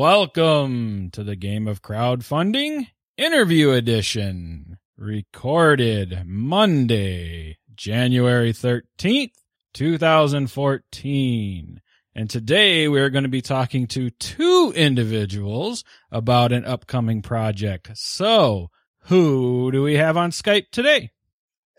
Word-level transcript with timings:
Welcome 0.00 1.10
to 1.12 1.22
the 1.22 1.36
Game 1.36 1.68
of 1.68 1.82
Crowdfunding 1.82 2.86
Interview 3.18 3.72
Edition, 3.72 4.78
recorded 4.96 6.22
Monday, 6.24 7.58
January 7.74 8.54
13th, 8.54 9.32
2014. 9.74 11.82
And 12.14 12.30
today 12.30 12.88
we're 12.88 13.10
going 13.10 13.24
to 13.24 13.28
be 13.28 13.42
talking 13.42 13.86
to 13.88 14.08
two 14.08 14.72
individuals 14.74 15.84
about 16.10 16.50
an 16.50 16.64
upcoming 16.64 17.20
project. 17.20 17.90
So, 17.92 18.70
who 19.00 19.70
do 19.70 19.82
we 19.82 19.96
have 19.96 20.16
on 20.16 20.30
Skype 20.30 20.70
today? 20.72 21.10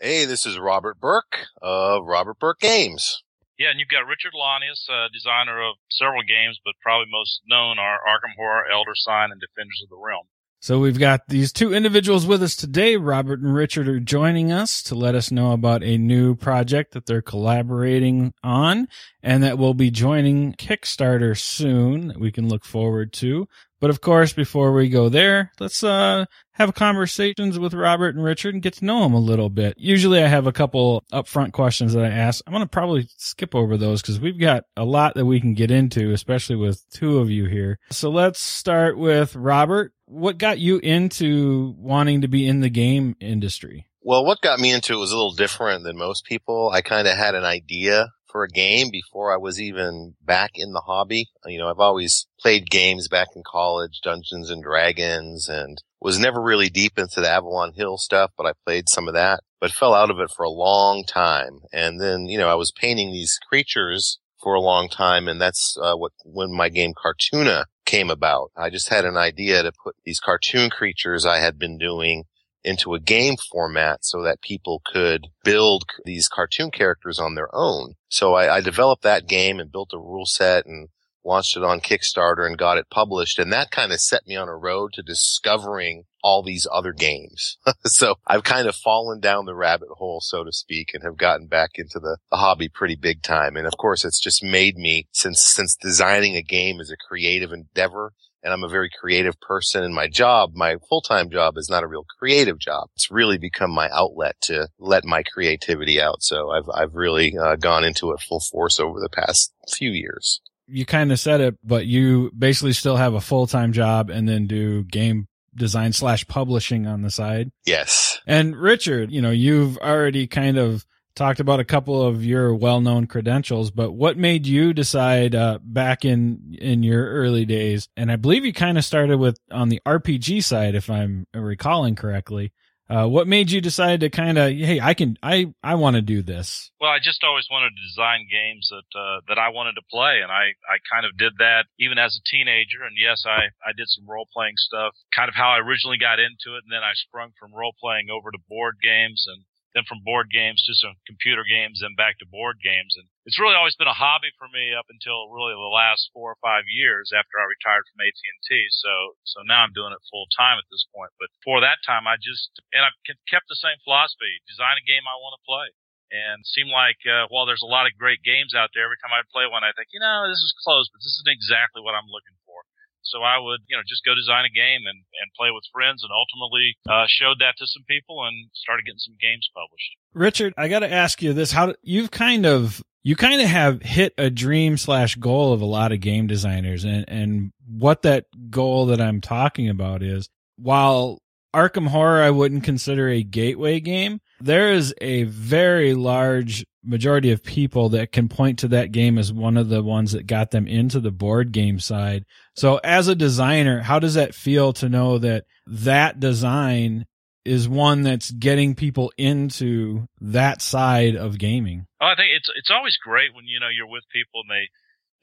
Hey, 0.00 0.26
this 0.26 0.46
is 0.46 0.60
Robert 0.60 1.00
Burke 1.00 1.46
of 1.60 2.06
Robert 2.06 2.38
Burke 2.38 2.60
Games. 2.60 3.24
Yeah, 3.62 3.70
and 3.70 3.78
you've 3.78 3.88
got 3.88 4.10
Richard 4.10 4.32
Launius, 4.34 4.90
uh, 4.90 5.06
designer 5.14 5.62
of 5.62 5.76
several 5.88 6.22
games, 6.26 6.58
but 6.64 6.74
probably 6.82 7.06
most 7.08 7.42
known 7.46 7.78
are 7.78 8.00
Arkham 8.02 8.34
Horror, 8.36 8.64
Elder 8.68 8.90
Sign, 8.96 9.30
and 9.30 9.40
Defenders 9.40 9.80
of 9.84 9.88
the 9.88 10.02
Realm. 10.02 10.26
So 10.58 10.80
we've 10.80 10.98
got 10.98 11.28
these 11.28 11.52
two 11.52 11.72
individuals 11.72 12.26
with 12.26 12.42
us 12.42 12.56
today. 12.56 12.96
Robert 12.96 13.38
and 13.38 13.54
Richard 13.54 13.86
are 13.86 14.00
joining 14.00 14.50
us 14.50 14.82
to 14.84 14.96
let 14.96 15.14
us 15.14 15.30
know 15.30 15.52
about 15.52 15.84
a 15.84 15.96
new 15.96 16.34
project 16.34 16.92
that 16.94 17.06
they're 17.06 17.22
collaborating 17.22 18.32
on 18.42 18.88
and 19.22 19.44
that 19.44 19.58
will 19.58 19.74
be 19.74 19.92
joining 19.92 20.54
Kickstarter 20.54 21.38
soon 21.38 22.08
that 22.08 22.18
we 22.18 22.32
can 22.32 22.48
look 22.48 22.64
forward 22.64 23.12
to. 23.14 23.46
But 23.82 23.90
of 23.90 24.00
course, 24.00 24.32
before 24.32 24.72
we 24.72 24.88
go 24.88 25.08
there, 25.08 25.50
let's 25.58 25.82
uh, 25.82 26.26
have 26.52 26.72
conversations 26.72 27.58
with 27.58 27.74
Robert 27.74 28.14
and 28.14 28.22
Richard 28.22 28.54
and 28.54 28.62
get 28.62 28.74
to 28.74 28.84
know 28.84 29.02
them 29.02 29.12
a 29.12 29.18
little 29.18 29.50
bit. 29.50 29.74
Usually 29.76 30.22
I 30.22 30.28
have 30.28 30.46
a 30.46 30.52
couple 30.52 31.02
upfront 31.12 31.50
questions 31.50 31.92
that 31.94 32.04
I 32.04 32.10
ask. 32.10 32.44
I'm 32.46 32.52
going 32.52 32.62
to 32.62 32.68
probably 32.68 33.08
skip 33.16 33.56
over 33.56 33.76
those 33.76 34.00
because 34.00 34.20
we've 34.20 34.38
got 34.38 34.66
a 34.76 34.84
lot 34.84 35.16
that 35.16 35.26
we 35.26 35.40
can 35.40 35.54
get 35.54 35.72
into, 35.72 36.12
especially 36.12 36.54
with 36.54 36.88
two 36.90 37.18
of 37.18 37.28
you 37.28 37.46
here. 37.46 37.80
So 37.90 38.08
let's 38.08 38.38
start 38.38 38.96
with 38.96 39.34
Robert. 39.34 39.92
What 40.06 40.38
got 40.38 40.60
you 40.60 40.78
into 40.78 41.74
wanting 41.76 42.20
to 42.20 42.28
be 42.28 42.46
in 42.46 42.60
the 42.60 42.70
game 42.70 43.16
industry? 43.18 43.88
Well, 44.00 44.24
what 44.24 44.42
got 44.42 44.60
me 44.60 44.70
into 44.70 44.92
it 44.92 44.98
was 44.98 45.10
a 45.10 45.16
little 45.16 45.34
different 45.34 45.82
than 45.82 45.98
most 45.98 46.24
people. 46.24 46.70
I 46.72 46.82
kind 46.82 47.08
of 47.08 47.16
had 47.16 47.34
an 47.34 47.44
idea 47.44 48.12
for 48.32 48.42
a 48.42 48.48
game 48.48 48.90
before 48.90 49.32
I 49.32 49.36
was 49.36 49.60
even 49.60 50.14
back 50.22 50.52
in 50.54 50.72
the 50.72 50.80
hobby. 50.80 51.28
You 51.44 51.58
know, 51.58 51.68
I've 51.68 51.78
always 51.78 52.26
played 52.40 52.70
games 52.70 53.06
back 53.06 53.28
in 53.36 53.42
college, 53.46 54.00
Dungeons 54.02 54.50
and 54.50 54.62
Dragons, 54.62 55.48
and 55.48 55.80
was 56.00 56.18
never 56.18 56.40
really 56.40 56.70
deep 56.70 56.98
into 56.98 57.20
the 57.20 57.28
Avalon 57.28 57.74
Hill 57.74 57.98
stuff, 57.98 58.32
but 58.36 58.46
I 58.46 58.52
played 58.66 58.88
some 58.88 59.06
of 59.06 59.14
that, 59.14 59.40
but 59.60 59.70
fell 59.70 59.94
out 59.94 60.10
of 60.10 60.18
it 60.18 60.30
for 60.30 60.44
a 60.44 60.50
long 60.50 61.04
time. 61.04 61.60
And 61.72 62.00
then, 62.00 62.26
you 62.26 62.38
know, 62.38 62.48
I 62.48 62.54
was 62.54 62.72
painting 62.72 63.12
these 63.12 63.38
creatures 63.48 64.18
for 64.42 64.54
a 64.54 64.60
long 64.60 64.88
time, 64.88 65.28
and 65.28 65.40
that's 65.40 65.76
uh, 65.80 65.94
what 65.94 66.12
when 66.24 66.52
my 66.52 66.68
game 66.68 66.94
Cartoona 66.94 67.66
came 67.84 68.10
about. 68.10 68.50
I 68.56 68.70
just 68.70 68.88
had 68.88 69.04
an 69.04 69.16
idea 69.16 69.62
to 69.62 69.72
put 69.84 69.94
these 70.04 70.18
cartoon 70.18 70.70
creatures 70.70 71.24
I 71.24 71.38
had 71.38 71.58
been 71.58 71.78
doing 71.78 72.24
into 72.64 72.94
a 72.94 73.00
game 73.00 73.36
format 73.50 74.04
so 74.04 74.22
that 74.22 74.42
people 74.42 74.82
could 74.84 75.28
build 75.44 75.84
these 76.04 76.28
cartoon 76.28 76.70
characters 76.70 77.18
on 77.18 77.34
their 77.34 77.48
own. 77.52 77.94
So 78.08 78.34
I, 78.34 78.56
I, 78.56 78.60
developed 78.60 79.02
that 79.02 79.26
game 79.26 79.58
and 79.58 79.72
built 79.72 79.90
a 79.92 79.98
rule 79.98 80.26
set 80.26 80.66
and 80.66 80.88
launched 81.24 81.56
it 81.56 81.62
on 81.62 81.80
Kickstarter 81.80 82.46
and 82.46 82.58
got 82.58 82.78
it 82.78 82.90
published. 82.90 83.38
And 83.38 83.52
that 83.52 83.70
kind 83.70 83.92
of 83.92 84.00
set 84.00 84.26
me 84.26 84.36
on 84.36 84.48
a 84.48 84.56
road 84.56 84.92
to 84.94 85.02
discovering 85.02 86.04
all 86.22 86.42
these 86.42 86.66
other 86.72 86.92
games. 86.92 87.58
so 87.84 88.16
I've 88.26 88.44
kind 88.44 88.68
of 88.68 88.76
fallen 88.76 89.20
down 89.20 89.44
the 89.44 89.54
rabbit 89.54 89.88
hole, 89.96 90.20
so 90.20 90.44
to 90.44 90.52
speak, 90.52 90.90
and 90.94 91.02
have 91.02 91.16
gotten 91.16 91.46
back 91.46 91.70
into 91.76 91.98
the, 91.98 92.18
the 92.30 92.36
hobby 92.36 92.68
pretty 92.68 92.96
big 92.96 93.22
time. 93.22 93.56
And 93.56 93.66
of 93.66 93.76
course, 93.76 94.04
it's 94.04 94.20
just 94.20 94.42
made 94.42 94.76
me 94.76 95.08
since, 95.12 95.42
since 95.42 95.76
designing 95.76 96.36
a 96.36 96.42
game 96.42 96.80
is 96.80 96.90
a 96.90 97.08
creative 97.08 97.52
endeavor 97.52 98.12
and 98.42 98.52
I'm 98.52 98.64
a 98.64 98.68
very 98.68 98.90
creative 98.90 99.40
person 99.40 99.82
and 99.82 99.94
my 99.94 100.08
job, 100.08 100.52
my 100.54 100.76
full-time 100.88 101.30
job 101.30 101.56
is 101.56 101.68
not 101.68 101.82
a 101.82 101.86
real 101.86 102.04
creative 102.18 102.58
job. 102.58 102.88
It's 102.94 103.10
really 103.10 103.38
become 103.38 103.70
my 103.70 103.88
outlet 103.92 104.36
to 104.42 104.68
let 104.78 105.04
my 105.04 105.22
creativity 105.22 106.00
out. 106.00 106.22
So 106.22 106.50
I've, 106.50 106.68
I've 106.74 106.94
really 106.94 107.36
uh, 107.38 107.56
gone 107.56 107.84
into 107.84 108.12
it 108.12 108.20
full 108.20 108.40
force 108.40 108.80
over 108.80 109.00
the 109.00 109.08
past 109.08 109.52
few 109.68 109.90
years. 109.90 110.40
You 110.66 110.86
kind 110.86 111.12
of 111.12 111.20
said 111.20 111.40
it, 111.40 111.56
but 111.62 111.86
you 111.86 112.30
basically 112.36 112.72
still 112.72 112.96
have 112.96 113.14
a 113.14 113.20
full-time 113.20 113.72
job 113.72 114.10
and 114.10 114.28
then 114.28 114.46
do 114.46 114.84
game 114.84 115.28
design 115.54 115.92
slash 115.92 116.26
publishing 116.26 116.86
on 116.86 117.02
the 117.02 117.10
side. 117.10 117.50
Yes. 117.66 118.20
And 118.26 118.56
Richard, 118.56 119.10
you 119.12 119.20
know, 119.20 119.30
you've 119.30 119.76
already 119.78 120.26
kind 120.26 120.56
of 120.56 120.86
talked 121.14 121.40
about 121.40 121.60
a 121.60 121.64
couple 121.64 122.02
of 122.02 122.24
your 122.24 122.54
well-known 122.54 123.06
credentials, 123.06 123.70
but 123.70 123.92
what 123.92 124.16
made 124.16 124.46
you 124.46 124.72
decide 124.72 125.34
uh, 125.34 125.58
back 125.62 126.04
in 126.04 126.56
in 126.58 126.82
your 126.82 127.08
early 127.10 127.44
days? 127.44 127.88
And 127.96 128.10
I 128.10 128.16
believe 128.16 128.44
you 128.44 128.52
kind 128.52 128.78
of 128.78 128.84
started 128.84 129.18
with 129.18 129.38
on 129.50 129.68
the 129.68 129.80
RPG 129.86 130.44
side, 130.44 130.74
if 130.74 130.90
I'm 130.90 131.26
recalling 131.34 131.94
correctly. 131.94 132.52
Uh, 132.92 133.08
what 133.08 133.26
made 133.26 133.50
you 133.50 133.62
decide 133.62 134.00
to 134.00 134.10
kind 134.10 134.36
of, 134.36 134.52
hey, 134.52 134.76
I 134.78 134.92
can, 134.92 135.16
I, 135.22 135.54
I 135.64 135.76
want 135.76 135.96
to 135.96 136.02
do 136.02 136.20
this? 136.20 136.70
Well, 136.78 136.90
I 136.90 136.98
just 137.00 137.24
always 137.24 137.48
wanted 137.50 137.72
to 137.72 137.88
design 137.88 138.28
games 138.28 138.68
that 138.68 138.90
uh, 138.92 139.24
that 139.28 139.38
I 139.38 139.48
wanted 139.48 139.80
to 139.80 139.88
play, 139.88 140.20
and 140.20 140.28
I, 140.28 140.52
I 140.68 140.76
kind 140.92 141.06
of 141.06 141.16
did 141.16 141.32
that 141.38 141.64
even 141.80 141.96
as 141.96 142.20
a 142.20 142.28
teenager. 142.28 142.84
And 142.84 142.92
yes, 143.00 143.24
I, 143.24 143.48
I 143.64 143.72
did 143.72 143.88
some 143.88 144.04
role 144.04 144.28
playing 144.28 144.60
stuff, 144.60 144.92
kind 145.16 145.30
of 145.30 145.34
how 145.34 145.56
I 145.56 145.64
originally 145.64 145.96
got 145.96 146.20
into 146.20 146.52
it, 146.58 146.68
and 146.68 146.72
then 146.74 146.84
I 146.84 146.92
sprung 146.92 147.32
from 147.40 147.56
role 147.56 147.72
playing 147.80 148.12
over 148.12 148.28
to 148.28 148.48
board 148.50 148.76
games, 148.82 149.24
and 149.24 149.40
then 149.72 149.88
from 149.88 150.04
board 150.04 150.28
games 150.28 150.60
to 150.68 150.76
some 150.76 151.00
computer 151.08 151.44
games, 151.48 151.80
then 151.80 151.96
back 151.96 152.20
to 152.20 152.28
board 152.28 152.60
games. 152.60 152.92
And 152.96 153.08
it's 153.24 153.40
really 153.40 153.56
always 153.56 153.76
been 153.76 153.88
a 153.88 153.96
hobby 153.96 154.28
for 154.36 154.48
me 154.52 154.76
up 154.76 154.84
until 154.92 155.32
really 155.32 155.56
the 155.56 155.72
last 155.72 156.12
four 156.12 156.36
or 156.36 156.40
five 156.44 156.68
years 156.68 157.08
after 157.12 157.40
I 157.40 157.48
retired 157.48 157.88
from 157.88 158.04
AT&T. 158.04 158.48
So, 158.84 158.92
so 159.24 159.40
now 159.48 159.64
I'm 159.64 159.72
doing 159.72 159.96
it 159.96 160.10
full 160.12 160.28
time 160.36 160.60
at 160.60 160.68
this 160.68 160.84
point. 160.92 161.12
But 161.16 161.32
for 161.40 161.64
that 161.64 161.80
time, 161.88 162.04
I 162.04 162.20
just, 162.20 162.52
and 162.76 162.84
I've 162.84 162.96
kept 163.28 163.48
the 163.48 163.58
same 163.58 163.80
philosophy, 163.80 164.44
design 164.44 164.76
a 164.76 164.84
game 164.84 165.08
I 165.08 165.16
want 165.16 165.40
to 165.40 165.48
play. 165.48 165.68
And 166.12 166.44
seem 166.44 166.68
like, 166.68 167.00
uh, 167.08 167.24
while 167.32 167.48
there's 167.48 167.64
a 167.64 167.72
lot 167.72 167.88
of 167.88 167.96
great 167.96 168.20
games 168.20 168.52
out 168.52 168.68
there, 168.76 168.84
every 168.84 169.00
time 169.00 169.16
I 169.16 169.24
play 169.32 169.48
one, 169.48 169.64
I 169.64 169.72
think, 169.72 169.96
you 169.96 170.00
know, 170.04 170.28
this 170.28 170.44
is 170.44 170.52
close, 170.60 170.84
but 170.92 171.00
this 171.00 171.16
isn't 171.24 171.32
exactly 171.32 171.80
what 171.80 171.96
I'm 171.96 172.04
looking 172.12 172.36
for. 172.44 172.60
So 173.02 173.22
I 173.22 173.38
would, 173.38 173.60
you 173.68 173.76
know, 173.76 173.82
just 173.86 174.04
go 174.04 174.14
design 174.14 174.44
a 174.44 174.50
game 174.50 174.82
and, 174.86 174.98
and 175.20 175.32
play 175.36 175.50
with 175.50 175.64
friends 175.72 176.02
and 176.02 176.10
ultimately 176.12 176.76
uh, 176.88 177.06
showed 177.08 177.38
that 177.40 177.54
to 177.58 177.66
some 177.66 177.84
people 177.88 178.24
and 178.24 178.48
started 178.54 178.86
getting 178.86 178.98
some 178.98 179.16
games 179.20 179.48
published. 179.54 179.96
Richard, 180.14 180.54
I 180.56 180.68
got 180.68 180.80
to 180.80 180.92
ask 180.92 181.22
you 181.22 181.32
this. 181.32 181.52
How 181.52 181.74
you've 181.82 182.10
kind 182.10 182.46
of, 182.46 182.82
you 183.02 183.16
kind 183.16 183.40
of 183.40 183.48
have 183.48 183.82
hit 183.82 184.14
a 184.16 184.30
dream 184.30 184.76
slash 184.76 185.16
goal 185.16 185.52
of 185.52 185.60
a 185.60 185.66
lot 185.66 185.92
of 185.92 186.00
game 186.00 186.26
designers 186.26 186.84
and, 186.84 187.04
and 187.08 187.52
what 187.68 188.02
that 188.02 188.26
goal 188.50 188.86
that 188.86 189.00
I'm 189.00 189.20
talking 189.20 189.68
about 189.68 190.02
is 190.02 190.28
while 190.56 191.20
Arkham 191.54 191.88
Horror 191.88 192.22
I 192.22 192.30
wouldn't 192.30 192.64
consider 192.64 193.08
a 193.08 193.22
gateway 193.22 193.80
game, 193.80 194.20
there 194.44 194.72
is 194.72 194.94
a 195.00 195.24
very 195.24 195.94
large 195.94 196.64
majority 196.84 197.30
of 197.30 197.42
people 197.42 197.90
that 197.90 198.12
can 198.12 198.28
point 198.28 198.58
to 198.58 198.68
that 198.68 198.92
game 198.92 199.18
as 199.18 199.32
one 199.32 199.56
of 199.56 199.68
the 199.68 199.82
ones 199.82 200.12
that 200.12 200.26
got 200.26 200.50
them 200.50 200.66
into 200.66 201.00
the 201.00 201.12
board 201.12 201.52
game 201.52 201.78
side. 201.78 202.24
So 202.56 202.78
as 202.82 203.08
a 203.08 203.14
designer, 203.14 203.80
how 203.80 203.98
does 203.98 204.14
that 204.14 204.34
feel 204.34 204.72
to 204.74 204.88
know 204.88 205.18
that 205.18 205.44
that 205.66 206.18
design 206.18 207.06
is 207.44 207.68
one 207.68 208.02
that's 208.02 208.30
getting 208.30 208.74
people 208.74 209.12
into 209.16 210.06
that 210.20 210.62
side 210.62 211.16
of 211.16 211.38
gaming? 211.38 211.86
Oh, 212.00 212.06
I 212.06 212.14
think 212.16 212.30
it's 212.36 212.50
it's 212.56 212.70
always 212.70 212.96
great 212.96 213.34
when 213.34 213.46
you 213.46 213.60
know 213.60 213.68
you're 213.68 213.90
with 213.90 214.04
people 214.12 214.42
and 214.42 214.50
they 214.50 214.66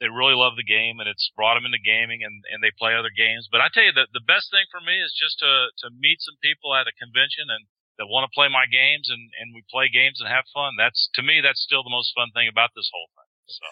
they 0.00 0.08
really 0.08 0.34
love 0.34 0.56
the 0.56 0.64
game 0.64 0.96
and 1.00 1.08
it's 1.08 1.30
brought 1.36 1.60
them 1.60 1.68
into 1.68 1.80
gaming 1.80 2.24
and, 2.24 2.40
and 2.48 2.64
they 2.64 2.72
play 2.80 2.96
other 2.96 3.12
games. 3.12 3.52
But 3.52 3.60
I 3.60 3.68
tell 3.68 3.84
you 3.84 3.92
that 4.00 4.08
the 4.16 4.24
best 4.24 4.48
thing 4.48 4.64
for 4.72 4.80
me 4.80 4.96
is 4.96 5.12
just 5.12 5.40
to 5.44 5.68
to 5.84 5.92
meet 5.92 6.24
some 6.24 6.40
people 6.40 6.72
at 6.72 6.88
a 6.88 6.96
convention 6.96 7.52
and 7.52 7.68
that 8.00 8.06
want 8.06 8.24
to 8.24 8.34
play 8.34 8.48
my 8.48 8.64
games 8.64 9.12
and, 9.12 9.28
and 9.38 9.54
we 9.54 9.62
play 9.70 9.92
games 9.92 10.20
and 10.20 10.28
have 10.28 10.44
fun. 10.54 10.72
That's 10.78 11.10
to 11.14 11.22
me, 11.22 11.40
that's 11.44 11.60
still 11.60 11.84
the 11.84 11.92
most 11.92 12.12
fun 12.16 12.32
thing 12.34 12.48
about 12.50 12.70
this 12.74 12.90
whole 12.92 13.12
thing. 13.12 13.30
So. 13.46 13.68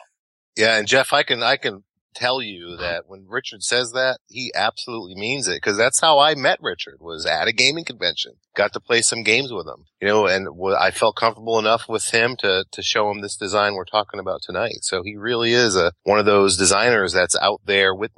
Yeah. 0.63 0.77
And 0.77 0.87
Jeff, 0.87 1.15
I 1.15 1.23
can, 1.23 1.43
I 1.43 1.57
can 1.57 1.83
tell 2.15 2.43
you 2.43 2.75
uh-huh. 2.75 2.83
that 2.83 3.03
when 3.07 3.25
Richard 3.27 3.63
says 3.63 3.93
that, 3.93 4.19
he 4.29 4.53
absolutely 4.55 5.15
means 5.15 5.49
it 5.49 5.57
because 5.57 5.79
that's 5.79 6.01
how 6.01 6.19
I 6.19 6.35
met 6.35 6.59
Richard 6.61 6.97
was 7.01 7.25
at 7.25 7.49
a 7.49 7.53
gaming 7.53 7.87
convention. 7.87 8.33
Got 8.55 8.75
to 8.75 8.81
play 8.81 9.01
some 9.01 9.23
games 9.23 9.51
with 9.51 9.67
him, 9.67 9.87
you 10.01 10.09
know, 10.09 10.27
and 10.27 10.49
I 10.79 10.91
felt 10.91 11.17
comfortable 11.17 11.59
enough 11.59 11.89
with 11.89 12.11
him 12.11 12.37
to, 12.41 12.67
to 12.71 12.83
show 12.83 13.11
him 13.11 13.23
this 13.23 13.37
design 13.37 13.75
we're 13.75 13.85
talking 13.85 14.21
about 14.21 14.43
tonight. 14.43 14.81
So 14.83 15.03
he 15.03 15.17
really 15.17 15.55
is 15.55 15.75
a, 15.75 15.93
one 16.03 16.19
of 16.19 16.27
those 16.27 16.59
designers 16.59 17.15
that's 17.15 17.37
out 17.41 17.63
there 17.65 17.95
with, 17.95 18.13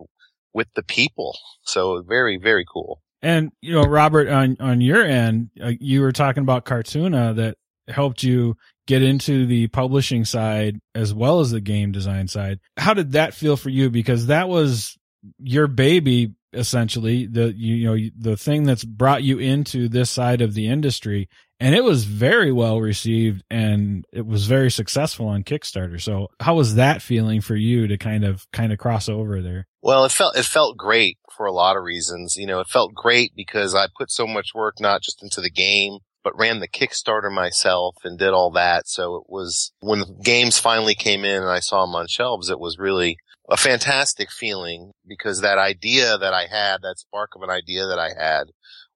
with 0.52 0.68
the 0.74 0.82
people. 0.82 1.38
So 1.62 2.02
very, 2.02 2.36
very 2.36 2.64
cool. 2.64 3.00
And 3.22 3.52
you 3.60 3.74
know, 3.74 3.82
Robert, 3.82 4.28
on 4.28 4.56
on 4.60 4.80
your 4.80 5.04
end, 5.04 5.50
uh, 5.62 5.72
you 5.78 6.00
were 6.00 6.12
talking 6.12 6.42
about 6.42 6.64
Cartoona 6.64 7.36
that 7.36 7.56
helped 7.88 8.22
you 8.22 8.56
get 8.86 9.02
into 9.02 9.46
the 9.46 9.66
publishing 9.68 10.24
side 10.24 10.80
as 10.94 11.12
well 11.12 11.40
as 11.40 11.50
the 11.50 11.60
game 11.60 11.92
design 11.92 12.28
side. 12.28 12.60
How 12.76 12.94
did 12.94 13.12
that 13.12 13.34
feel 13.34 13.56
for 13.56 13.68
you? 13.68 13.90
Because 13.90 14.26
that 14.26 14.48
was 14.48 14.96
your 15.38 15.66
baby, 15.66 16.34
essentially. 16.52 17.26
The 17.26 17.52
you 17.54 17.84
know 17.84 18.10
the 18.18 18.36
thing 18.36 18.64
that's 18.64 18.84
brought 18.84 19.22
you 19.22 19.38
into 19.38 19.88
this 19.88 20.10
side 20.10 20.40
of 20.40 20.54
the 20.54 20.68
industry. 20.68 21.28
And 21.60 21.74
it 21.74 21.84
was 21.84 22.04
very 22.04 22.50
well 22.50 22.80
received 22.80 23.44
and 23.50 24.06
it 24.12 24.26
was 24.26 24.46
very 24.46 24.70
successful 24.70 25.28
on 25.28 25.44
Kickstarter. 25.44 26.00
So 26.00 26.28
how 26.40 26.56
was 26.56 26.76
that 26.76 27.02
feeling 27.02 27.42
for 27.42 27.54
you 27.54 27.86
to 27.86 27.98
kind 27.98 28.24
of 28.24 28.50
kind 28.52 28.72
of 28.72 28.78
cross 28.78 29.08
over 29.08 29.42
there? 29.42 29.66
Well, 29.82 30.04
it 30.04 30.12
felt 30.12 30.36
it 30.36 30.46
felt 30.46 30.76
great 30.76 31.18
for 31.36 31.46
a 31.46 31.52
lot 31.52 31.76
of 31.76 31.84
reasons. 31.84 32.36
You 32.36 32.46
know, 32.46 32.60
it 32.60 32.68
felt 32.68 32.94
great 32.94 33.32
because 33.36 33.74
I 33.74 33.86
put 33.96 34.10
so 34.10 34.26
much 34.26 34.54
work 34.54 34.80
not 34.80 35.02
just 35.02 35.22
into 35.22 35.40
the 35.40 35.50
game, 35.50 35.98
but 36.24 36.38
ran 36.38 36.60
the 36.60 36.68
Kickstarter 36.68 37.32
myself 37.32 37.96
and 38.04 38.18
did 38.18 38.30
all 38.30 38.50
that. 38.52 38.88
So 38.88 39.16
it 39.16 39.24
was 39.28 39.72
when 39.80 40.04
games 40.22 40.58
finally 40.58 40.94
came 40.94 41.24
in 41.24 41.42
and 41.42 41.50
I 41.50 41.60
saw 41.60 41.84
them 41.84 41.94
on 41.94 42.06
shelves, 42.08 42.50
it 42.50 42.60
was 42.60 42.78
really 42.78 43.18
a 43.50 43.56
fantastic 43.56 44.30
feeling 44.30 44.92
because 45.06 45.40
that 45.40 45.58
idea 45.58 46.16
that 46.16 46.32
I 46.32 46.46
had, 46.46 46.82
that 46.82 46.98
spark 46.98 47.32
of 47.36 47.42
an 47.42 47.50
idea 47.50 47.86
that 47.86 47.98
I 47.98 48.10
had, 48.16 48.44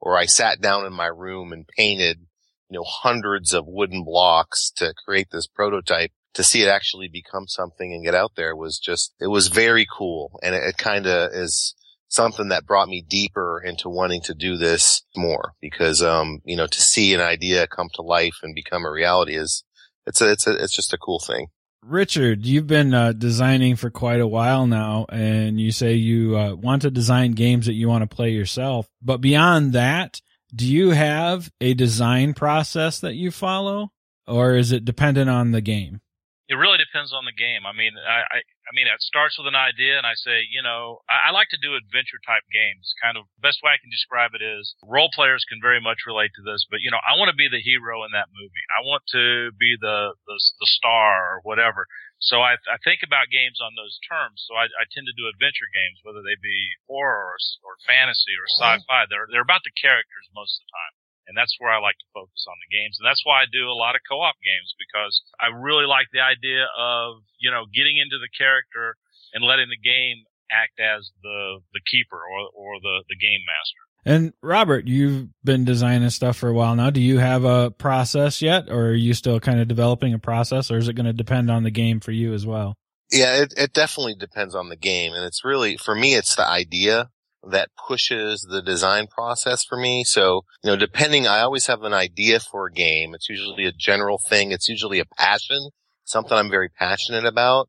or 0.00 0.16
I 0.16 0.26
sat 0.26 0.60
down 0.60 0.86
in 0.86 0.92
my 0.92 1.06
room 1.06 1.52
and 1.52 1.66
painted, 1.66 2.26
you 2.74 2.80
know, 2.80 2.84
hundreds 2.84 3.54
of 3.54 3.68
wooden 3.68 4.02
blocks 4.02 4.72
to 4.74 4.92
create 5.06 5.28
this 5.30 5.46
prototype 5.46 6.10
to 6.34 6.42
see 6.42 6.60
it 6.60 6.68
actually 6.68 7.06
become 7.06 7.46
something 7.46 7.92
and 7.92 8.04
get 8.04 8.16
out 8.16 8.32
there 8.36 8.56
was 8.56 8.80
just, 8.80 9.14
it 9.20 9.28
was 9.28 9.46
very 9.46 9.86
cool. 9.96 10.40
And 10.42 10.56
it, 10.56 10.64
it 10.64 10.76
kind 10.76 11.06
of 11.06 11.30
is 11.32 11.76
something 12.08 12.48
that 12.48 12.66
brought 12.66 12.88
me 12.88 13.04
deeper 13.08 13.62
into 13.64 13.88
wanting 13.88 14.22
to 14.22 14.34
do 14.34 14.56
this 14.56 15.02
more 15.14 15.52
because, 15.60 16.02
um, 16.02 16.40
you 16.44 16.56
know, 16.56 16.66
to 16.66 16.80
see 16.80 17.14
an 17.14 17.20
idea 17.20 17.68
come 17.68 17.90
to 17.94 18.02
life 18.02 18.38
and 18.42 18.56
become 18.56 18.84
a 18.84 18.90
reality 18.90 19.36
is, 19.36 19.62
it's 20.04 20.20
a, 20.20 20.32
it's 20.32 20.48
a, 20.48 20.56
it's 20.56 20.74
just 20.74 20.92
a 20.92 20.98
cool 20.98 21.20
thing. 21.24 21.46
Richard, 21.84 22.44
you've 22.44 22.66
been 22.66 22.92
uh, 22.92 23.12
designing 23.12 23.76
for 23.76 23.90
quite 23.90 24.20
a 24.20 24.26
while 24.26 24.66
now, 24.66 25.06
and 25.10 25.60
you 25.60 25.70
say 25.70 25.94
you 25.94 26.36
uh, 26.36 26.54
want 26.54 26.82
to 26.82 26.90
design 26.90 27.32
games 27.32 27.66
that 27.66 27.74
you 27.74 27.88
want 27.88 28.02
to 28.02 28.16
play 28.16 28.30
yourself. 28.30 28.88
But 29.00 29.20
beyond 29.20 29.74
that, 29.74 30.20
do 30.54 30.66
you 30.66 30.90
have 30.90 31.50
a 31.60 31.74
design 31.74 32.34
process 32.34 33.00
that 33.00 33.14
you 33.14 33.30
follow, 33.30 33.90
or 34.26 34.56
is 34.56 34.72
it 34.72 34.84
dependent 34.84 35.30
on 35.30 35.52
the 35.52 35.60
game? 35.60 36.00
It 36.46 36.60
really 36.60 36.76
depends 36.76 37.12
on 37.16 37.24
the 37.24 37.32
game. 37.32 37.64
I 37.64 37.72
mean, 37.72 37.96
I, 37.96 38.20
I, 38.28 38.38
I 38.44 38.70
mean, 38.76 38.84
it 38.84 39.00
starts 39.00 39.40
with 39.40 39.48
an 39.48 39.56
idea, 39.56 39.96
and 39.96 40.04
I 40.04 40.12
say, 40.12 40.44
you 40.44 40.60
know, 40.60 41.00
I, 41.08 41.28
I 41.28 41.30
like 41.32 41.48
to 41.56 41.60
do 41.60 41.72
adventure 41.72 42.20
type 42.20 42.44
games. 42.52 42.92
Kind 43.00 43.16
of 43.16 43.24
best 43.40 43.64
way 43.64 43.72
I 43.72 43.80
can 43.80 43.88
describe 43.88 44.36
it 44.36 44.44
is 44.44 44.76
role 44.84 45.08
players 45.16 45.48
can 45.48 45.56
very 45.64 45.80
much 45.80 46.04
relate 46.04 46.36
to 46.36 46.44
this, 46.44 46.68
but 46.68 46.84
you 46.84 46.92
know, 46.92 47.00
I 47.00 47.16
want 47.16 47.32
to 47.32 47.36
be 47.36 47.48
the 47.48 47.64
hero 47.64 48.04
in 48.04 48.12
that 48.12 48.28
movie. 48.28 48.64
I 48.76 48.84
want 48.84 49.08
to 49.16 49.56
be 49.56 49.80
the 49.80 50.12
the, 50.28 50.36
the 50.36 50.68
star 50.68 51.40
or 51.40 51.40
whatever. 51.48 51.88
So 52.24 52.40
I, 52.40 52.56
I 52.72 52.80
think 52.80 53.04
about 53.04 53.28
games 53.28 53.60
on 53.60 53.76
those 53.76 54.00
terms. 54.00 54.48
So 54.48 54.56
I, 54.56 54.64
I 54.80 54.88
tend 54.88 55.04
to 55.04 55.16
do 55.16 55.28
adventure 55.28 55.68
games, 55.68 56.00
whether 56.00 56.24
they 56.24 56.40
be 56.40 56.72
horror 56.88 57.36
or, 57.36 57.38
or 57.68 57.76
fantasy 57.84 58.32
or 58.40 58.48
uh-huh. 58.48 58.80
sci-fi. 58.80 59.04
They're 59.12 59.28
they're 59.28 59.44
about 59.44 59.64
the 59.64 59.76
characters 59.76 60.24
most 60.32 60.56
of 60.56 60.64
the 60.64 60.72
time. 60.72 60.94
And 61.24 61.32
that's 61.36 61.56
where 61.56 61.72
I 61.72 61.80
like 61.80 61.96
to 62.00 62.08
focus 62.12 62.44
on 62.44 62.56
the 62.60 62.68
games. 62.68 63.00
And 63.00 63.08
that's 63.08 63.24
why 63.24 63.40
I 63.40 63.48
do 63.48 63.72
a 63.72 63.76
lot 63.76 63.96
of 63.96 64.04
co-op 64.04 64.36
games 64.44 64.76
because 64.76 65.24
I 65.40 65.48
really 65.48 65.88
like 65.88 66.12
the 66.12 66.20
idea 66.20 66.68
of, 66.76 67.24
you 67.40 67.48
know, 67.48 67.64
getting 67.72 67.96
into 67.96 68.20
the 68.20 68.28
character 68.28 68.96
and 69.32 69.40
letting 69.40 69.72
the 69.72 69.80
game 69.80 70.28
act 70.52 70.76
as 70.76 71.08
the, 71.24 71.64
the 71.72 71.80
keeper 71.88 72.20
or, 72.20 72.52
or 72.52 72.76
the, 72.76 73.08
the 73.08 73.16
game 73.16 73.40
master. 73.48 73.84
And 74.04 74.32
Robert, 74.42 74.86
you've 74.86 75.28
been 75.42 75.64
designing 75.64 76.10
stuff 76.10 76.36
for 76.36 76.48
a 76.48 76.52
while 76.52 76.76
now. 76.76 76.90
Do 76.90 77.00
you 77.00 77.18
have 77.18 77.44
a 77.44 77.70
process 77.70 78.42
yet 78.42 78.68
or 78.68 78.88
are 78.88 78.94
you 78.94 79.14
still 79.14 79.40
kind 79.40 79.60
of 79.60 79.68
developing 79.68 80.12
a 80.12 80.18
process 80.18 80.70
or 80.70 80.76
is 80.76 80.88
it 80.88 80.94
going 80.94 81.06
to 81.06 81.12
depend 81.12 81.50
on 81.50 81.62
the 81.62 81.70
game 81.70 82.00
for 82.00 82.12
you 82.12 82.34
as 82.34 82.46
well? 82.46 82.74
Yeah, 83.10 83.42
it, 83.42 83.54
it 83.56 83.72
definitely 83.72 84.14
depends 84.14 84.54
on 84.54 84.68
the 84.68 84.76
game. 84.76 85.12
And 85.14 85.24
it's 85.24 85.44
really, 85.44 85.76
for 85.76 85.94
me, 85.94 86.14
it's 86.14 86.36
the 86.36 86.46
idea 86.46 87.10
that 87.42 87.70
pushes 87.88 88.42
the 88.42 88.62
design 88.62 89.06
process 89.06 89.64
for 89.64 89.78
me. 89.78 90.04
So, 90.04 90.42
you 90.62 90.70
know, 90.70 90.76
depending, 90.76 91.26
I 91.26 91.40
always 91.40 91.66
have 91.66 91.82
an 91.82 91.92
idea 91.92 92.40
for 92.40 92.66
a 92.66 92.72
game. 92.72 93.14
It's 93.14 93.28
usually 93.28 93.66
a 93.66 93.72
general 93.72 94.18
thing. 94.18 94.52
It's 94.52 94.68
usually 94.68 94.98
a 94.98 95.04
passion, 95.04 95.70
something 96.04 96.36
I'm 96.36 96.50
very 96.50 96.68
passionate 96.68 97.24
about. 97.24 97.68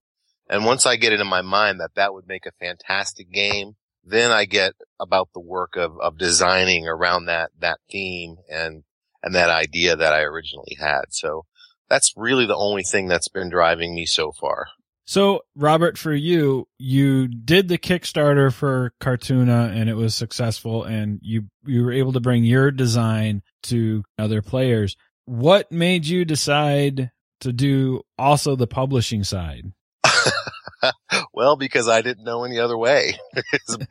And 0.50 0.66
once 0.66 0.86
I 0.86 0.96
get 0.96 1.14
it 1.14 1.20
in 1.20 1.28
my 1.28 1.42
mind 1.42 1.80
that 1.80 1.96
that 1.96 2.14
would 2.14 2.28
make 2.28 2.46
a 2.46 2.52
fantastic 2.60 3.32
game, 3.32 3.76
then 4.06 4.32
I 4.32 4.46
get 4.46 4.74
about 5.00 5.30
the 5.34 5.40
work 5.40 5.76
of, 5.76 6.00
of 6.00 6.18
designing 6.18 6.88
around 6.88 7.26
that, 7.26 7.50
that 7.60 7.80
theme 7.92 8.38
and, 8.50 8.84
and 9.24 9.36
that 9.36 9.50
idea 9.50 9.96
that 9.96 10.14
I 10.14 10.22
originally 10.22 10.78
had. 10.80 11.06
So 11.10 11.46
that's 11.90 12.14
really 12.16 12.46
the 12.46 12.56
only 12.56 12.84
thing 12.84 13.08
that's 13.08 13.28
been 13.28 13.50
driving 13.50 13.96
me 13.96 14.06
so 14.06 14.32
far. 14.32 14.68
So, 15.08 15.42
Robert, 15.56 16.00
for 16.00 16.14
you, 16.14 16.68
you 16.80 17.28
did 17.28 17.68
the 17.68 17.78
Kickstarter 17.78 18.52
for 18.52 18.94
Cartoona 19.00 19.76
and 19.76 19.88
it 19.88 19.94
was 19.94 20.16
successful 20.16 20.84
and 20.84 21.20
you, 21.22 21.46
you 21.64 21.84
were 21.84 21.92
able 21.92 22.14
to 22.14 22.20
bring 22.20 22.44
your 22.44 22.72
design 22.72 23.44
to 23.64 24.04
other 24.18 24.42
players. 24.42 24.96
What 25.26 25.72
made 25.72 26.08
you 26.08 26.26
decide 26.26 27.12
to 27.42 27.54
do 27.54 28.02
also 28.18 28.56
the 28.56 28.68
publishing 28.68 29.24
side? 29.24 29.66
well, 31.34 31.56
because 31.58 31.88
I 31.88 32.02
didn't 32.02 32.26
know 32.26 32.44
any 32.44 32.60
other 32.60 32.78
way. 32.78 33.18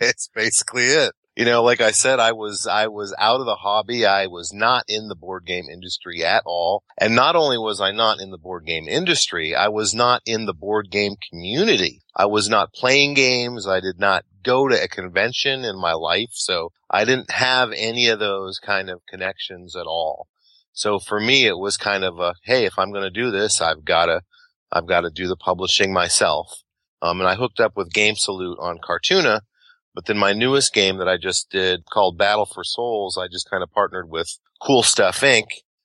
it's 0.01 0.29
basically 0.35 0.85
it 0.85 1.13
you 1.37 1.45
know, 1.45 1.65
like 1.65 1.81
I 1.81 1.91
said, 1.91 2.21
I 2.21 2.31
was, 2.31 2.67
I 2.67 2.87
was 2.87 3.15
out 3.19 3.41
of 3.41 3.47
the 3.47 3.57
hobby. 3.57 4.07
I 4.07 4.29
was 4.29 4.53
not 4.53 4.85
in 4.87 5.09
the 5.09 5.17
board 5.17 5.45
game 5.45 5.65
industry 5.69 6.25
at 6.25 6.45
all. 6.47 6.85
And 6.97 7.17
not 7.17 7.35
only 7.35 7.59
was 7.59 7.81
I 7.81 7.91
not 7.91 8.21
in 8.21 8.31
the 8.31 8.39
board 8.39 8.65
game 8.65 8.87
industry, 8.89 9.55
I 9.55 9.69
was 9.69 9.95
not 9.95 10.23
in 10.25 10.47
the 10.47 10.55
board 10.55 10.91
game 10.91 11.17
community. 11.29 12.03
I 12.15 12.27
was 12.27 12.49
not 12.49 12.73
playing 12.73 13.15
games. 13.15 13.67
I 13.67 13.81
did 13.81 13.99
not 13.99 14.25
go 14.45 14.69
to 14.69 14.81
a 14.81 14.87
convention 14.87 15.65
in 15.65 15.81
my 15.81 15.93
life. 15.93 16.31
So 16.33 16.71
I 16.89 17.05
didn't 17.05 17.33
have 17.33 17.73
any 17.75 18.09
of 18.09 18.21
those 18.21 18.61
kind 18.61 18.89
of 18.89 19.05
connections 19.09 19.75
at 19.75 19.87
all. 19.87 20.29
So 20.73 21.01
for 21.01 21.19
me, 21.19 21.47
it 21.47 21.59
was 21.59 21.77
kind 21.77 22.05
of 22.05 22.21
a, 22.21 22.35
Hey, 22.45 22.65
if 22.65 22.79
I'm 22.79 22.93
going 22.93 23.05
to 23.05 23.11
do 23.11 23.33
this, 23.33 23.61
I've 23.61 23.85
got 23.85 24.07
to, 24.07 24.21
I've 24.75 24.87
got 24.87 25.03
to 25.03 25.11
do 25.11 25.27
the 25.27 25.37
publishing 25.37 25.93
myself. 25.93 26.63
Um, 27.01 27.21
and 27.21 27.29
I 27.29 27.37
hooked 27.37 27.61
up 27.61 27.77
with 27.77 27.93
Game 27.93 28.17
Salute 28.17 28.59
on 28.61 28.79
Cartoona 28.79 29.41
but 29.95 30.07
then 30.07 30.19
my 30.19 30.33
newest 30.33 30.75
game 30.75 30.99
that 30.99 31.09
I 31.09 31.17
just 31.17 31.51
did 31.51 31.85
called 31.89 32.19
Battle 32.19 32.47
for 32.47 32.65
Souls, 32.65 33.17
I 33.17 33.29
just 33.29 33.49
kind 33.49 33.63
of 33.63 33.71
partnered 33.71 34.11
with 34.11 34.39
Cool 34.61 34.83
Stuff 34.83 35.21
Inc. 35.21 35.45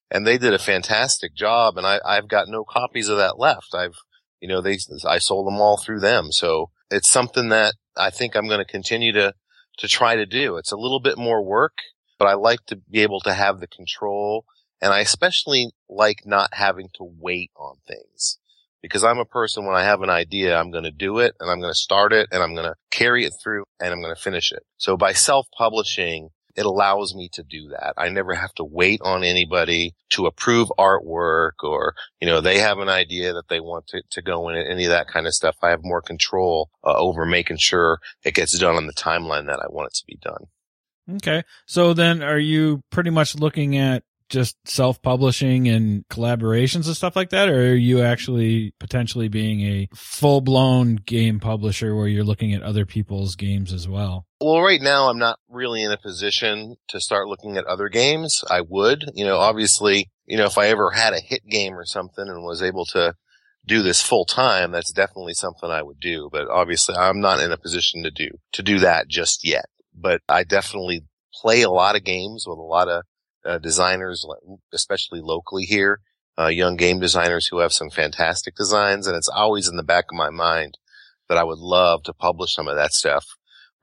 and 0.10 0.26
they 0.26 0.40
did 0.40 0.54
a 0.54 0.60
fantastic 0.60 1.36
job. 1.36 1.78
And 1.78 1.86
I, 1.86 2.00
I've 2.04 2.28
got 2.28 2.48
no 2.48 2.64
copies 2.64 3.08
of 3.08 3.18
that 3.18 3.38
left. 3.38 3.76
I've, 3.76 3.96
you 4.42 4.48
know, 4.48 4.62
they, 4.62 4.80
I 5.08 5.20
sold 5.20 5.46
them 5.46 5.62
all 5.62 5.78
through 5.78 6.00
them. 6.00 6.32
So 6.32 6.72
it's 6.90 7.10
something 7.10 7.50
that 7.50 7.76
I 7.96 8.10
think 8.10 8.36
I'm 8.36 8.48
going 8.48 8.60
to 8.60 8.66
continue 8.66 9.12
to, 9.14 9.34
to 9.78 9.88
try 9.88 10.16
to 10.16 10.26
do. 10.26 10.58
It's 10.58 10.72
a 10.72 10.78
little 10.78 11.00
bit 11.00 11.18
more 11.18 11.44
work, 11.44 11.78
but 12.18 12.28
I 12.28 12.34
like 12.34 12.66
to 12.68 12.78
be 12.78 13.02
able 13.02 13.20
to 13.22 13.34
have 13.34 13.60
the 13.60 13.68
control 13.68 14.46
and 14.82 14.92
I 14.92 15.02
especially 15.02 15.72
like 15.88 16.26
not 16.26 16.54
having 16.54 16.90
to 16.96 17.04
wait 17.04 17.52
on 17.56 17.76
things 17.88 18.40
because 18.82 19.04
I'm 19.04 19.20
a 19.20 19.26
person 19.26 19.66
when 19.66 19.76
I 19.76 19.84
have 19.84 20.02
an 20.02 20.10
idea, 20.10 20.58
I'm 20.58 20.72
going 20.72 20.84
to 20.84 20.92
do 20.92 21.20
it 21.20 21.36
and 21.40 21.50
I'm 21.50 21.60
going 21.60 21.72
to 21.72 21.78
start 21.78 22.14
it 22.14 22.30
and 22.32 22.42
I'm 22.42 22.56
going 22.56 22.68
to 22.68 22.76
carry 22.92 23.26
it 23.26 23.34
through 23.42 23.64
and 23.80 23.92
I'm 23.92 24.02
going 24.02 24.16
to 24.16 24.22
finish 24.22 24.52
it. 24.52 24.64
So 24.78 24.98
by 24.98 25.14
self-publishing, 25.14 26.30
it 26.56 26.66
allows 26.66 27.16
me 27.16 27.30
to 27.34 27.44
do 27.44 27.70
that. 27.70 27.94
I 27.98 28.10
never 28.10 28.34
have 28.34 28.54
to 28.56 28.66
wait 28.66 29.00
on 29.04 29.24
anybody 29.24 29.94
to 30.10 30.26
approve 30.26 30.70
artwork 30.78 31.64
or, 31.64 31.94
you 32.20 32.28
know, 32.28 32.42
they 32.42 32.60
have 32.60 32.80
an 32.80 32.90
idea 32.90 33.34
that 33.34 33.48
they 33.48 33.60
want 33.60 33.88
to, 33.88 34.02
to 34.12 34.22
go 34.22 34.50
in 34.50 34.56
it, 34.56 34.68
any 34.70 34.86
of 34.86 34.90
that 34.90 35.08
kind 35.08 35.28
of 35.28 35.34
stuff. 35.34 35.56
I 35.62 35.70
have 35.70 35.84
more 35.84 36.02
control 36.02 36.70
uh, 36.84 36.96
over 36.96 37.26
making 37.26 37.58
sure 37.58 38.00
it 38.24 38.34
gets 38.34 38.58
done 38.58 38.76
on 38.76 38.88
the 38.88 38.94
timeline 38.94 39.46
that 39.46 39.60
I 39.60 39.68
want 39.70 39.88
it 39.88 39.94
to 39.96 40.04
be 40.06 40.18
done. 40.22 40.48
Okay. 41.18 41.44
So 41.66 41.94
then 41.94 42.22
are 42.22 42.40
you 42.40 42.82
pretty 42.92 43.10
much 43.10 43.36
looking 43.36 43.78
at 43.78 44.04
just 44.30 44.56
self-publishing 44.66 45.68
and 45.68 46.08
collaborations 46.08 46.86
and 46.86 46.96
stuff 46.96 47.16
like 47.16 47.32
that, 47.32 47.50
or 47.50 47.72
are 47.72 47.76
you 47.76 48.02
actually 48.02 48.74
potentially 48.80 49.28
being 49.28 49.62
a 49.62 49.90
full-blown 49.94 50.96
game 50.96 51.40
publisher 51.40 51.96
where 51.96 52.08
you're 52.08 52.24
looking 52.24 52.54
at 52.54 52.62
other 52.62 52.86
people's 52.86 53.36
games 53.36 53.74
as 53.74 53.88
well? 53.88 54.26
Well, 54.40 54.62
right 54.62 54.82
now 54.82 55.10
I'm 55.10 55.20
not 55.20 55.40
really 55.50 55.84
in 55.84 55.92
a 55.92 55.98
position 55.98 56.78
to 56.88 57.02
start 57.02 57.28
looking 57.28 57.58
at 57.58 57.66
other 57.66 57.90
games. 57.90 58.44
I 58.50 58.62
would, 58.62 59.12
you 59.14 59.26
know, 59.26 59.38
obviously, 59.38 60.10
you 60.26 60.38
know, 60.38 60.46
if 60.46 60.58
I 60.58 60.68
ever 60.68 60.92
had 60.92 61.14
a 61.14 61.20
hit 61.20 61.42
game 61.50 61.74
or 61.74 61.86
something 61.86 62.28
and 62.28 62.44
was 62.44 62.62
able 62.62 62.86
to 62.88 63.16
do 63.66 63.82
this 63.82 64.02
full 64.02 64.26
time, 64.26 64.72
that's 64.72 64.94
definitely 64.94 65.34
something 65.34 65.70
I 65.70 65.82
would 65.82 66.00
do. 66.00 66.30
But 66.32 66.48
obviously 66.48 66.96
I'm 66.96 67.20
not 67.20 67.42
in 67.42 67.52
a 67.52 67.58
position 67.58 68.04
to 68.04 68.12
do, 68.12 68.30
to 68.54 68.64
do 68.64 68.80
that 68.80 69.10
just 69.10 69.46
yet. 69.46 69.66
But 69.94 70.22
I 70.30 70.44
definitely 70.44 71.02
play 71.34 71.62
a 71.62 71.70
lot 71.70 71.96
of 71.96 72.04
games 72.04 72.46
with 72.48 72.58
a 72.58 72.62
lot 72.62 72.88
of 72.88 73.04
uh, 73.46 73.58
designers, 73.58 74.26
especially 74.74 75.22
locally 75.22 75.64
here, 75.64 76.02
uh, 76.38 76.48
young 76.48 76.76
game 76.76 77.00
designers 77.00 77.48
who 77.48 77.60
have 77.60 77.74
some 77.74 77.90
fantastic 77.90 78.56
designs. 78.56 79.08
And 79.08 79.16
it's 79.16 79.30
always 79.30 79.68
in 79.68 79.78
the 79.78 79.84
back 79.84 80.06
of 80.12 80.18
my 80.18 80.30
mind 80.30 80.78
that 81.28 81.38
I 81.38 81.44
would 81.44 81.60
love 81.60 82.04
to 82.04 82.14
publish 82.14 82.54
some 82.54 82.68
of 82.68 82.76
that 82.76 82.94
stuff. 82.94 83.26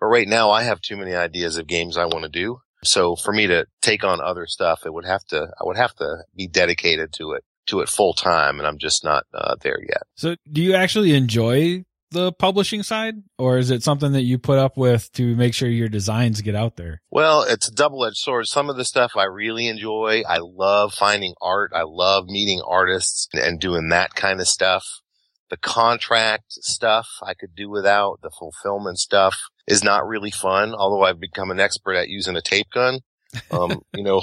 But 0.00 0.06
right 0.06 0.28
now 0.28 0.50
I 0.50 0.62
have 0.62 0.80
too 0.80 0.96
many 0.96 1.14
ideas 1.14 1.56
of 1.56 1.66
games 1.66 1.96
I 1.96 2.04
want 2.04 2.24
to 2.24 2.28
do. 2.28 2.58
So 2.84 3.16
for 3.16 3.32
me 3.32 3.46
to 3.46 3.66
take 3.82 4.04
on 4.04 4.20
other 4.20 4.46
stuff, 4.46 4.82
it 4.84 4.92
would 4.92 5.06
have 5.06 5.24
to, 5.26 5.48
I 5.60 5.64
would 5.64 5.76
have 5.76 5.94
to 5.96 6.18
be 6.36 6.46
dedicated 6.46 7.12
to 7.14 7.32
it, 7.32 7.44
to 7.66 7.80
it 7.80 7.88
full 7.88 8.12
time. 8.12 8.58
And 8.58 8.66
I'm 8.66 8.78
just 8.78 9.04
not 9.04 9.24
uh, 9.32 9.56
there 9.62 9.80
yet. 9.80 10.02
So 10.14 10.36
do 10.50 10.62
you 10.62 10.74
actually 10.74 11.14
enjoy 11.14 11.84
the 12.10 12.32
publishing 12.32 12.82
side, 12.82 13.16
or 13.38 13.58
is 13.58 13.70
it 13.70 13.82
something 13.82 14.12
that 14.12 14.22
you 14.22 14.38
put 14.38 14.58
up 14.58 14.76
with 14.76 15.10
to 15.12 15.34
make 15.36 15.54
sure 15.54 15.68
your 15.68 15.88
designs 15.88 16.40
get 16.40 16.54
out 16.54 16.76
there? 16.76 17.02
Well, 17.10 17.42
it's 17.42 17.68
a 17.68 17.74
double-edged 17.74 18.16
sword. 18.16 18.46
Some 18.46 18.70
of 18.70 18.76
the 18.76 18.84
stuff 18.84 19.12
I 19.16 19.24
really 19.24 19.66
enjoy. 19.66 20.22
I 20.28 20.38
love 20.38 20.94
finding 20.94 21.34
art. 21.40 21.72
I 21.74 21.82
love 21.82 22.26
meeting 22.26 22.60
artists 22.66 23.28
and 23.32 23.60
doing 23.60 23.88
that 23.88 24.14
kind 24.14 24.40
of 24.40 24.48
stuff. 24.48 24.84
The 25.50 25.56
contract 25.56 26.44
stuff 26.48 27.08
I 27.22 27.34
could 27.34 27.54
do 27.54 27.68
without. 27.68 28.20
The 28.22 28.30
fulfillment 28.30 28.98
stuff 28.98 29.36
is 29.66 29.82
not 29.82 30.06
really 30.06 30.30
fun, 30.30 30.74
although 30.74 31.04
I've 31.04 31.20
become 31.20 31.50
an 31.50 31.60
expert 31.60 31.94
at 31.94 32.08
using 32.08 32.36
a 32.36 32.42
tape 32.42 32.70
gun. 32.72 33.00
Um, 33.50 33.82
you 33.96 34.02
know, 34.02 34.22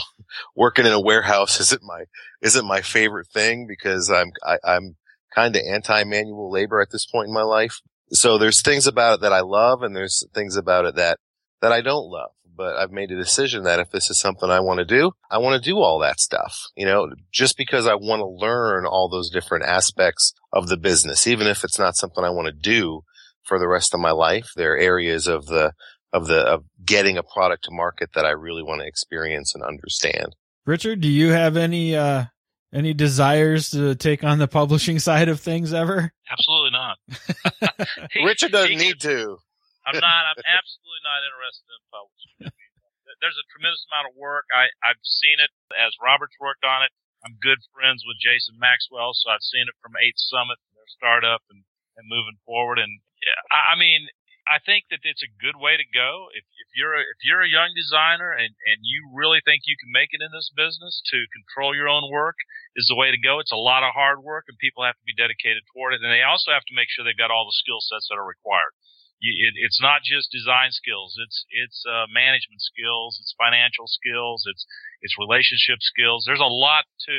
working 0.56 0.86
in 0.86 0.94
a 0.94 1.02
warehouse 1.02 1.60
isn't 1.62 1.84
my, 1.84 2.06
isn't 2.42 2.66
my 2.66 2.82
favorite 2.82 3.28
thing 3.28 3.68
because 3.68 4.10
I'm, 4.10 4.32
I, 4.46 4.58
I'm 4.64 4.96
kind 5.34 5.56
of 5.56 5.62
anti-manual 5.68 6.52
labor 6.52 6.82
at 6.82 6.92
this 6.92 7.06
point 7.06 7.28
in 7.28 7.34
my 7.34 7.44
life. 7.44 7.80
So 8.12 8.38
there's 8.38 8.62
things 8.62 8.88
about 8.88 9.16
it 9.16 9.22
that 9.22 9.34
I 9.34 9.42
love 9.42 9.82
and 9.82 9.96
there's 9.96 10.26
things 10.34 10.56
about 10.56 10.86
it 10.86 10.96
that, 10.96 11.20
that 11.62 11.72
I 11.72 11.82
don't 11.82 12.10
love. 12.10 12.32
But 12.56 12.76
I've 12.76 12.92
made 12.92 13.10
a 13.10 13.18
decision 13.18 13.64
that 13.64 13.80
if 13.80 13.90
this 13.90 14.12
is 14.12 14.20
something 14.20 14.50
I 14.50 14.60
want 14.60 14.78
to 14.78 14.86
do, 14.86 15.14
I 15.32 15.40
want 15.40 15.62
to 15.62 15.70
do 15.70 15.78
all 15.78 15.98
that 16.00 16.20
stuff. 16.20 16.56
You 16.76 16.86
know, 16.86 17.10
just 17.32 17.58
because 17.58 17.88
I 17.88 17.96
want 17.96 18.20
to 18.20 18.28
learn 18.28 18.86
all 18.86 19.10
those 19.10 19.32
different 19.32 19.66
aspects 19.66 20.34
of 20.52 20.68
the 20.68 20.78
business, 20.78 21.26
even 21.26 21.48
if 21.48 21.64
it's 21.64 21.80
not 21.80 21.96
something 21.96 22.24
I 22.24 22.30
want 22.30 22.46
to 22.46 22.54
do 22.54 23.02
for 23.42 23.58
the 23.58 23.68
rest 23.68 23.96
of 23.96 24.00
my 24.00 24.12
life, 24.12 24.52
there 24.56 24.74
are 24.74 24.78
areas 24.78 25.28
of 25.28 25.48
the, 25.48 25.74
of 26.12 26.28
the, 26.28 26.42
of 26.42 26.64
getting 26.86 27.18
a 27.18 27.24
product 27.24 27.64
to 27.64 27.72
market 27.72 28.12
that 28.14 28.26
I 28.26 28.32
really 28.32 28.62
want 28.62 28.82
to 28.82 28.88
experience 28.88 29.56
and 29.56 29.64
understand. 29.64 30.36
Richard, 30.68 31.02
do 31.02 31.10
you 31.10 31.32
have 31.32 31.58
any, 31.58 31.96
uh, 31.96 32.26
any 32.74 32.94
desires 32.94 33.70
to 33.72 33.96
take 33.96 34.24
on 34.24 34.40
the 34.40 34.48
publishing 34.48 34.98
side 35.00 35.30
of 35.30 35.40
things 35.40 35.74
ever? 35.74 36.12
Absolutely 36.30 36.72
not. 36.72 36.98
He- 38.12 38.26
Richard 38.26 38.52
doesn't 38.52 38.72
he- 38.72 38.78
need 38.78 39.00
to. 39.02 39.38
I'm 39.86 40.00
not. 40.00 40.24
I'm 40.32 40.42
absolutely 40.48 41.04
not 41.04 41.20
interested 41.28 41.68
in 41.76 41.82
publishing. 41.92 42.36
There's 43.22 43.36
a 43.40 43.48
tremendous 43.52 43.84
amount 43.92 44.12
of 44.12 44.16
work. 44.16 44.48
I, 44.52 44.72
I've 44.84 45.00
seen 45.04 45.38
it 45.44 45.52
as 45.76 45.96
Robert's 46.00 46.36
worked 46.40 46.64
on 46.64 46.84
it. 46.88 46.92
I'm 47.24 47.40
good 47.40 47.60
friends 47.72 48.04
with 48.04 48.20
Jason 48.20 48.60
Maxwell, 48.60 49.12
so 49.16 49.32
I've 49.32 49.44
seen 49.44 49.68
it 49.68 49.76
from 49.80 49.96
Eighth 50.00 50.20
Summit, 50.20 50.60
their 50.76 50.88
startup, 50.92 51.40
and, 51.52 51.64
and 51.96 52.08
moving 52.08 52.36
forward. 52.44 52.80
And 52.80 53.00
yeah, 53.24 53.40
I, 53.52 53.76
I 53.76 53.80
mean, 53.80 54.08
I 54.44 54.60
think 54.60 54.92
that 54.92 55.08
it's 55.08 55.24
a 55.24 55.32
good 55.40 55.56
way 55.56 55.80
to 55.80 55.88
go. 55.88 56.28
If, 56.36 56.44
if 56.44 56.70
you're 56.76 56.96
a, 57.00 57.04
if 57.04 57.20
you're 57.24 57.44
a 57.44 57.50
young 57.50 57.72
designer 57.72 58.36
and, 58.36 58.52
and 58.52 58.78
you 58.84 59.08
really 59.16 59.40
think 59.40 59.64
you 59.64 59.80
can 59.80 59.88
make 59.88 60.12
it 60.12 60.20
in 60.20 60.36
this 60.36 60.52
business, 60.52 61.00
to 61.16 61.32
control 61.32 61.72
your 61.72 61.88
own 61.88 62.12
work 62.12 62.36
is 62.76 62.92
the 62.92 63.00
way 63.00 63.12
to 63.12 63.20
go. 63.20 63.40
It's 63.40 63.56
a 63.56 63.60
lot 63.60 63.88
of 63.88 63.96
hard 63.96 64.20
work, 64.20 64.52
and 64.52 64.60
people 64.60 64.84
have 64.84 65.00
to 65.00 65.08
be 65.08 65.16
dedicated 65.16 65.64
toward 65.72 65.96
it. 65.96 66.04
And 66.04 66.12
they 66.12 66.28
also 66.28 66.52
have 66.52 66.68
to 66.68 66.76
make 66.76 66.92
sure 66.92 67.08
they've 67.08 67.16
got 67.16 67.32
all 67.32 67.48
the 67.48 67.56
skill 67.56 67.80
sets 67.80 68.12
that 68.12 68.20
are 68.20 68.28
required. 68.28 68.76
You, 69.24 69.32
it, 69.48 69.56
it's 69.56 69.80
not 69.80 70.04
just 70.04 70.36
design 70.36 70.76
skills. 70.76 71.16
It's 71.16 71.48
it's 71.48 71.80
uh, 71.88 72.12
management 72.12 72.60
skills. 72.60 73.16
It's 73.24 73.32
financial 73.40 73.88
skills. 73.88 74.44
It's 74.44 74.68
it's 75.00 75.16
relationship 75.16 75.80
skills. 75.80 76.28
There's 76.28 76.44
a 76.44 76.52
lot 76.52 76.84
to 77.08 77.18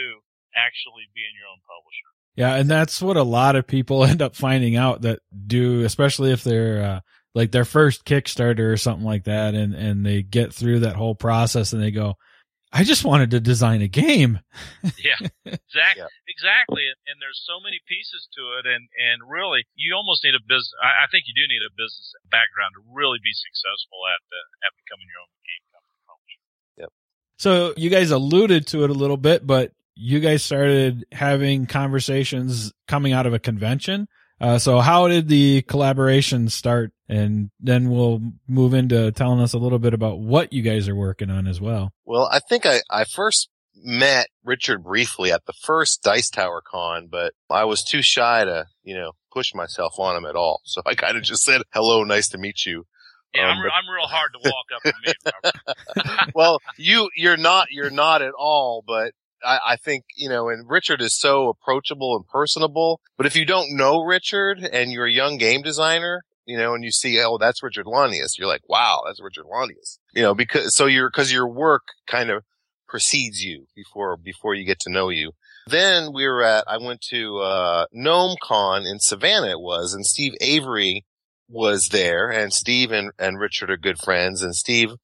actually 0.52 1.08
being 1.16 1.32
your 1.32 1.48
own 1.48 1.64
publisher. 1.64 2.10
Yeah, 2.36 2.56
and 2.56 2.68
that's 2.68 3.00
what 3.00 3.16
a 3.16 3.22
lot 3.22 3.56
of 3.56 3.66
people 3.66 4.04
end 4.10 4.20
up 4.20 4.36
finding 4.36 4.76
out 4.76 5.02
that 5.02 5.20
do, 5.32 5.82
especially 5.84 6.32
if 6.32 6.44
they're 6.44 6.82
uh, 6.82 7.00
like 7.34 7.50
their 7.52 7.64
first 7.64 8.04
Kickstarter 8.04 8.72
or 8.72 8.76
something 8.76 9.04
like 9.06 9.24
that, 9.24 9.54
and 9.54 9.74
and 9.74 10.04
they 10.06 10.22
get 10.22 10.52
through 10.54 10.80
that 10.80 10.96
whole 10.96 11.14
process 11.14 11.72
and 11.72 11.82
they 11.82 11.90
go, 11.90 12.14
I 12.72 12.82
just 12.84 13.04
wanted 13.04 13.30
to 13.32 13.40
design 13.40 13.82
a 13.82 13.88
game. 13.88 14.40
Yeah, 15.04 15.16
exactly, 15.44 16.00
Yeah. 16.02 16.08
exactly. 16.28 16.84
And, 16.88 16.96
and 17.08 17.16
there's 17.20 17.40
so 17.44 17.60
many 17.62 17.80
pieces 17.88 18.28
to 18.36 18.42
it, 18.60 18.66
and 18.66 18.88
and 18.96 19.20
really, 19.28 19.64
you 19.74 19.94
almost 19.94 20.24
need 20.24 20.34
a 20.34 20.42
business. 20.46 20.72
I, 20.82 21.04
I 21.04 21.06
think 21.10 21.24
you 21.26 21.34
do 21.36 21.44
need 21.48 21.60
a 21.64 21.72
business 21.76 22.12
background 22.30 22.72
to 22.76 22.82
really 22.92 23.18
be 23.22 23.32
successful 23.32 23.98
at 24.10 24.20
the, 24.30 24.40
at 24.66 24.72
becoming 24.80 25.06
your 25.08 25.20
own 25.20 25.32
game 25.44 25.64
company 25.72 26.36
Yep. 26.78 26.90
So 27.38 27.74
you 27.76 27.90
guys 27.90 28.10
alluded 28.10 28.66
to 28.68 28.84
it 28.84 28.90
a 28.90 28.94
little 28.94 29.16
bit, 29.18 29.46
but 29.46 29.72
you 29.96 30.20
guys 30.20 30.42
started 30.42 31.04
having 31.12 31.66
conversations 31.66 32.72
coming 32.88 33.12
out 33.12 33.26
of 33.26 33.34
a 33.34 33.38
convention. 33.38 34.08
Uh, 34.44 34.58
so 34.58 34.78
how 34.80 35.08
did 35.08 35.26
the 35.28 35.62
collaboration 35.62 36.50
start? 36.50 36.92
And 37.08 37.50
then 37.60 37.88
we'll 37.88 38.20
move 38.46 38.74
into 38.74 39.10
telling 39.12 39.40
us 39.40 39.54
a 39.54 39.58
little 39.58 39.78
bit 39.78 39.94
about 39.94 40.18
what 40.18 40.52
you 40.52 40.60
guys 40.60 40.86
are 40.86 40.94
working 40.94 41.30
on 41.30 41.46
as 41.46 41.62
well. 41.62 41.92
Well, 42.04 42.28
I 42.30 42.40
think 42.40 42.66
I, 42.66 42.82
I 42.90 43.04
first 43.04 43.48
met 43.74 44.28
Richard 44.44 44.84
briefly 44.84 45.32
at 45.32 45.46
the 45.46 45.54
first 45.62 46.02
Dice 46.02 46.28
Tower 46.28 46.62
Con, 46.62 47.08
but 47.10 47.32
I 47.48 47.64
was 47.64 47.82
too 47.82 48.02
shy 48.02 48.44
to, 48.44 48.66
you 48.82 48.94
know, 48.94 49.12
push 49.32 49.54
myself 49.54 49.98
on 49.98 50.14
him 50.14 50.26
at 50.26 50.36
all. 50.36 50.60
So 50.64 50.82
I 50.84 50.94
kind 50.94 51.16
of 51.16 51.22
just 51.22 51.42
said, 51.42 51.62
hello, 51.72 52.04
nice 52.04 52.28
to 52.28 52.38
meet 52.38 52.66
you. 52.66 52.84
Yeah, 53.34 53.50
Um, 53.50 53.58
I'm, 53.58 53.64
I'm 53.64 53.94
real 53.94 54.06
hard 54.06 54.30
to 54.34 54.50
walk 54.50 54.66
up 54.76 54.84
and 54.84 54.94
meet. 55.06 56.30
Well, 56.34 56.58
you, 56.76 57.08
you're 57.16 57.38
not, 57.38 57.68
you're 57.70 57.88
not 57.88 58.20
at 58.20 58.34
all, 58.38 58.84
but 58.86 59.12
I, 59.44 59.58
I 59.66 59.76
think, 59.76 60.04
you 60.16 60.28
know, 60.28 60.48
and 60.48 60.68
Richard 60.68 61.00
is 61.00 61.18
so 61.18 61.48
approachable 61.48 62.16
and 62.16 62.26
personable, 62.26 63.00
but 63.16 63.26
if 63.26 63.36
you 63.36 63.44
don't 63.44 63.76
know 63.76 64.02
Richard 64.02 64.58
and 64.60 64.92
you're 64.92 65.06
a 65.06 65.12
young 65.12 65.36
game 65.38 65.62
designer, 65.62 66.22
you 66.46 66.58
know, 66.58 66.74
and 66.74 66.84
you 66.84 66.90
see, 66.90 67.20
oh, 67.20 67.38
that's 67.38 67.62
Richard 67.62 67.86
Launius, 67.86 68.38
you're 68.38 68.48
like, 68.48 68.68
wow, 68.68 69.02
that's 69.06 69.22
Richard 69.22 69.44
Launius, 69.44 69.98
you 70.14 70.22
know, 70.22 70.34
because, 70.34 70.74
so 70.74 70.86
your, 70.86 71.10
cause 71.10 71.32
your 71.32 71.48
work 71.48 71.84
kind 72.06 72.30
of 72.30 72.44
precedes 72.86 73.42
you 73.42 73.66
before, 73.74 74.16
before 74.16 74.54
you 74.54 74.64
get 74.64 74.80
to 74.80 74.90
know 74.90 75.08
you. 75.08 75.32
Then 75.66 76.12
we 76.12 76.26
were 76.26 76.42
at, 76.42 76.64
I 76.68 76.76
went 76.76 77.00
to, 77.10 77.38
uh, 77.38 77.86
Gnome 77.92 78.36
Con 78.42 78.86
in 78.86 78.98
Savannah 78.98 79.52
it 79.52 79.60
was, 79.60 79.94
and 79.94 80.04
Steve 80.04 80.34
Avery 80.40 81.04
was 81.48 81.88
there 81.88 82.30
and 82.30 82.52
Steve 82.52 82.90
and, 82.90 83.10
and 83.18 83.38
Richard 83.38 83.70
are 83.70 83.76
good 83.76 83.98
friends 83.98 84.42
and 84.42 84.54
Steve 84.54 84.94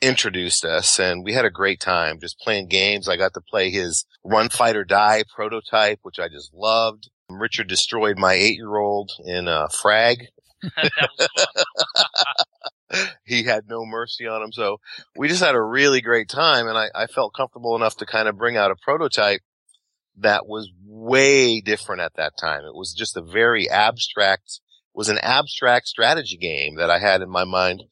introduced 0.00 0.64
us 0.64 0.98
and 0.98 1.24
we 1.24 1.32
had 1.32 1.44
a 1.44 1.50
great 1.50 1.80
time 1.80 2.20
just 2.20 2.38
playing 2.38 2.68
games. 2.68 3.08
I 3.08 3.16
got 3.16 3.34
to 3.34 3.40
play 3.40 3.70
his 3.70 4.04
Run 4.24 4.48
Fight 4.48 4.76
or 4.76 4.84
Die 4.84 5.24
prototype, 5.34 6.00
which 6.02 6.18
I 6.18 6.28
just 6.28 6.52
loved. 6.52 7.10
Richard 7.28 7.68
destroyed 7.68 8.18
my 8.18 8.34
eight 8.34 8.56
year 8.56 8.76
old 8.76 9.10
in 9.24 9.48
uh, 9.48 9.68
Frag. 9.68 10.26
that 10.62 11.08
was 11.18 11.28
fun. 12.90 13.06
he 13.24 13.42
had 13.42 13.64
no 13.68 13.84
mercy 13.84 14.26
on 14.26 14.42
him. 14.42 14.52
So 14.52 14.78
we 15.16 15.28
just 15.28 15.42
had 15.42 15.54
a 15.54 15.62
really 15.62 16.00
great 16.00 16.28
time 16.28 16.68
and 16.68 16.78
I, 16.78 16.88
I 16.94 17.06
felt 17.06 17.34
comfortable 17.34 17.74
enough 17.74 17.96
to 17.96 18.06
kind 18.06 18.28
of 18.28 18.38
bring 18.38 18.56
out 18.56 18.70
a 18.70 18.76
prototype 18.76 19.40
that 20.18 20.46
was 20.46 20.70
way 20.84 21.60
different 21.60 22.02
at 22.02 22.14
that 22.16 22.34
time. 22.40 22.64
It 22.64 22.74
was 22.74 22.94
just 22.94 23.16
a 23.16 23.22
very 23.22 23.68
abstract, 23.68 24.60
was 24.94 25.08
an 25.08 25.18
abstract 25.18 25.88
strategy 25.88 26.36
game 26.36 26.76
that 26.76 26.90
I 26.90 26.98
had 26.98 27.22
in 27.22 27.30
my 27.30 27.44
mind 27.44 27.82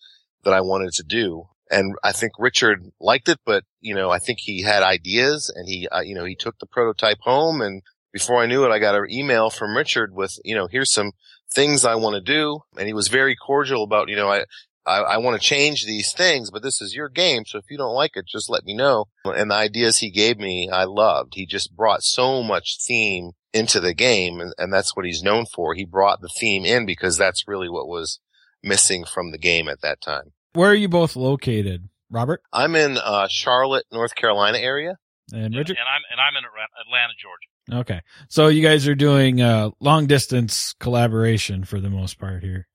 that 0.45 0.55
I 0.55 0.61
wanted 0.61 0.93
to 0.95 1.03
do. 1.03 1.49
And 1.71 1.95
I 2.05 2.13
think 2.13 2.33
Richard 2.39 2.83
liked 3.01 3.29
it, 3.29 3.39
but 3.47 3.65
you 3.81 3.95
know, 3.95 4.11
I 4.11 4.19
think 4.19 4.39
he 4.41 4.63
had 4.63 4.83
ideas 4.83 5.53
and 5.55 5.69
he, 5.69 5.89
uh, 5.89 6.01
you 6.01 6.15
know, 6.15 6.25
he 6.25 6.37
took 6.37 6.59
the 6.59 6.67
prototype 6.67 7.19
home 7.21 7.61
and 7.61 7.83
before 8.15 8.41
I 8.41 8.47
knew 8.47 8.65
it, 8.65 8.71
I 8.71 8.79
got 8.79 8.95
an 8.95 9.11
email 9.11 9.51
from 9.51 9.77
Richard 9.77 10.15
with, 10.15 10.39
you 10.45 10.55
know, 10.55 10.69
here's 10.69 10.93
some 10.93 11.11
things 11.53 11.85
I 11.85 11.97
want 11.97 12.15
to 12.15 12.21
do. 12.21 12.61
And 12.79 12.87
he 12.87 12.95
was 12.95 13.09
very 13.09 13.35
cordial 13.35 13.83
about, 13.83 14.09
you 14.09 14.15
know, 14.15 14.31
I, 14.31 14.45
I, 14.87 14.99
I 15.01 15.17
want 15.17 15.41
to 15.41 15.47
change 15.47 15.85
these 15.85 16.13
things, 16.13 16.51
but 16.53 16.63
this 16.63 16.81
is 16.81 16.95
your 16.95 17.09
game. 17.09 17.45
So 17.45 17.59
if 17.59 17.65
you 17.71 17.77
don't 17.77 17.95
like 17.95 18.13
it, 18.15 18.27
just 18.27 18.49
let 18.49 18.65
me 18.65 18.73
know. 18.73 19.07
And 19.25 19.51
the 19.51 19.57
ideas 19.57 19.99
he 19.99 20.11
gave 20.11 20.39
me, 20.39 20.71
I 20.71 20.85
loved. 20.85 21.35
He 21.35 21.45
just 21.45 21.75
brought 21.75 22.05
so 22.05 22.43
much 22.43 22.79
theme 22.87 23.33
into 23.53 23.81
the 23.81 23.95
game. 23.95 24.41
And, 24.41 24.55
and 24.59 24.73
that's 24.73 24.95
what 24.95 25.07
he's 25.07 25.23
known 25.23 25.47
for. 25.53 25.75
He 25.75 25.85
brought 25.85 26.21
the 26.21 26.29
theme 26.29 26.65
in 26.65 26.87
because 26.87 27.19
that's 27.19 27.49
really 27.49 27.69
what 27.69 27.89
was 27.89 28.21
missing 28.63 29.05
from 29.05 29.33
the 29.33 29.39
game 29.39 29.69
at 29.69 29.81
that 29.81 30.01
time. 30.01 30.33
Where 30.55 30.71
are 30.71 30.75
you 30.75 30.89
both 30.89 31.17
located, 31.17 31.89
Robert 32.11 32.43
I'm 32.53 32.75
in, 32.77 32.97
uh, 32.97 33.27
Charlotte, 33.29 33.85
North 33.91 34.15
Carolina 34.15 34.59
area. 34.59 34.97
and 35.33 35.51
and, 35.51 35.55
Richard? 35.55 35.77
and 35.77 35.89
I'm 35.89 36.03
and 36.11 36.21
I'm 36.23 36.35
in 36.39 36.45
Atlanta- 36.47 36.79
Atlanta, 36.87 37.15
Georgia. 37.19 37.51
Okay. 37.81 38.01
So 38.29 38.49
you 38.49 38.63
guys 38.63 38.87
are 38.87 38.95
doing 38.95 39.41
uh 39.41 39.71
long 39.81 40.07
distance 40.07 40.75
collaboration 40.79 41.65
for 41.65 41.81
the 41.81 41.91
most 41.91 42.19
part 42.19 42.43
here. 42.43 42.69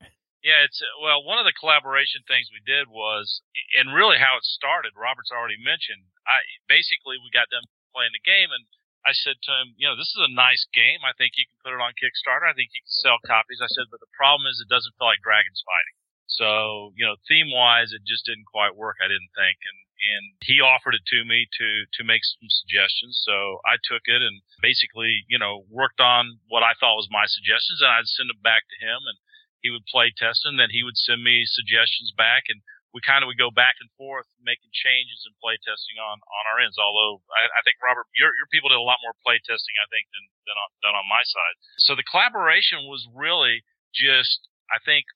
Yeah, 0.43 0.63
it's 0.63 0.79
uh, 0.81 0.87
well, 1.03 1.23
one 1.23 1.39
of 1.39 1.45
the 1.45 1.55
collaboration 1.55 2.23
things 2.27 2.47
we 2.51 2.63
did 2.63 2.87
was, 2.87 3.43
and 3.79 3.91
really 3.95 4.17
how 4.19 4.39
it 4.39 4.43
started. 4.43 4.95
Robert's 4.95 5.31
already 5.31 5.59
mentioned. 5.59 6.03
I 6.27 6.39
basically 6.67 7.19
we 7.19 7.31
got 7.31 7.51
done 7.51 7.67
playing 7.95 8.15
the 8.15 8.23
game, 8.23 8.51
and 8.51 8.63
I 9.03 9.11
said 9.11 9.35
to 9.35 9.51
him, 9.55 9.75
you 9.79 9.87
know, 9.87 9.99
this 9.99 10.11
is 10.15 10.23
a 10.23 10.31
nice 10.31 10.63
game. 10.71 11.03
I 11.03 11.11
think 11.15 11.35
you 11.35 11.43
can 11.47 11.59
put 11.63 11.75
it 11.75 11.83
on 11.83 11.95
Kickstarter. 11.95 12.47
I 12.47 12.55
think 12.55 12.71
you 12.71 12.83
can 12.83 12.97
sell 13.03 13.19
copies. 13.23 13.59
I 13.63 13.71
said, 13.71 13.91
but 13.91 13.99
the 14.03 14.11
problem 14.15 14.47
is 14.47 14.59
it 14.59 14.71
doesn't 14.71 14.95
feel 14.95 15.11
like 15.11 15.23
dragons 15.23 15.59
fighting. 15.63 15.95
So, 16.29 16.93
you 16.93 17.05
know, 17.05 17.17
theme 17.25 17.49
wise, 17.49 17.89
it 17.91 18.05
just 18.05 18.25
didn't 18.25 18.45
quite 18.45 18.77
work. 18.77 19.01
I 19.01 19.09
didn't 19.09 19.33
think, 19.33 19.57
and 19.65 19.79
and 19.99 20.23
he 20.39 20.63
offered 20.63 20.95
it 20.95 21.03
to 21.11 21.27
me 21.27 21.49
to 21.59 21.67
to 21.99 22.07
make 22.07 22.23
some 22.23 22.47
suggestions. 22.47 23.19
So 23.25 23.59
I 23.67 23.81
took 23.81 24.07
it 24.07 24.21
and 24.21 24.39
basically, 24.61 25.25
you 25.27 25.41
know, 25.41 25.67
worked 25.67 25.99
on 25.99 26.39
what 26.47 26.63
I 26.63 26.77
thought 26.77 27.01
was 27.01 27.11
my 27.11 27.25
suggestions, 27.27 27.81
and 27.81 27.91
I'd 27.91 28.07
send 28.07 28.29
them 28.29 28.39
back 28.45 28.63
to 28.69 28.77
him, 28.79 29.03
and 29.09 29.17
he 29.59 29.73
would 29.73 29.89
play 29.89 30.13
test 30.15 30.45
them. 30.45 30.55
Then 30.55 30.71
he 30.71 30.85
would 30.85 30.95
send 30.95 31.25
me 31.25 31.43
suggestions 31.43 32.13
back, 32.15 32.47
and 32.47 32.61
we 32.93 33.01
kind 33.01 33.21
of 33.21 33.27
would 33.27 33.37
go 33.41 33.51
back 33.51 33.77
and 33.81 33.89
forth, 33.99 34.25
making 34.41 34.71
changes 34.73 35.25
and 35.25 35.35
play 35.43 35.59
testing 35.61 35.99
on 35.99 36.21
on 36.21 36.43
our 36.47 36.61
ends. 36.61 36.79
Although 36.79 37.25
I, 37.33 37.49
I 37.51 37.61
think 37.65 37.81
Robert, 37.83 38.07
your 38.15 38.31
your 38.37 38.47
people 38.53 38.69
did 38.69 38.79
a 38.79 38.85
lot 38.85 39.03
more 39.03 39.17
play 39.25 39.41
testing, 39.43 39.75
I 39.81 39.89
think, 39.91 40.07
than 40.13 40.25
than 40.47 40.55
on, 40.55 40.69
than 40.85 40.93
on 40.95 41.09
my 41.09 41.25
side. 41.25 41.55
So 41.81 41.97
the 41.97 42.07
collaboration 42.07 42.85
was 42.85 43.03
really 43.11 43.65
just, 43.91 44.47
I 44.69 44.77
think, 44.79 45.09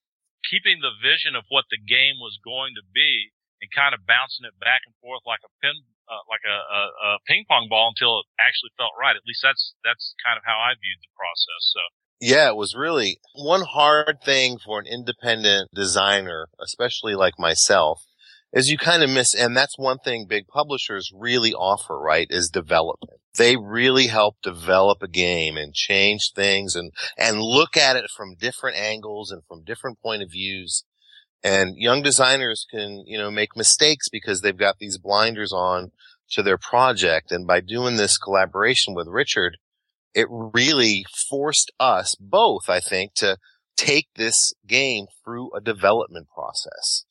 keeping 0.47 0.79
the 0.83 0.93
vision 0.99 1.35
of 1.35 1.47
what 1.49 1.65
the 1.71 1.79
game 1.79 2.19
was 2.19 2.39
going 2.43 2.75
to 2.75 2.85
be 2.93 3.31
and 3.61 3.71
kind 3.71 3.95
of 3.95 4.03
bouncing 4.03 4.43
it 4.43 4.55
back 4.59 4.83
and 4.85 4.95
forth 4.99 5.23
like 5.23 5.39
a 5.43 5.51
pin, 5.63 5.75
uh, 6.11 6.23
like 6.27 6.43
a, 6.43 6.57
a, 6.57 6.81
a 6.83 7.09
ping 7.27 7.47
pong 7.47 7.67
ball 7.71 7.95
until 7.95 8.19
it 8.19 8.27
actually 8.39 8.75
felt 8.75 8.91
right. 8.99 9.15
At 9.15 9.23
least 9.27 9.41
that's 9.43 9.75
that's 9.87 10.15
kind 10.19 10.35
of 10.35 10.43
how 10.43 10.59
I 10.59 10.75
viewed 10.75 10.99
the 10.99 11.13
process. 11.15 11.63
So 11.71 11.81
yeah, 12.19 12.47
it 12.47 12.55
was 12.55 12.75
really 12.75 13.19
one 13.35 13.63
hard 13.67 14.21
thing 14.23 14.57
for 14.57 14.79
an 14.79 14.87
independent 14.87 15.69
designer, 15.73 16.47
especially 16.59 17.15
like 17.15 17.39
myself, 17.39 18.05
is 18.53 18.69
you 18.69 18.77
kind 18.77 19.03
of 19.03 19.09
miss, 19.09 19.33
and 19.33 19.57
that's 19.57 19.77
one 19.77 19.97
thing 19.99 20.25
big 20.27 20.47
publishers 20.47 21.11
really 21.13 21.53
offer, 21.53 21.99
right, 21.99 22.27
is 22.29 22.49
development. 22.49 23.19
They 23.37 23.55
really 23.57 24.07
help 24.07 24.35
develop 24.43 25.01
a 25.01 25.07
game 25.07 25.57
and 25.57 25.73
change 25.73 26.31
things 26.35 26.75
and, 26.75 26.91
and 27.17 27.41
look 27.41 27.75
at 27.75 27.95
it 27.95 28.09
from 28.15 28.35
different 28.35 28.77
angles 28.77 29.31
and 29.31 29.41
from 29.47 29.63
different 29.63 29.99
point 30.01 30.21
of 30.21 30.31
views. 30.31 30.83
And 31.43 31.75
young 31.77 32.01
designers 32.01 32.65
can, 32.69 33.03
you 33.05 33.17
know, 33.17 33.31
make 33.31 33.57
mistakes 33.57 34.07
because 34.07 34.41
they've 34.41 34.55
got 34.55 34.77
these 34.79 34.97
blinders 34.97 35.51
on 35.51 35.91
to 36.31 36.43
their 36.43 36.57
project. 36.57 37.31
And 37.31 37.45
by 37.45 37.59
doing 37.59 37.97
this 37.97 38.17
collaboration 38.17 38.93
with 38.93 39.07
Richard, 39.07 39.57
it 40.13 40.27
really 40.29 41.05
forced 41.29 41.71
us 41.79 42.15
both, 42.15 42.69
I 42.69 42.79
think, 42.79 43.13
to 43.15 43.37
take 43.75 44.07
this 44.15 44.53
game 44.67 45.05
through 45.23 45.51
a 45.55 45.61
development 45.61 46.27
process. 46.33 47.05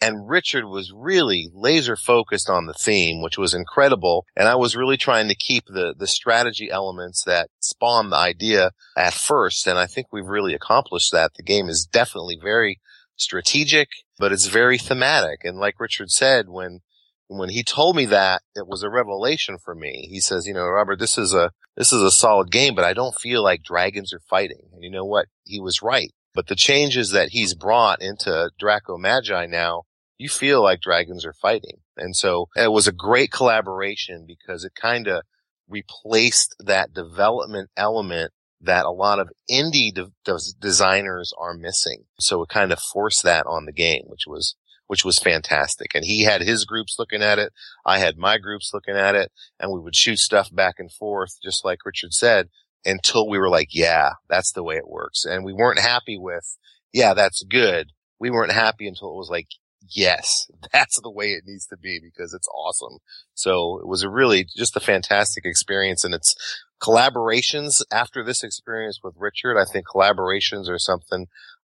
And 0.00 0.28
Richard 0.28 0.66
was 0.66 0.92
really 0.94 1.48
laser 1.54 1.96
focused 1.96 2.50
on 2.50 2.66
the 2.66 2.74
theme, 2.74 3.22
which 3.22 3.38
was 3.38 3.54
incredible. 3.54 4.26
And 4.36 4.46
I 4.46 4.54
was 4.54 4.76
really 4.76 4.98
trying 4.98 5.28
to 5.28 5.34
keep 5.34 5.64
the, 5.66 5.94
the 5.96 6.06
strategy 6.06 6.70
elements 6.70 7.24
that 7.24 7.48
spawned 7.60 8.12
the 8.12 8.16
idea 8.16 8.72
at 8.96 9.14
first. 9.14 9.66
And 9.66 9.78
I 9.78 9.86
think 9.86 10.08
we've 10.12 10.26
really 10.26 10.54
accomplished 10.54 11.12
that. 11.12 11.32
The 11.34 11.42
game 11.42 11.68
is 11.68 11.88
definitely 11.90 12.38
very 12.40 12.78
strategic, 13.16 13.88
but 14.18 14.32
it's 14.32 14.46
very 14.46 14.76
thematic. 14.76 15.40
And 15.44 15.58
like 15.58 15.80
Richard 15.80 16.10
said, 16.10 16.48
when, 16.48 16.80
when 17.28 17.48
he 17.48 17.62
told 17.62 17.96
me 17.96 18.04
that, 18.06 18.42
it 18.54 18.68
was 18.68 18.82
a 18.82 18.90
revelation 18.90 19.56
for 19.56 19.74
me. 19.74 20.08
He 20.10 20.20
says, 20.20 20.46
you 20.46 20.52
know, 20.52 20.66
Robert, 20.66 20.98
this 20.98 21.16
is 21.16 21.32
a, 21.32 21.50
this 21.74 21.92
is 21.92 22.02
a 22.02 22.10
solid 22.10 22.50
game, 22.50 22.74
but 22.74 22.84
I 22.84 22.92
don't 22.92 23.18
feel 23.18 23.42
like 23.42 23.62
dragons 23.62 24.12
are 24.12 24.20
fighting. 24.28 24.68
And 24.74 24.84
you 24.84 24.90
know 24.90 25.06
what? 25.06 25.26
He 25.44 25.58
was 25.58 25.80
right. 25.82 26.12
But 26.36 26.48
the 26.48 26.54
changes 26.54 27.12
that 27.12 27.30
he's 27.30 27.54
brought 27.54 28.02
into 28.02 28.50
Draco 28.58 28.98
Magi 28.98 29.46
now, 29.46 29.84
you 30.18 30.28
feel 30.28 30.62
like 30.62 30.82
dragons 30.82 31.24
are 31.24 31.32
fighting. 31.32 31.78
And 31.96 32.14
so 32.14 32.50
it 32.54 32.70
was 32.70 32.86
a 32.86 32.92
great 32.92 33.32
collaboration 33.32 34.26
because 34.28 34.62
it 34.62 34.74
kind 34.74 35.08
of 35.08 35.22
replaced 35.66 36.54
that 36.60 36.92
development 36.92 37.70
element 37.74 38.32
that 38.60 38.84
a 38.84 38.90
lot 38.90 39.18
of 39.18 39.30
indie 39.50 39.92
de- 39.92 40.12
de- 40.26 40.52
designers 40.60 41.32
are 41.38 41.54
missing. 41.54 42.04
So 42.20 42.42
it 42.42 42.50
kind 42.50 42.70
of 42.70 42.80
forced 42.80 43.22
that 43.22 43.46
on 43.46 43.64
the 43.64 43.72
game, 43.72 44.04
which 44.04 44.26
was, 44.26 44.56
which 44.88 45.06
was 45.06 45.18
fantastic. 45.18 45.94
And 45.94 46.04
he 46.04 46.24
had 46.24 46.42
his 46.42 46.66
groups 46.66 46.96
looking 46.98 47.22
at 47.22 47.38
it. 47.38 47.54
I 47.86 47.98
had 47.98 48.18
my 48.18 48.36
groups 48.36 48.72
looking 48.74 48.94
at 48.94 49.14
it 49.14 49.32
and 49.58 49.72
we 49.72 49.80
would 49.80 49.96
shoot 49.96 50.18
stuff 50.18 50.54
back 50.54 50.74
and 50.78 50.92
forth, 50.92 51.38
just 51.42 51.64
like 51.64 51.86
Richard 51.86 52.12
said, 52.12 52.50
until 52.86 53.28
we 53.28 53.38
were 53.38 53.48
like, 53.50 53.68
yeah, 53.72 54.12
that's 54.28 54.52
the 54.52 54.62
way 54.62 54.76
it 54.76 54.88
works. 54.88 55.24
And 55.24 55.44
we 55.44 55.52
weren't 55.52 55.80
happy 55.80 56.16
with, 56.18 56.56
yeah, 56.92 57.14
that's 57.14 57.42
good. 57.42 57.92
We 58.18 58.30
weren't 58.30 58.52
happy 58.52 58.86
until 58.86 59.10
it 59.10 59.16
was 59.16 59.28
like, 59.30 59.48
yes, 59.88 60.46
that's 60.72 61.00
the 61.00 61.10
way 61.10 61.32
it 61.32 61.44
needs 61.46 61.66
to 61.66 61.76
be 61.76 62.00
because 62.02 62.32
it's 62.32 62.48
awesome. 62.48 62.98
So 63.34 63.78
it 63.80 63.86
was 63.86 64.02
a 64.02 64.10
really 64.10 64.46
just 64.56 64.76
a 64.76 64.80
fantastic 64.80 65.44
experience 65.44 66.04
and 66.04 66.14
it's 66.14 66.34
collaborations 66.80 67.82
after 67.90 68.22
this 68.22 68.42
experience 68.42 69.00
with 69.02 69.14
Richard. 69.18 69.58
I 69.58 69.64
think 69.64 69.86
collaborations 69.86 70.68
are 70.68 70.78
something 70.78 71.26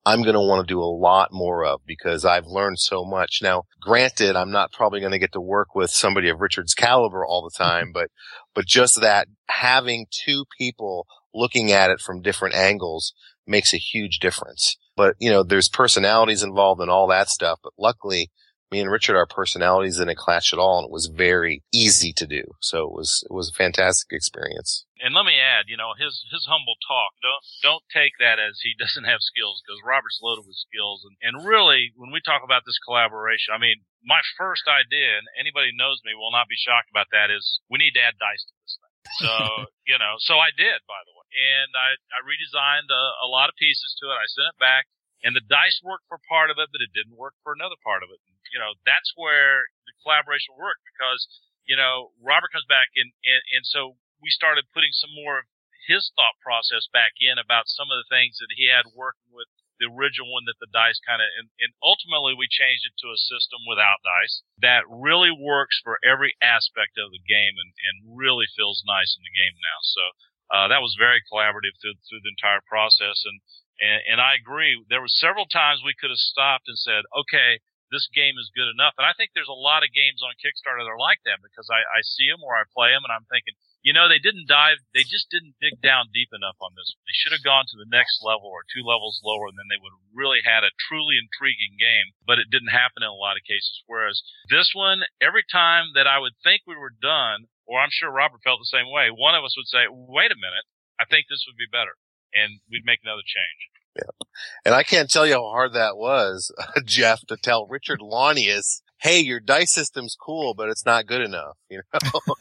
I'm 0.08 0.22
going 0.22 0.36
to 0.36 0.40
want 0.40 0.66
to 0.66 0.72
do 0.72 0.80
a 0.80 0.88
lot 0.88 1.32
more 1.32 1.66
of 1.66 1.82
because 1.86 2.24
I've 2.24 2.46
learned 2.46 2.78
so 2.78 3.04
much. 3.04 3.40
Now, 3.42 3.64
granted, 3.78 4.36
I'm 4.36 4.50
not 4.50 4.72
probably 4.72 5.00
going 5.00 5.12
to 5.12 5.18
get 5.18 5.32
to 5.32 5.40
work 5.40 5.74
with 5.74 5.90
somebody 5.90 6.30
of 6.30 6.40
Richard's 6.40 6.72
caliber 6.72 7.26
all 7.26 7.42
the 7.42 7.62
mm-hmm. 7.62 7.70
time, 7.70 7.90
but, 7.92 8.08
but 8.54 8.64
just 8.64 9.02
that 9.02 9.28
having 9.50 10.06
two 10.10 10.46
people 10.56 11.06
looking 11.34 11.72
at 11.72 11.90
it 11.90 12.00
from 12.00 12.22
different 12.22 12.54
angles 12.54 13.12
makes 13.46 13.74
a 13.74 13.76
huge 13.76 14.18
difference. 14.18 14.78
But, 14.96 15.14
you 15.18 15.28
know, 15.28 15.42
there's 15.42 15.68
personalities 15.68 16.42
involved 16.42 16.80
and 16.80 16.90
all 16.90 17.08
that 17.08 17.28
stuff. 17.28 17.58
But 17.62 17.74
luckily, 17.78 18.30
me 18.70 18.80
and 18.80 18.90
Richard, 18.90 19.16
our 19.16 19.26
personalities 19.26 19.96
didn't 19.96 20.20
clash 20.20 20.52
at 20.52 20.58
all, 20.58 20.78
and 20.78 20.86
it 20.86 20.92
was 20.92 21.08
very 21.08 21.64
easy 21.72 22.12
to 22.12 22.26
do. 22.26 22.44
So 22.60 22.84
it 22.84 22.92
was 22.92 23.24
it 23.24 23.32
was 23.32 23.48
a 23.48 23.56
fantastic 23.56 24.12
experience. 24.12 24.84
And 25.00 25.14
let 25.14 25.24
me 25.24 25.40
add, 25.40 25.70
you 25.72 25.76
know, 25.78 25.96
his 25.96 26.20
his 26.28 26.44
humble 26.44 26.76
talk. 26.84 27.16
Don't 27.24 27.44
don't 27.64 27.86
take 27.88 28.12
that 28.20 28.36
as 28.36 28.60
he 28.60 28.76
doesn't 28.82 29.08
have 29.08 29.24
skills 29.24 29.64
because 29.64 29.80
Robert's 29.80 30.20
loaded 30.20 30.44
with 30.44 30.60
skills. 30.60 31.06
And 31.08 31.16
and 31.24 31.48
really, 31.48 31.96
when 31.96 32.12
we 32.12 32.20
talk 32.20 32.44
about 32.44 32.68
this 32.68 32.78
collaboration, 32.84 33.56
I 33.56 33.58
mean, 33.58 33.88
my 34.04 34.20
first 34.36 34.68
idea, 34.68 35.16
and 35.16 35.26
anybody 35.40 35.72
who 35.72 35.80
knows 35.80 36.04
me 36.04 36.12
will 36.12 36.34
not 36.34 36.52
be 36.52 36.60
shocked 36.60 36.92
about 36.92 37.08
that, 37.16 37.32
is 37.32 37.60
we 37.72 37.80
need 37.80 37.96
to 37.96 38.04
add 38.04 38.20
dice 38.20 38.44
to 38.44 38.54
this 38.60 38.76
thing. 38.76 38.96
So 39.24 39.32
you 39.90 39.96
know, 39.96 40.20
so 40.20 40.36
I 40.36 40.52
did, 40.52 40.84
by 40.84 41.00
the 41.08 41.14
way, 41.16 41.28
and 41.32 41.72
I 41.72 41.96
I 42.12 42.20
redesigned 42.20 42.92
a, 42.92 43.04
a 43.24 43.28
lot 43.32 43.48
of 43.48 43.56
pieces 43.56 43.96
to 44.04 44.12
it. 44.12 44.20
I 44.20 44.28
sent 44.28 44.52
it 44.52 44.60
back. 44.60 44.84
And 45.22 45.34
the 45.34 45.42
dice 45.42 45.82
worked 45.82 46.06
for 46.06 46.22
part 46.30 46.50
of 46.50 46.62
it, 46.62 46.70
but 46.70 46.82
it 46.82 46.94
didn't 46.94 47.18
work 47.18 47.34
for 47.42 47.50
another 47.50 47.78
part 47.82 48.06
of 48.06 48.10
it. 48.14 48.22
You 48.54 48.62
know, 48.62 48.78
that's 48.86 49.12
where 49.18 49.66
the 49.84 49.94
collaboration 50.02 50.54
worked 50.54 50.86
because, 50.86 51.26
you 51.66 51.74
know, 51.74 52.14
Robert 52.22 52.54
comes 52.54 52.68
back 52.70 52.94
and, 52.94 53.10
and, 53.26 53.42
and 53.58 53.64
so 53.66 53.98
we 54.22 54.30
started 54.30 54.70
putting 54.70 54.94
some 54.94 55.10
more 55.14 55.42
of 55.42 55.46
his 55.90 56.12
thought 56.14 56.38
process 56.38 56.86
back 56.94 57.18
in 57.18 57.40
about 57.40 57.66
some 57.66 57.90
of 57.90 57.98
the 57.98 58.10
things 58.12 58.38
that 58.38 58.52
he 58.54 58.70
had 58.70 58.94
working 58.94 59.30
with 59.32 59.48
the 59.78 59.86
original 59.86 60.30
one 60.30 60.42
that 60.46 60.58
the 60.58 60.70
dice 60.74 60.98
kind 61.06 61.22
of, 61.22 61.30
and, 61.38 61.50
and 61.62 61.70
ultimately 61.82 62.34
we 62.34 62.50
changed 62.50 62.82
it 62.82 62.98
to 62.98 63.14
a 63.14 63.18
system 63.18 63.62
without 63.62 64.02
dice 64.02 64.42
that 64.58 64.82
really 64.90 65.30
works 65.30 65.78
for 65.78 66.02
every 66.02 66.34
aspect 66.42 66.98
of 66.98 67.14
the 67.14 67.22
game 67.22 67.54
and, 67.54 67.70
and 67.86 68.18
really 68.18 68.46
feels 68.58 68.82
nice 68.86 69.14
in 69.14 69.22
the 69.22 69.34
game 69.38 69.54
now. 69.54 69.78
So, 69.82 70.04
uh, 70.50 70.66
that 70.66 70.82
was 70.82 70.98
very 70.98 71.22
collaborative 71.30 71.78
through, 71.78 71.94
through 72.08 72.24
the 72.26 72.34
entire 72.34 72.64
process. 72.66 73.22
And, 73.22 73.38
and, 73.80 74.16
and 74.16 74.18
I 74.20 74.34
agree. 74.34 74.78
There 74.88 75.00
were 75.00 75.10
several 75.10 75.46
times 75.46 75.82
we 75.82 75.96
could 75.98 76.10
have 76.10 76.20
stopped 76.20 76.66
and 76.66 76.78
said, 76.78 77.02
okay, 77.14 77.62
this 77.90 78.08
game 78.12 78.36
is 78.36 78.52
good 78.52 78.68
enough. 78.68 78.94
And 79.00 79.08
I 79.08 79.16
think 79.16 79.32
there's 79.32 79.50
a 79.50 79.56
lot 79.56 79.80
of 79.84 79.96
games 79.96 80.20
on 80.20 80.36
Kickstarter 80.36 80.84
that 80.84 80.92
are 80.92 81.00
like 81.00 81.24
that 81.24 81.40
because 81.40 81.68
I, 81.72 81.80
I 81.80 82.04
see 82.04 82.28
them 82.28 82.44
or 82.44 82.52
I 82.52 82.68
play 82.68 82.92
them 82.92 83.04
and 83.04 83.12
I'm 83.12 83.24
thinking, 83.32 83.56
you 83.80 83.96
know, 83.96 84.10
they 84.10 84.20
didn't 84.20 84.50
dive, 84.50 84.82
they 84.92 85.06
just 85.06 85.30
didn't 85.32 85.56
dig 85.62 85.80
down 85.80 86.12
deep 86.12 86.28
enough 86.34 86.58
on 86.60 86.76
this. 86.76 86.98
They 87.08 87.16
should 87.16 87.32
have 87.32 87.46
gone 87.46 87.64
to 87.70 87.78
the 87.78 87.88
next 87.88 88.20
level 88.20 88.50
or 88.50 88.66
two 88.68 88.84
levels 88.84 89.22
lower 89.24 89.48
and 89.48 89.56
then 89.56 89.70
they 89.72 89.80
would 89.80 89.94
have 89.94 90.06
really 90.12 90.44
had 90.44 90.66
a 90.66 90.74
truly 90.90 91.16
intriguing 91.16 91.80
game, 91.80 92.12
but 92.28 92.36
it 92.36 92.52
didn't 92.52 92.74
happen 92.74 93.06
in 93.06 93.08
a 93.10 93.16
lot 93.16 93.40
of 93.40 93.48
cases. 93.48 93.80
Whereas 93.88 94.20
this 94.52 94.76
one, 94.76 95.08
every 95.22 95.46
time 95.46 95.96
that 95.96 96.10
I 96.10 96.20
would 96.20 96.36
think 96.44 96.66
we 96.66 96.76
were 96.76 96.92
done, 96.92 97.48
or 97.64 97.80
I'm 97.80 97.94
sure 97.94 98.12
Robert 98.12 98.44
felt 98.44 98.60
the 98.60 98.68
same 98.68 98.90
way, 98.92 99.08
one 99.08 99.38
of 99.38 99.46
us 99.46 99.56
would 99.56 99.70
say, 99.70 99.88
wait 99.88 100.34
a 100.34 100.36
minute, 100.36 100.66
I 101.00 101.06
think 101.06 101.30
this 101.30 101.46
would 101.46 101.56
be 101.56 101.70
better. 101.70 101.94
And 102.34 102.60
we'd 102.70 102.84
make 102.84 103.00
another 103.02 103.22
change. 103.24 103.68
Yeah. 103.96 104.26
And 104.64 104.74
I 104.74 104.82
can't 104.82 105.10
tell 105.10 105.26
you 105.26 105.34
how 105.34 105.48
hard 105.48 105.72
that 105.72 105.96
was, 105.96 106.52
Jeff, 106.84 107.20
to 107.28 107.36
tell 107.36 107.66
Richard 107.66 108.00
Launius, 108.00 108.82
hey, 109.00 109.20
your 109.20 109.40
dice 109.40 109.72
system's 109.72 110.16
cool, 110.20 110.54
but 110.54 110.68
it's 110.68 110.84
not 110.84 111.06
good 111.06 111.22
enough, 111.22 111.56
you 111.68 111.82
know? 111.92 112.20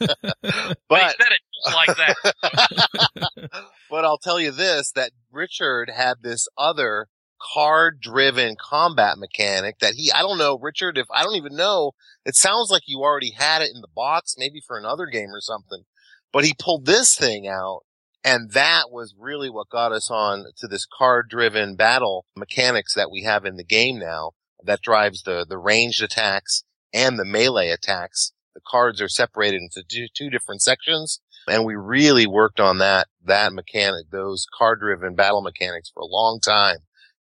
but, 0.88 1.16
said 1.16 1.32
it 1.32 1.40
just 1.64 1.76
like 1.76 1.96
that. 1.96 3.50
but 3.90 4.04
I'll 4.04 4.18
tell 4.18 4.40
you 4.40 4.50
this, 4.50 4.92
that 4.92 5.12
Richard 5.30 5.90
had 5.90 6.16
this 6.22 6.48
other 6.56 7.08
card 7.40 8.00
driven 8.00 8.56
combat 8.60 9.16
mechanic 9.16 9.78
that 9.78 9.94
he, 9.94 10.10
I 10.12 10.22
don't 10.22 10.38
know, 10.38 10.58
Richard, 10.60 10.98
if 10.98 11.06
I 11.12 11.22
don't 11.22 11.36
even 11.36 11.54
know, 11.54 11.92
it 12.24 12.34
sounds 12.34 12.70
like 12.70 12.82
you 12.86 13.00
already 13.00 13.30
had 13.30 13.62
it 13.62 13.70
in 13.72 13.80
the 13.80 13.88
box, 13.94 14.34
maybe 14.36 14.60
for 14.66 14.76
another 14.76 15.06
game 15.06 15.30
or 15.30 15.40
something, 15.40 15.84
but 16.32 16.44
he 16.44 16.54
pulled 16.58 16.86
this 16.86 17.14
thing 17.14 17.46
out 17.46 17.82
and 18.28 18.50
that 18.52 18.90
was 18.90 19.14
really 19.18 19.48
what 19.48 19.70
got 19.70 19.92
us 19.92 20.10
on 20.10 20.44
to 20.58 20.66
this 20.66 20.86
card 20.86 21.28
driven 21.30 21.76
battle 21.76 22.26
mechanics 22.36 22.94
that 22.94 23.10
we 23.10 23.22
have 23.22 23.46
in 23.46 23.56
the 23.56 23.64
game 23.64 23.98
now 23.98 24.32
that 24.62 24.82
drives 24.82 25.22
the, 25.22 25.46
the 25.48 25.56
ranged 25.56 26.02
attacks 26.02 26.64
and 26.92 27.18
the 27.18 27.24
melee 27.24 27.70
attacks. 27.70 28.32
The 28.54 28.60
cards 28.66 29.00
are 29.00 29.08
separated 29.08 29.62
into 29.62 29.82
two, 29.88 30.08
two 30.14 30.28
different 30.28 30.60
sections 30.60 31.20
and 31.48 31.64
we 31.64 31.74
really 31.74 32.26
worked 32.26 32.60
on 32.60 32.78
that, 32.78 33.06
that 33.24 33.54
mechanic, 33.54 34.10
those 34.10 34.46
card 34.56 34.80
driven 34.80 35.14
battle 35.14 35.40
mechanics 35.40 35.90
for 35.92 36.00
a 36.00 36.06
long 36.06 36.38
time. 36.40 36.78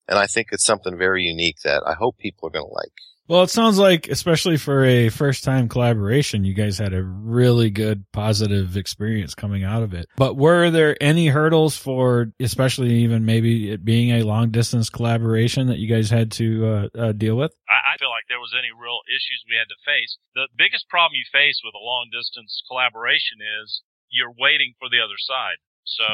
And 0.09 0.19
I 0.19 0.27
think 0.27 0.49
it's 0.51 0.65
something 0.65 0.99
very 0.99 1.23
unique 1.23 1.59
that 1.63 1.83
I 1.87 1.95
hope 1.95 2.19
people 2.19 2.49
are 2.49 2.53
going 2.53 2.67
to 2.67 2.75
like. 2.75 2.93
Well, 3.29 3.43
it 3.43 3.51
sounds 3.51 3.79
like, 3.79 4.07
especially 4.07 4.57
for 4.57 4.85
a 4.85 5.09
first 5.09 5.43
time 5.43 5.69
collaboration, 5.69 6.45
you 6.45 6.55
guys 6.55 6.79
had 6.79 6.95
a 6.95 7.03
really 7.03 7.71
good 7.71 8.05
positive 8.13 8.77
experience 8.77 9.35
coming 9.35 9.65
out 9.65 9.83
of 9.83 9.95
it. 9.95 10.07
But 10.17 10.37
were 10.37 10.71
there 10.71 10.97
any 11.03 11.27
hurdles 11.27 11.77
for, 11.77 12.31
especially 12.39 13.03
even 13.03 13.25
maybe 13.27 13.73
it 13.73 13.85
being 13.85 14.15
a 14.15 14.23
long 14.23 14.51
distance 14.51 14.91
collaboration 14.91 15.67
that 15.67 15.79
you 15.79 15.89
guys 15.89 16.09
had 16.09 16.31
to 16.39 16.67
uh, 16.67 16.89
uh, 16.95 17.13
deal 17.13 17.35
with? 17.35 17.51
I, 17.67 17.95
I 17.95 17.99
feel 17.99 18.11
like 18.11 18.31
there 18.31 18.39
was 18.39 18.55
any 18.55 18.71
real 18.71 19.03
issues 19.11 19.43
we 19.51 19.59
had 19.59 19.67
to 19.75 19.79
face. 19.83 20.19
The 20.39 20.47
biggest 20.55 20.89
problem 20.89 21.19
you 21.19 21.27
face 21.33 21.59
with 21.67 21.75
a 21.75 21.83
long 21.83 22.07
distance 22.15 22.63
collaboration 22.71 23.43
is 23.43 23.83
you're 24.09 24.35
waiting 24.39 24.79
for 24.79 24.87
the 24.87 25.03
other 25.03 25.19
side. 25.19 25.59
So, 25.83 26.07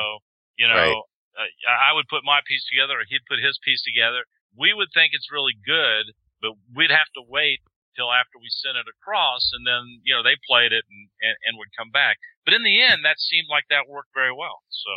you 0.57 0.65
know, 0.65 0.81
right. 0.81 0.97
uh, 1.37 1.49
I 1.69 1.93
would 1.93 2.09
put 2.09 2.25
my 2.25 2.41
piece 2.49 2.65
together 2.65 2.97
or 2.97 3.05
he'd 3.05 3.29
put 3.29 3.37
his 3.37 3.61
piece 3.61 3.85
together. 3.85 4.25
We 4.57 4.73
would 4.73 4.89
think 4.97 5.13
it's 5.13 5.33
really 5.33 5.57
good, 5.61 6.17
but 6.43 6.53
we'd 6.75 6.91
have 6.91 7.09
to 7.15 7.23
wait 7.23 7.61
till 7.95 8.11
after 8.11 8.37
we 8.37 8.51
sent 8.51 8.77
it 8.77 8.91
across 8.91 9.51
and 9.53 9.67
then, 9.67 10.03
you 10.03 10.15
know, 10.15 10.23
they 10.23 10.37
played 10.49 10.73
it 10.73 10.85
and, 10.91 11.09
and, 11.23 11.37
and 11.47 11.59
would 11.59 11.73
come 11.79 11.91
back. 11.91 12.19
But 12.45 12.55
in 12.55 12.65
the 12.65 12.83
end, 12.83 13.05
that 13.05 13.17
seemed 13.19 13.47
like 13.49 13.65
that 13.71 13.89
worked 13.89 14.11
very 14.15 14.33
well. 14.35 14.61
So. 14.69 14.91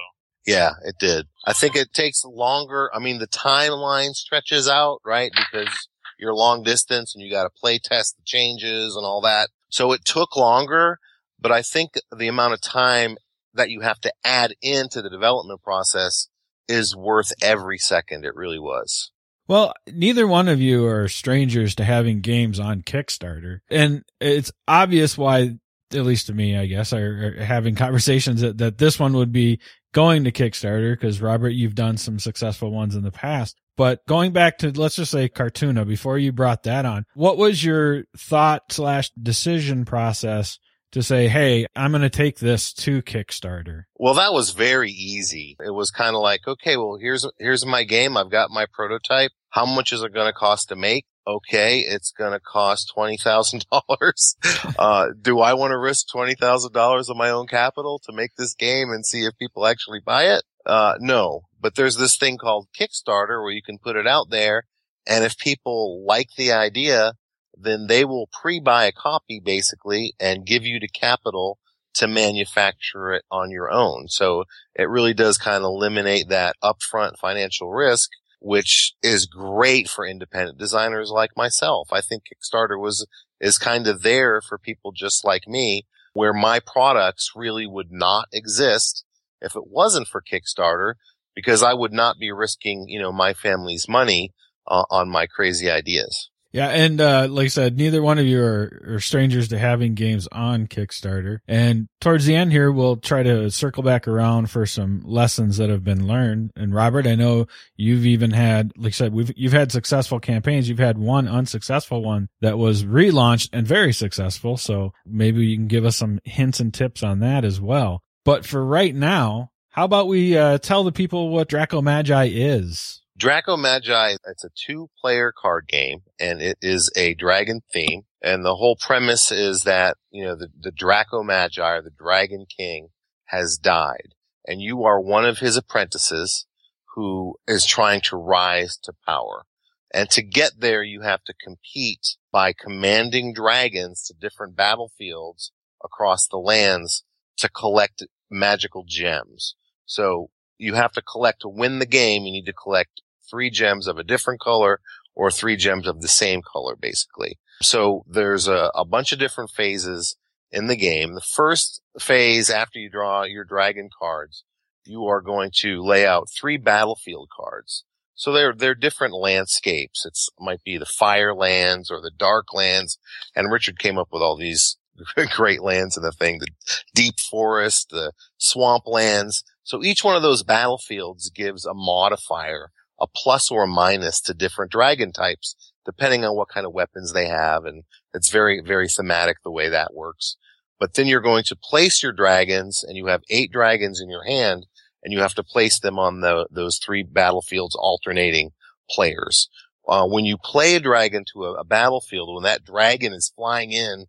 Yeah, 0.46 0.72
it 0.84 0.96
did. 1.00 1.28
I 1.46 1.54
think 1.54 1.76
it 1.76 1.94
takes 1.94 2.24
longer. 2.24 2.90
I 2.94 3.00
mean, 3.00 3.20
the 3.20 3.28
timeline 3.28 4.14
stretches 4.14 4.70
out, 4.70 5.00
right? 5.04 5.32
Because 5.34 5.88
you're 6.20 6.34
long 6.34 6.64
distance 6.64 7.14
and 7.14 7.24
you 7.24 7.32
got 7.32 7.44
to 7.44 7.50
play 7.50 7.80
test 7.80 8.16
the 8.18 8.24
changes 8.26 8.96
and 8.96 9.06
all 9.06 9.22
that. 9.22 9.50
So 9.70 9.92
it 9.92 10.06
took 10.06 10.36
longer, 10.36 11.00
but 11.40 11.52
I 11.52 11.62
think 11.62 11.92
the 12.16 12.28
amount 12.28 12.54
of 12.54 12.62
time 12.62 13.18
that 13.54 13.70
you 13.70 13.82
have 13.82 14.00
to 14.02 14.14
add 14.24 14.54
into 14.62 15.02
the 15.02 15.10
development 15.10 15.62
process 15.62 16.28
is 16.68 16.96
worth 16.96 17.32
every 17.42 17.78
second. 17.78 18.26
It 18.26 18.36
really 18.36 18.60
was. 18.60 19.12
Well, 19.48 19.74
neither 19.92 20.28
one 20.28 20.48
of 20.48 20.60
you 20.60 20.86
are 20.88 21.08
strangers 21.08 21.76
to 21.76 21.84
having 21.84 22.22
games 22.22 22.60
on 22.60 22.82
Kickstarter. 22.82 23.60
And 23.70 24.04
it's 24.20 24.52
obvious 24.68 25.18
why, 25.18 25.58
at 25.94 26.06
least 26.06 26.28
to 26.28 26.34
me, 26.34 26.58
I 26.58 26.66
guess, 26.66 26.94
are, 26.94 27.36
are 27.38 27.44
having 27.44 27.76
conversations 27.76 28.42
that, 28.42 28.58
that 28.58 28.78
this 28.78 29.00
one 29.00 29.14
would 29.14 29.32
be 29.32 29.60
going 29.94 30.24
to 30.24 30.32
Kickstarter 30.32 30.94
because 30.94 31.22
Robert, 31.22 31.50
you've 31.50 31.76
done 31.76 31.98
some 31.98 32.20
successful 32.20 32.72
ones 32.72 32.96
in 32.96 33.04
the 33.04 33.12
past. 33.12 33.56
But 33.78 34.06
going 34.08 34.32
back 34.32 34.60
to, 34.60 34.72
let's 34.72 34.96
just 34.96 35.12
say 35.12 35.30
Cartoona, 35.30 35.86
before 35.86 36.18
you 36.18 36.32
brought 36.32 36.64
that 36.64 36.86
on, 36.86 37.06
what 37.14 37.38
was 37.38 37.64
your 37.64 38.06
thought 38.18 38.72
slash 38.72 39.12
decision 39.12 39.86
process 39.86 40.60
to 40.92 41.04
say, 41.04 41.28
Hey, 41.28 41.66
I'm 41.76 41.92
going 41.92 42.02
to 42.02 42.10
take 42.10 42.40
this 42.40 42.74
to 42.74 43.02
Kickstarter? 43.02 43.84
Well, 43.96 44.14
that 44.16 44.34
was 44.34 44.52
very 44.52 44.92
easy. 44.92 45.58
It 45.64 45.74
was 45.74 45.92
kind 45.92 46.16
of 46.16 46.22
like, 46.22 46.48
okay, 46.48 46.78
well, 46.78 46.98
here's, 47.00 47.28
here's 47.40 47.66
my 47.66 47.84
game. 47.84 48.18
I've 48.18 48.32
got 48.32 48.50
my 48.50 48.66
prototype. 48.72 49.32
How 49.50 49.66
much 49.66 49.94
is 49.94 50.02
it 50.04 50.14
going 50.14 50.28
to 50.28 50.34
cost 50.34 50.70
to 50.70 50.76
make? 50.76 51.06
Okay. 51.28 51.80
It's 51.80 52.12
going 52.12 52.34
to 52.34 52.40
cost 52.40 52.94
$20,000. 52.96 54.76
uh, 54.80 55.08
do 55.20 55.40
I 55.40 55.54
want 55.54 55.72
to 55.72 55.80
risk 55.80 56.08
$20,000 56.14 57.10
of 57.10 57.18
my 57.18 57.30
own 57.30 57.48
capital 57.48 58.00
to 58.06 58.14
make 58.14 58.36
this 58.38 58.54
game 58.54 58.92
and 58.92 59.06
see 59.06 59.26
if 59.26 59.38
people 59.38 59.66
actually 59.66 60.00
buy 60.06 60.26
it? 60.26 60.44
Uh, 60.66 60.96
no, 61.00 61.42
but 61.62 61.76
there's 61.76 61.98
this 61.98 62.18
thing 62.18 62.38
called 62.38 62.68
Kickstarter 62.78 63.42
where 63.42 63.52
you 63.52 63.62
can 63.62 63.78
put 63.78 63.96
it 63.96 64.08
out 64.08 64.30
there. 64.30 64.64
And 65.08 65.24
if 65.24 65.38
people 65.38 66.04
like 66.06 66.30
the 66.38 66.52
idea, 66.52 67.14
then 67.58 67.88
they 67.88 68.06
will 68.06 68.28
pre-buy 68.28 68.86
a 68.86 68.92
copy 68.92 69.40
basically 69.44 70.14
and 70.20 70.46
give 70.46 70.66
you 70.66 70.80
the 70.80 70.88
capital 70.88 71.58
to 71.96 72.08
manufacture 72.08 73.14
it 73.14 73.24
on 73.32 73.52
your 73.52 73.72
own. 73.72 74.08
So 74.10 74.44
it 74.76 74.90
really 74.90 75.14
does 75.14 75.38
kind 75.38 75.64
of 75.64 75.70
eliminate 75.70 76.28
that 76.30 76.58
upfront 76.62 77.18
financial 77.18 77.72
risk, 77.72 78.10
which 78.40 78.94
is 79.02 79.26
great 79.26 79.90
for 79.90 80.06
independent 80.06 80.58
designers 80.58 81.10
like 81.10 81.32
myself. 81.38 81.90
I 81.92 82.02
think 82.02 82.24
Kickstarter 82.24 82.80
was, 82.80 83.08
is 83.40 83.58
kind 83.58 83.88
of 83.88 84.02
there 84.02 84.42
for 84.42 84.58
people 84.58 84.92
just 84.92 85.24
like 85.24 85.48
me 85.48 85.86
where 86.14 86.34
my 86.34 86.60
products 86.60 87.32
really 87.36 87.66
would 87.66 87.92
not 87.92 88.28
exist 88.34 89.06
if 89.42 89.56
it 89.56 89.68
wasn't 89.68 90.08
for 90.08 90.22
Kickstarter 90.22 90.96
because 91.34 91.62
I 91.64 91.74
would 91.74 91.94
not 91.94 92.18
be 92.20 92.32
risking, 92.32 92.88
you 92.88 93.00
know, 93.00 93.12
my 93.12 93.34
family's 93.34 93.88
money 93.88 94.34
uh, 94.68 94.84
on 94.90 95.10
my 95.10 95.28
crazy 95.28 95.70
ideas. 95.70 96.30
Yeah, 96.56 96.70
and 96.70 97.02
uh, 97.02 97.28
like 97.30 97.46
I 97.46 97.50
said, 97.50 97.76
neither 97.76 98.02
one 98.02 98.18
of 98.18 98.26
you 98.26 98.42
are, 98.42 98.82
are, 98.88 99.00
strangers 99.02 99.50
to 99.50 99.58
having 99.58 99.94
games 99.94 100.26
on 100.32 100.68
Kickstarter. 100.68 101.40
And 101.50 101.90
towards 102.00 102.24
the 102.26 102.36
end 102.38 102.54
here, 102.54 102.72
we'll 102.72 102.96
try 102.96 103.24
to 103.24 103.52
circle 103.52 103.84
back 103.84 104.08
around 104.08 104.50
for 104.50 104.66
some 104.66 105.02
lessons 105.04 105.58
that 105.58 105.70
have 105.70 105.84
been 105.84 106.08
learned. 106.08 106.52
And 106.56 106.74
Robert, 106.74 107.08
I 107.08 107.16
know 107.16 107.48
you've 107.76 108.06
even 108.06 108.32
had, 108.32 108.72
like 108.78 108.92
I 108.92 108.92
said, 108.92 109.12
we've 109.12 109.34
you've 109.36 109.52
had 109.52 109.74
successful 109.74 110.22
campaigns. 110.22 110.70
You've 110.70 110.80
had 110.80 110.98
one 110.98 111.28
unsuccessful 111.28 112.02
one 112.02 112.30
that 112.40 112.58
was 112.58 112.86
relaunched 112.86 113.50
and 113.52 113.68
very 113.68 113.92
successful. 113.92 114.56
So 114.56 114.94
maybe 115.06 115.46
you 115.46 115.58
can 115.58 115.68
give 115.68 115.84
us 115.84 115.98
some 115.98 116.22
hints 116.24 116.62
and 116.62 116.74
tips 116.74 117.04
on 117.04 117.20
that 117.20 117.44
as 117.44 117.60
well. 117.60 118.02
But 118.24 118.46
for 118.46 118.66
right 118.66 118.96
now, 118.96 119.52
how 119.72 119.84
about 119.84 120.08
we 120.08 120.38
uh, 120.38 120.60
tell 120.60 120.86
the 120.86 120.94
people 120.94 121.28
what 121.32 121.50
Draco 121.50 121.82
Magi 121.82 122.30
is? 122.32 123.02
Draco 123.26 123.58
Magi, 123.58 124.18
it's 124.28 124.44
a 124.44 124.52
two 124.54 124.92
player 125.02 125.34
card 125.36 125.68
game 125.68 126.02
and 126.20 126.44
it 126.44 126.60
is 126.62 126.92
a 126.96 127.16
dragon 127.16 127.62
theme. 127.74 128.04
And 128.22 128.46
the 128.46 128.54
whole 128.54 128.76
premise 128.76 129.32
is 129.32 129.64
that, 129.64 129.98
you 130.12 130.24
know, 130.24 130.36
the, 130.36 130.50
the 130.62 130.70
Draco 130.70 131.24
Magi 131.24 131.60
or 131.60 131.82
the 131.82 131.90
Dragon 131.90 132.46
King 132.46 132.90
has 133.30 133.58
died 133.58 134.14
and 134.48 134.62
you 134.62 134.84
are 134.84 135.02
one 135.02 135.26
of 135.26 135.40
his 135.40 135.58
apprentices 135.58 136.46
who 136.94 137.34
is 137.48 137.66
trying 137.66 138.02
to 138.02 138.16
rise 138.16 138.78
to 138.84 138.94
power. 139.08 139.46
And 139.92 140.08
to 140.12 140.22
get 140.22 140.60
there, 140.60 140.84
you 140.84 141.02
have 141.02 141.24
to 141.24 141.34
compete 141.44 142.18
by 142.32 142.54
commanding 142.54 143.34
dragons 143.34 144.04
to 144.04 144.14
different 144.14 144.56
battlefields 144.56 145.52
across 145.84 146.28
the 146.28 146.38
lands 146.38 147.04
to 147.38 147.50
collect 147.50 148.06
magical 148.30 148.84
gems. 148.88 149.56
So 149.88 150.30
you 150.60 150.76
have 150.76 150.92
to 150.92 151.02
collect 151.02 151.42
to 151.42 151.50
win 151.50 151.80
the 151.80 151.88
game. 151.88 152.26
You 152.26 152.32
need 152.32 152.46
to 152.46 152.54
collect 152.54 153.02
three 153.30 153.50
gems 153.50 153.88
of 153.88 153.98
a 153.98 154.04
different 154.04 154.40
color 154.40 154.80
or 155.16 155.32
three 155.32 155.56
gems 155.56 155.88
of 155.88 156.02
the 156.02 156.08
same 156.08 156.42
color, 156.42 156.76
basically. 156.76 157.38
So 157.62 158.04
there's 158.08 158.48
a, 158.48 158.72
a 158.76 158.86
bunch 158.86 159.12
of 159.12 159.20
different 159.20 159.50
phases 159.52 160.18
in 160.52 160.68
the 160.68 160.76
game. 160.76 161.14
The 161.14 161.22
first 161.22 161.82
phase 162.00 162.50
after 162.50 162.80
you 162.80 162.90
draw 162.90 163.24
your 163.24 163.44
dragon 163.44 163.90
cards, 163.98 164.44
you 164.86 165.06
are 165.06 165.22
going 165.22 165.52
to 165.62 165.82
lay 165.82 166.06
out 166.06 166.30
three 166.30 166.58
battlefield 166.58 167.30
cards. 167.36 167.84
So 168.14 168.32
they're, 168.32 168.54
they're 168.54 168.76
different 168.76 169.14
landscapes. 169.14 170.06
It's 170.06 170.30
might 170.40 170.64
be 170.64 170.78
the 170.78 170.86
fire 170.86 171.34
lands 171.34 171.92
or 171.92 172.00
the 172.00 172.12
dark 172.16 172.54
lands. 172.54 172.98
And 173.36 173.52
Richard 173.52 173.80
came 173.80 173.98
up 173.98 174.10
with 174.12 174.22
all 174.22 174.38
these 174.38 174.78
great 175.36 175.62
lands 175.62 175.98
in 175.98 176.04
the 176.04 176.12
thing, 176.12 176.40
the 176.40 176.48
deep 176.94 177.20
forest, 177.20 177.90
the 177.90 178.14
swamp 178.38 178.84
lands. 178.86 179.44
So 179.64 179.84
each 179.84 180.04
one 180.04 180.16
of 180.16 180.22
those 180.22 180.44
battlefields 180.44 181.30
gives 181.30 181.66
a 181.66 181.74
modifier 181.74 182.72
a 183.00 183.08
plus 183.14 183.52
or 183.52 183.64
a 183.64 183.68
minus 183.68 184.22
to 184.22 184.34
different 184.34 184.72
dragon 184.72 185.12
types, 185.12 185.56
depending 185.86 186.24
on 186.26 186.36
what 186.36 186.50
kind 186.50 186.66
of 186.66 186.74
weapons 186.74 187.14
they 187.14 187.28
have. 187.28 187.66
And 187.66 187.84
it's 188.14 188.32
very, 188.32 188.62
very 188.62 188.88
thematic 188.88 189.38
the 189.44 189.52
way 189.52 189.70
that 189.70 189.94
works. 189.94 190.38
But 190.80 190.94
then 190.94 191.08
you're 191.08 191.22
going 191.22 191.44
to 191.46 191.56
place 191.56 192.04
your 192.04 192.12
dragons 192.12 192.84
and 192.84 192.98
you 192.98 193.08
have 193.08 193.22
eight 193.30 193.52
dragons 193.52 194.02
in 194.02 194.10
your 194.10 194.26
hand 194.26 194.66
and 195.04 195.14
you 195.14 195.20
have 195.20 195.36
to 195.36 195.44
place 195.44 195.80
them 195.80 196.00
on 196.00 196.22
the, 196.22 196.48
those 196.52 196.80
three 196.84 197.04
battlefields 197.04 197.76
alternating 197.76 198.52
players. 198.90 199.50
Uh, 199.88 200.06
when 200.08 200.26
you 200.26 200.38
play 200.44 200.76
a 200.76 200.80
dragon 200.80 201.24
to 201.34 201.46
a, 201.46 201.54
a 201.54 201.64
battlefield, 201.64 202.34
when 202.34 202.44
that 202.44 202.64
dragon 202.64 203.14
is 203.14 203.32
flying 203.36 203.72
in 203.72 204.08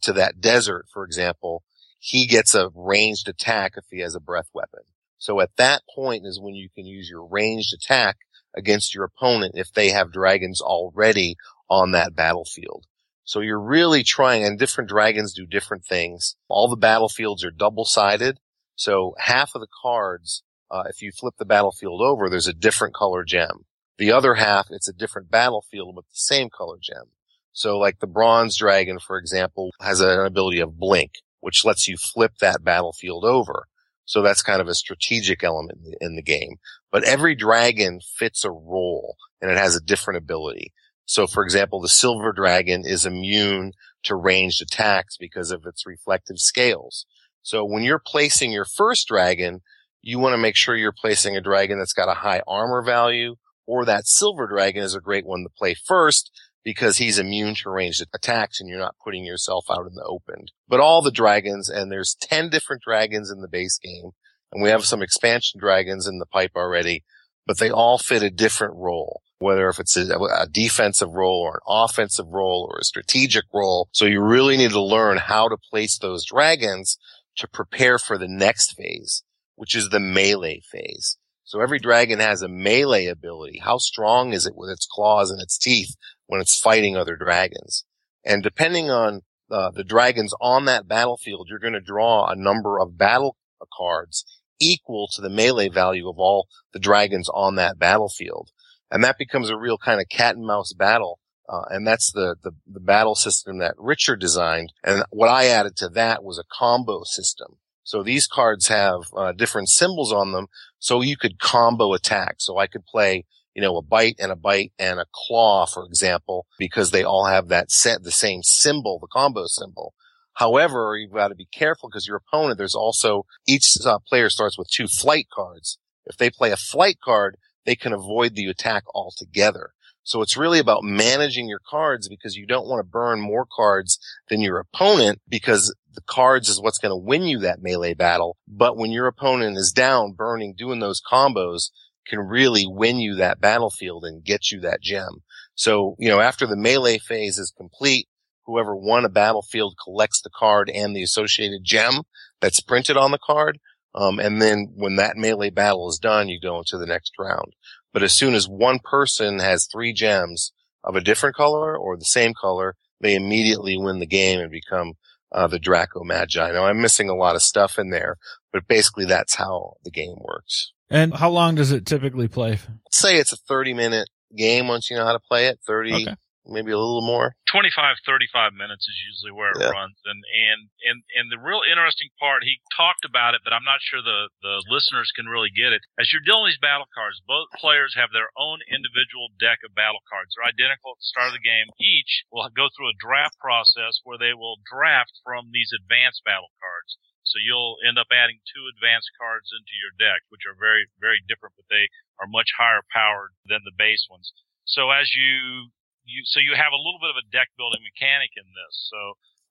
to 0.00 0.12
that 0.14 0.40
desert, 0.40 0.86
for 0.92 1.04
example, 1.04 1.62
he 1.98 2.26
gets 2.26 2.54
a 2.54 2.70
ranged 2.74 3.28
attack 3.28 3.72
if 3.76 3.84
he 3.90 4.00
has 4.00 4.14
a 4.14 4.20
breath 4.20 4.48
weapon. 4.54 4.80
So 5.18 5.40
at 5.40 5.56
that 5.56 5.82
point 5.94 6.24
is 6.24 6.40
when 6.40 6.54
you 6.54 6.68
can 6.74 6.86
use 6.86 7.10
your 7.10 7.26
ranged 7.26 7.74
attack 7.74 8.16
against 8.56 8.94
your 8.94 9.04
opponent 9.04 9.52
if 9.56 9.72
they 9.72 9.90
have 9.90 10.12
dragons 10.12 10.60
already 10.60 11.36
on 11.68 11.92
that 11.92 12.14
battlefield. 12.14 12.84
So 13.24 13.40
you're 13.40 13.60
really 13.60 14.02
trying, 14.02 14.44
and 14.44 14.58
different 14.58 14.88
dragons 14.88 15.34
do 15.34 15.44
different 15.44 15.84
things. 15.84 16.36
All 16.48 16.68
the 16.68 16.76
battlefields 16.76 17.44
are 17.44 17.50
double 17.50 17.84
sided. 17.84 18.38
So 18.74 19.14
half 19.18 19.54
of 19.54 19.60
the 19.60 19.68
cards, 19.82 20.42
uh, 20.70 20.84
if 20.88 21.02
you 21.02 21.12
flip 21.12 21.34
the 21.38 21.44
battlefield 21.44 22.00
over, 22.00 22.30
there's 22.30 22.46
a 22.46 22.54
different 22.54 22.94
color 22.94 23.24
gem. 23.24 23.66
The 23.98 24.12
other 24.12 24.34
half, 24.34 24.68
it's 24.70 24.88
a 24.88 24.92
different 24.92 25.30
battlefield 25.30 25.94
with 25.94 26.06
the 26.06 26.14
same 26.14 26.48
color 26.48 26.76
gem. 26.80 27.10
So 27.52 27.76
like 27.76 27.98
the 27.98 28.06
bronze 28.06 28.56
dragon, 28.56 28.98
for 28.98 29.18
example, 29.18 29.72
has 29.80 30.00
an 30.00 30.20
ability 30.20 30.60
of 30.60 30.78
blink, 30.78 31.14
which 31.40 31.64
lets 31.64 31.88
you 31.88 31.96
flip 31.96 32.32
that 32.40 32.62
battlefield 32.64 33.24
over. 33.24 33.66
So 34.08 34.22
that's 34.22 34.40
kind 34.40 34.62
of 34.62 34.68
a 34.68 34.74
strategic 34.74 35.44
element 35.44 35.80
in 36.00 36.16
the 36.16 36.22
game. 36.22 36.56
But 36.90 37.04
every 37.04 37.34
dragon 37.34 38.00
fits 38.00 38.42
a 38.42 38.50
role 38.50 39.16
and 39.42 39.50
it 39.50 39.58
has 39.58 39.76
a 39.76 39.82
different 39.82 40.16
ability. 40.16 40.72
So 41.04 41.26
for 41.26 41.44
example, 41.44 41.82
the 41.82 41.90
silver 41.90 42.32
dragon 42.32 42.84
is 42.86 43.04
immune 43.04 43.72
to 44.04 44.16
ranged 44.16 44.62
attacks 44.62 45.18
because 45.18 45.50
of 45.50 45.66
its 45.66 45.86
reflective 45.86 46.38
scales. 46.38 47.04
So 47.42 47.66
when 47.66 47.82
you're 47.82 48.02
placing 48.04 48.50
your 48.50 48.64
first 48.64 49.08
dragon, 49.08 49.60
you 50.00 50.18
want 50.18 50.32
to 50.32 50.38
make 50.38 50.56
sure 50.56 50.74
you're 50.74 50.90
placing 50.90 51.36
a 51.36 51.42
dragon 51.42 51.78
that's 51.78 51.92
got 51.92 52.08
a 52.08 52.20
high 52.20 52.40
armor 52.48 52.82
value 52.82 53.34
or 53.66 53.84
that 53.84 54.06
silver 54.06 54.46
dragon 54.46 54.82
is 54.82 54.94
a 54.94 55.00
great 55.00 55.26
one 55.26 55.42
to 55.42 55.50
play 55.50 55.74
first 55.74 56.30
because 56.64 56.98
he's 56.98 57.18
immune 57.18 57.54
to 57.54 57.70
ranged 57.70 58.04
attacks 58.14 58.60
and 58.60 58.68
you're 58.68 58.78
not 58.78 58.96
putting 59.02 59.24
yourself 59.24 59.66
out 59.70 59.86
in 59.86 59.94
the 59.94 60.04
open. 60.04 60.46
But 60.68 60.80
all 60.80 61.02
the 61.02 61.10
dragons, 61.10 61.68
and 61.68 61.90
there's 61.90 62.16
10 62.20 62.50
different 62.50 62.82
dragons 62.82 63.30
in 63.30 63.40
the 63.40 63.48
base 63.48 63.78
game, 63.78 64.10
and 64.52 64.62
we 64.62 64.70
have 64.70 64.84
some 64.84 65.02
expansion 65.02 65.60
dragons 65.60 66.06
in 66.06 66.18
the 66.18 66.26
pipe 66.26 66.52
already, 66.56 67.04
but 67.46 67.58
they 67.58 67.70
all 67.70 67.98
fit 67.98 68.22
a 68.22 68.30
different 68.30 68.74
role. 68.76 69.22
Whether 69.40 69.68
if 69.68 69.78
it's 69.78 69.96
a, 69.96 70.12
a 70.16 70.48
defensive 70.50 71.10
role 71.12 71.40
or 71.40 71.54
an 71.54 71.60
offensive 71.68 72.26
role 72.28 72.68
or 72.70 72.80
a 72.80 72.84
strategic 72.84 73.44
role. 73.54 73.88
So 73.92 74.04
you 74.04 74.20
really 74.20 74.56
need 74.56 74.72
to 74.72 74.82
learn 74.82 75.16
how 75.18 75.48
to 75.48 75.56
place 75.70 75.96
those 75.96 76.24
dragons 76.24 76.98
to 77.36 77.46
prepare 77.46 77.98
for 77.98 78.18
the 78.18 78.26
next 78.26 78.76
phase, 78.76 79.22
which 79.54 79.76
is 79.76 79.90
the 79.90 80.00
melee 80.00 80.60
phase. 80.72 81.18
So 81.44 81.60
every 81.60 81.78
dragon 81.78 82.18
has 82.18 82.42
a 82.42 82.48
melee 82.48 83.06
ability. 83.06 83.60
How 83.64 83.78
strong 83.78 84.32
is 84.32 84.44
it 84.44 84.56
with 84.56 84.70
its 84.70 84.86
claws 84.90 85.30
and 85.30 85.40
its 85.40 85.56
teeth 85.56 85.94
when 86.28 86.40
it's 86.40 86.58
fighting 86.58 86.96
other 86.96 87.16
dragons? 87.16 87.84
And 88.24 88.42
depending 88.42 88.90
on 88.90 89.22
uh, 89.50 89.70
the 89.70 89.84
dragons 89.84 90.32
on 90.40 90.66
that 90.66 90.86
battlefield, 90.86 91.48
you're 91.50 91.58
going 91.58 91.72
to 91.72 91.80
draw 91.80 92.26
a 92.26 92.36
number 92.36 92.78
of 92.78 92.96
battle 92.96 93.36
cards 93.76 94.24
equal 94.60 95.08
to 95.14 95.20
the 95.20 95.30
melee 95.30 95.68
value 95.68 96.08
of 96.08 96.18
all 96.18 96.46
the 96.72 96.78
dragons 96.78 97.28
on 97.34 97.56
that 97.56 97.78
battlefield. 97.78 98.50
And 98.90 99.02
that 99.04 99.18
becomes 99.18 99.50
a 99.50 99.56
real 99.56 99.78
kind 99.78 100.00
of 100.00 100.08
cat 100.08 100.36
and 100.36 100.46
mouse 100.46 100.72
battle. 100.72 101.18
Uh, 101.48 101.62
and 101.70 101.86
that's 101.86 102.12
the, 102.12 102.36
the, 102.42 102.52
the 102.66 102.80
battle 102.80 103.14
system 103.14 103.58
that 103.58 103.74
Richard 103.78 104.20
designed. 104.20 104.72
And 104.84 105.02
what 105.10 105.28
I 105.28 105.46
added 105.46 105.76
to 105.76 105.88
that 105.90 106.22
was 106.22 106.38
a 106.38 106.44
combo 106.52 107.04
system. 107.04 107.56
So 107.84 108.02
these 108.02 108.26
cards 108.26 108.68
have 108.68 109.04
uh, 109.16 109.32
different 109.32 109.70
symbols 109.70 110.12
on 110.12 110.32
them, 110.32 110.48
so 110.78 111.00
you 111.00 111.16
could 111.16 111.40
combo 111.40 111.94
attack. 111.94 112.34
So 112.38 112.58
I 112.58 112.66
could 112.66 112.84
play, 112.84 113.24
you 113.58 113.62
know, 113.62 113.76
a 113.76 113.82
bite 113.82 114.14
and 114.20 114.30
a 114.30 114.36
bite 114.36 114.72
and 114.78 115.00
a 115.00 115.06
claw, 115.12 115.66
for 115.66 115.84
example, 115.84 116.46
because 116.60 116.92
they 116.92 117.02
all 117.02 117.24
have 117.26 117.48
that 117.48 117.72
set, 117.72 118.04
the 118.04 118.12
same 118.12 118.40
symbol, 118.44 119.00
the 119.00 119.08
combo 119.08 119.46
symbol. 119.48 119.94
However, 120.34 120.96
you've 120.96 121.12
got 121.12 121.30
to 121.30 121.34
be 121.34 121.48
careful 121.52 121.88
because 121.88 122.06
your 122.06 122.18
opponent, 122.18 122.56
there's 122.56 122.76
also 122.76 123.26
each 123.48 123.76
uh, 123.84 123.98
player 124.08 124.30
starts 124.30 124.56
with 124.56 124.70
two 124.70 124.86
flight 124.86 125.26
cards. 125.34 125.76
If 126.06 126.18
they 126.18 126.30
play 126.30 126.52
a 126.52 126.56
flight 126.56 126.98
card, 127.04 127.36
they 127.66 127.74
can 127.74 127.92
avoid 127.92 128.36
the 128.36 128.46
attack 128.46 128.84
altogether. 128.94 129.70
So 130.04 130.22
it's 130.22 130.36
really 130.36 130.60
about 130.60 130.84
managing 130.84 131.48
your 131.48 131.60
cards 131.68 132.08
because 132.08 132.36
you 132.36 132.46
don't 132.46 132.68
want 132.68 132.78
to 132.78 132.88
burn 132.88 133.20
more 133.20 133.44
cards 133.44 133.98
than 134.28 134.40
your 134.40 134.60
opponent 134.60 135.20
because 135.28 135.74
the 135.94 136.02
cards 136.02 136.48
is 136.48 136.62
what's 136.62 136.78
going 136.78 136.92
to 136.92 136.96
win 136.96 137.24
you 137.24 137.40
that 137.40 137.60
melee 137.60 137.94
battle. 137.94 138.36
But 138.46 138.76
when 138.76 138.92
your 138.92 139.08
opponent 139.08 139.56
is 139.56 139.72
down, 139.72 140.12
burning, 140.12 140.54
doing 140.56 140.78
those 140.78 141.02
combos 141.02 141.70
can 142.08 142.20
really 142.20 142.66
win 142.66 142.98
you 142.98 143.16
that 143.16 143.40
battlefield 143.40 144.04
and 144.04 144.24
get 144.24 144.50
you 144.50 144.60
that 144.60 144.80
gem. 144.80 145.22
So, 145.54 145.96
you 145.98 146.08
know, 146.08 146.20
after 146.20 146.46
the 146.46 146.56
melee 146.56 146.98
phase 146.98 147.38
is 147.38 147.52
complete, 147.56 148.08
whoever 148.46 148.74
won 148.74 149.04
a 149.04 149.08
battlefield 149.08 149.74
collects 149.82 150.22
the 150.22 150.30
card 150.30 150.70
and 150.70 150.96
the 150.96 151.02
associated 151.02 151.64
gem 151.64 152.02
that's 152.40 152.60
printed 152.60 152.96
on 152.96 153.10
the 153.10 153.18
card. 153.18 153.58
Um, 153.94 154.18
and 154.18 154.40
then 154.40 154.72
when 154.74 154.96
that 154.96 155.16
melee 155.16 155.50
battle 155.50 155.88
is 155.88 155.98
done, 155.98 156.28
you 156.28 156.40
go 156.40 156.58
into 156.58 156.78
the 156.78 156.86
next 156.86 157.12
round. 157.18 157.54
But 157.92 158.02
as 158.02 158.12
soon 158.12 158.34
as 158.34 158.48
one 158.48 158.78
person 158.78 159.38
has 159.40 159.66
three 159.66 159.92
gems 159.92 160.52
of 160.84 160.96
a 160.96 161.00
different 161.00 161.36
color 161.36 161.76
or 161.76 161.96
the 161.96 162.04
same 162.04 162.32
color, 162.40 162.74
they 163.00 163.14
immediately 163.14 163.76
win 163.76 163.98
the 163.98 164.06
game 164.06 164.40
and 164.40 164.50
become 164.50 164.94
uh, 165.32 165.46
the 165.46 165.58
Draco 165.58 166.04
Magi. 166.04 166.52
Now 166.52 166.64
I'm 166.64 166.80
missing 166.80 167.08
a 167.08 167.14
lot 167.14 167.36
of 167.36 167.42
stuff 167.42 167.78
in 167.78 167.90
there, 167.90 168.16
but 168.52 168.66
basically 168.66 169.04
that's 169.04 169.34
how 169.34 169.74
the 169.84 169.90
game 169.90 170.16
works. 170.20 170.72
And 170.90 171.14
how 171.14 171.30
long 171.30 171.54
does 171.54 171.72
it 171.72 171.86
typically 171.86 172.28
play? 172.28 172.52
Let's 172.52 172.98
say 172.98 173.16
it's 173.16 173.32
a 173.32 173.36
30 173.36 173.74
minute 173.74 174.08
game 174.36 174.68
once 174.68 174.90
you 174.90 174.96
know 174.96 175.04
how 175.04 175.12
to 175.12 175.20
play 175.20 175.46
it. 175.46 175.58
30, 175.66 175.94
okay 175.94 176.14
maybe 176.48 176.72
a 176.72 176.80
little 176.80 177.04
more. 177.04 177.36
25, 177.52 178.00
35 178.04 178.56
minutes 178.56 178.88
is 178.88 178.98
usually 179.04 179.32
where 179.32 179.52
it 179.52 179.60
yeah. 179.60 179.72
runs. 179.72 179.96
And, 180.04 180.20
and, 180.24 180.60
and, 180.88 180.98
and 181.16 181.26
the 181.28 181.40
real 181.40 181.60
interesting 181.64 182.08
part, 182.16 182.42
he 182.42 182.60
talked 182.72 183.04
about 183.04 183.36
it, 183.36 183.44
but 183.44 183.52
I'm 183.52 183.64
not 183.68 183.84
sure 183.84 184.00
the, 184.00 184.32
the 184.40 184.64
listeners 184.72 185.12
can 185.12 185.28
really 185.28 185.52
get 185.52 185.76
it. 185.76 185.84
As 186.00 186.10
you're 186.10 186.24
dealing 186.24 186.48
with 186.48 186.56
these 186.56 186.64
battle 186.64 186.88
cards, 186.96 187.20
both 187.28 187.52
players 187.60 187.94
have 188.00 188.10
their 188.10 188.32
own 188.36 188.64
individual 188.68 189.28
deck 189.36 189.60
of 189.62 189.76
battle 189.76 190.02
cards. 190.08 190.34
They're 190.34 190.48
identical 190.48 190.96
at 190.96 191.00
the 191.00 191.12
start 191.12 191.28
of 191.30 191.36
the 191.36 191.44
game. 191.44 191.68
Each 191.76 192.24
will 192.32 192.48
go 192.52 192.72
through 192.72 192.90
a 192.92 193.00
draft 193.00 193.36
process 193.38 194.00
where 194.02 194.18
they 194.18 194.32
will 194.32 194.60
draft 194.64 195.12
from 195.20 195.52
these 195.52 195.70
advanced 195.76 196.24
battle 196.24 196.50
cards. 196.58 196.96
So 197.28 197.38
you'll 197.40 197.76
end 197.84 198.00
up 198.00 198.08
adding 198.10 198.40
two 198.48 198.64
advanced 198.72 199.12
cards 199.20 199.52
into 199.52 199.74
your 199.76 199.92
deck, 200.00 200.24
which 200.32 200.48
are 200.48 200.56
very, 200.56 200.88
very 200.98 201.20
different, 201.24 201.54
but 201.56 201.68
they 201.68 201.92
are 202.16 202.28
much 202.28 202.50
higher 202.56 202.82
powered 202.88 203.36
than 203.44 203.62
the 203.62 203.76
base 203.76 204.08
ones. 204.08 204.32
So 204.64 204.90
as 204.90 205.12
you 205.12 205.72
you 206.08 206.24
so 206.24 206.40
you 206.40 206.56
have 206.56 206.72
a 206.72 206.80
little 206.80 207.00
bit 207.00 207.12
of 207.12 207.20
a 207.20 207.28
deck 207.28 207.52
building 207.60 207.84
mechanic 207.84 208.32
in 208.36 208.48
this. 208.56 208.74
So 208.88 209.00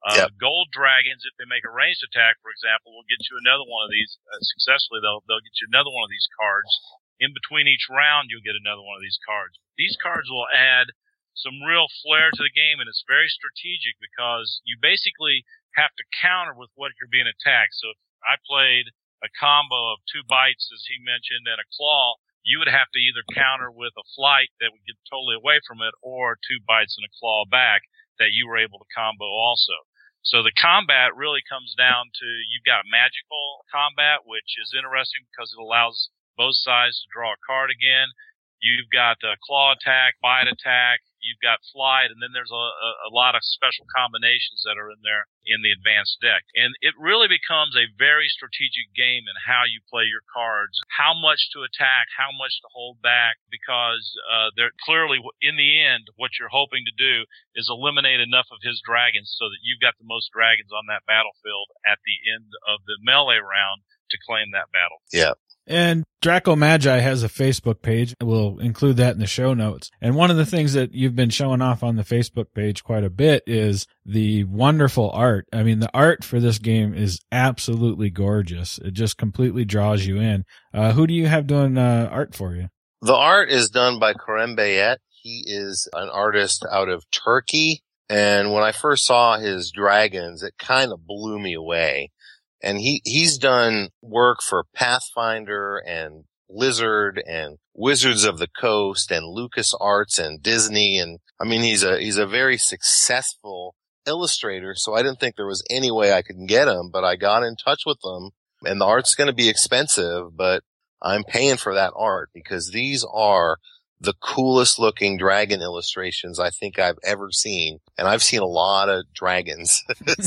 uh, 0.05 0.29
yep. 0.29 0.37
gold 0.37 0.69
dragons, 0.69 1.25
if 1.25 1.33
they 1.37 1.49
make 1.49 1.65
a 1.65 1.73
ranged 1.73 2.05
attack, 2.05 2.37
for 2.45 2.53
example, 2.53 2.93
will 2.93 3.09
get 3.09 3.21
you 3.29 3.37
another 3.41 3.65
one 3.65 3.85
of 3.85 3.93
these 3.93 4.17
uh, 4.29 4.41
successfully. 4.41 5.01
They'll 5.01 5.25
they'll 5.25 5.45
get 5.45 5.57
you 5.57 5.69
another 5.69 5.93
one 5.93 6.05
of 6.05 6.13
these 6.13 6.29
cards. 6.37 6.69
In 7.17 7.33
between 7.33 7.65
each 7.65 7.89
round, 7.89 8.29
you'll 8.29 8.45
get 8.45 8.53
another 8.53 8.85
one 8.85 8.93
of 8.93 9.05
these 9.05 9.17
cards. 9.25 9.57
These 9.73 9.97
cards 9.97 10.29
will 10.29 10.45
add 10.53 10.93
some 11.33 11.65
real 11.65 11.89
flair 12.05 12.29
to 12.29 12.43
the 12.45 12.53
game, 12.53 12.77
and 12.77 12.89
it's 12.89 13.05
very 13.09 13.29
strategic 13.29 13.97
because 13.97 14.61
you 14.65 14.77
basically 14.77 15.45
have 15.75 15.93
to 15.97 16.05
counter 16.21 16.55
with 16.55 16.71
what 16.75 16.95
you're 16.97 17.11
being 17.11 17.27
attacked. 17.27 17.75
So 17.75 17.91
if 17.91 17.99
I 18.23 18.39
played 18.45 18.89
a 19.25 19.29
combo 19.35 19.93
of 19.93 20.05
two 20.07 20.23
bites, 20.25 20.69
as 20.71 20.85
he 20.85 21.01
mentioned, 21.01 21.49
and 21.49 21.59
a 21.59 21.67
claw, 21.73 22.15
you 22.47 22.59
would 22.63 22.71
have 22.71 22.87
to 22.95 23.01
either 23.01 23.25
counter 23.35 23.67
with 23.67 23.91
a 23.99 24.07
flight 24.15 24.53
that 24.63 24.71
would 24.71 24.85
get 24.87 24.95
totally 25.09 25.35
away 25.35 25.59
from 25.67 25.83
it 25.83 25.91
or 25.99 26.39
two 26.47 26.63
bites 26.63 26.95
and 26.95 27.03
a 27.03 27.17
claw 27.19 27.43
back 27.43 27.83
that 28.19 28.31
you 28.31 28.47
were 28.47 28.57
able 28.57 28.79
to 28.79 28.95
combo 28.95 29.27
also. 29.27 29.75
So 30.23 30.43
the 30.43 30.55
combat 30.55 31.15
really 31.15 31.43
comes 31.47 31.75
down 31.75 32.11
to 32.11 32.27
you've 32.51 32.67
got 32.67 32.87
magical 32.87 33.63
combat, 33.71 34.27
which 34.27 34.59
is 34.59 34.75
interesting 34.75 35.23
because 35.27 35.55
it 35.55 35.61
allows 35.61 36.09
both 36.35 36.55
sides 36.55 36.99
to 36.99 37.07
draw 37.11 37.33
a 37.33 37.45
card 37.45 37.71
again. 37.71 38.11
You've 38.59 38.89
got 38.91 39.21
a 39.23 39.37
claw 39.43 39.71
attack, 39.73 40.15
bite 40.21 40.49
attack, 40.49 40.99
you've 41.21 41.41
got 41.41 41.63
flight, 41.73 42.09
and 42.13 42.21
then 42.21 42.33
there's 42.33 42.53
a, 42.53 42.65
a, 43.07 43.11
lot 43.11 43.33
of 43.33 43.41
special 43.41 43.85
combinations 43.89 44.61
that 44.65 44.77
are 44.77 44.91
in 44.93 45.01
there 45.01 45.25
in 45.45 45.63
the 45.63 45.73
advanced 45.73 46.19
deck. 46.21 46.45
And 46.53 46.75
it 46.83 46.93
really 46.99 47.27
becomes 47.27 47.73
a 47.73 47.89
very 47.97 48.29
strategic 48.29 48.93
game 48.93 49.25
in 49.25 49.35
how 49.47 49.65
you 49.65 49.81
play 49.89 50.05
your 50.05 50.25
cards, 50.29 50.77
how 50.93 51.17
much 51.17 51.49
to 51.55 51.65
attack, 51.65 52.11
how 52.13 52.29
much 52.35 52.59
to 52.61 52.69
hold 52.69 53.01
back, 53.01 53.41
because 53.49 54.05
uh, 54.29 54.53
they're 54.55 54.75
clearly 54.85 55.23
in 55.41 55.57
the 55.57 55.81
end 55.81 56.11
what 56.15 56.37
you're 56.37 56.51
hoping 56.51 56.85
to 56.85 56.95
do 56.95 57.25
is 57.55 57.71
eliminate 57.71 58.19
enough 58.19 58.47
of 58.53 58.61
his 58.61 58.81
dragons 58.83 59.33
so 59.33 59.49
that 59.49 59.63
you've 59.63 59.81
got 59.81 59.97
the 59.97 60.07
most 60.07 60.29
dragons 60.31 60.69
on 60.71 60.85
that 60.87 61.07
battlefield 61.07 61.71
at 61.87 61.99
the 62.05 62.17
end 62.29 62.51
of 62.67 62.83
the 62.85 62.99
melee 63.01 63.41
round 63.41 63.81
to 64.11 64.17
claim 64.23 64.51
that 64.51 64.71
battle. 64.71 65.01
Yeah. 65.11 65.35
And 65.67 66.05
Draco 66.21 66.55
Magi 66.55 66.99
has 66.99 67.23
a 67.23 67.29
Facebook 67.29 67.81
page. 67.81 68.15
We'll 68.21 68.59
include 68.59 68.97
that 68.97 69.13
in 69.13 69.19
the 69.19 69.27
show 69.27 69.53
notes. 69.53 69.91
And 70.01 70.15
one 70.15 70.31
of 70.31 70.37
the 70.37 70.45
things 70.45 70.73
that 70.73 70.93
you've 70.93 71.15
been 71.15 71.29
showing 71.29 71.61
off 71.61 71.83
on 71.83 71.97
the 71.97 72.03
Facebook 72.03 72.47
page 72.53 72.83
quite 72.83 73.03
a 73.03 73.09
bit 73.09 73.43
is 73.45 73.85
the 74.05 74.45
wonderful 74.45 75.11
art. 75.11 75.45
I 75.51 75.63
mean, 75.63 75.79
the 75.79 75.91
art 75.93 76.23
for 76.23 76.39
this 76.39 76.57
game 76.57 76.93
is 76.93 77.19
absolutely 77.31 78.09
gorgeous. 78.09 78.77
It 78.79 78.91
just 78.91 79.17
completely 79.17 79.65
draws 79.65 80.05
you 80.05 80.17
in. 80.17 80.45
Uh, 80.73 80.93
who 80.93 81.05
do 81.05 81.13
you 81.13 81.27
have 81.27 81.47
doing 81.47 81.77
uh, 81.77 82.09
art 82.11 82.33
for 82.33 82.55
you? 82.55 82.69
The 83.01 83.15
art 83.15 83.49
is 83.49 83.69
done 83.69 83.99
by 83.99 84.13
Kerem 84.13 84.57
Beyit. 84.57 84.97
He 85.09 85.43
is 85.45 85.87
an 85.93 86.09
artist 86.09 86.65
out 86.71 86.89
of 86.89 87.03
Turkey. 87.11 87.83
And 88.09 88.53
when 88.53 88.63
I 88.63 88.71
first 88.71 89.05
saw 89.05 89.37
his 89.37 89.71
dragons, 89.71 90.41
it 90.41 90.53
kind 90.57 90.93
of 90.93 91.05
blew 91.05 91.37
me 91.37 91.53
away 91.53 92.11
and 92.61 92.79
he 92.79 93.01
he's 93.03 93.37
done 93.37 93.89
work 94.01 94.39
for 94.41 94.65
Pathfinder 94.75 95.77
and 95.85 96.25
Lizard 96.49 97.21
and 97.27 97.57
Wizards 97.73 98.23
of 98.23 98.39
the 98.39 98.47
Coast 98.47 99.11
and 99.11 99.25
Lucas 99.27 99.73
Arts 99.79 100.17
and 100.17 100.41
Disney. 100.41 100.97
And 100.97 101.19
I 101.39 101.45
mean 101.45 101.61
he's 101.61 101.83
a 101.83 101.99
he's 101.99 102.17
a 102.17 102.27
very 102.27 102.57
successful 102.57 103.75
illustrator 104.05 104.73
so 104.75 104.95
I 104.95 105.03
didn't 105.03 105.19
think 105.19 105.35
there 105.35 105.45
was 105.45 105.65
any 105.69 105.91
way 105.91 106.13
I 106.13 106.21
could 106.21 106.47
get 106.47 106.69
him 106.69 106.89
but 106.91 107.03
I 107.03 107.17
got 107.17 107.43
in 107.43 107.57
touch 107.57 107.81
with 107.85 107.97
them 108.01 108.29
and 108.63 108.79
the 108.79 108.85
art's 108.85 109.15
going 109.15 109.27
to 109.27 109.33
be 109.33 109.49
expensive 109.49 110.35
but 110.35 110.63
I'm 111.01 111.25
paying 111.25 111.57
for 111.57 111.73
that 111.73 111.91
art 111.93 112.29
because 112.33 112.71
these 112.71 113.05
are 113.13 113.57
the 113.99 114.13
coolest 114.21 114.77
looking 114.77 115.17
dragon 115.17 115.61
illustrations 115.61 116.39
I 116.39 116.49
think 116.49 116.77
I've 116.77 116.99
ever 117.03 117.31
seen. 117.31 117.79
And 117.97 118.07
I've 118.07 118.23
seen 118.23 118.41
a 118.41 118.47
lot 118.47 118.89
of 118.89 119.05
dragons 119.13 119.83
in, 120.07 120.23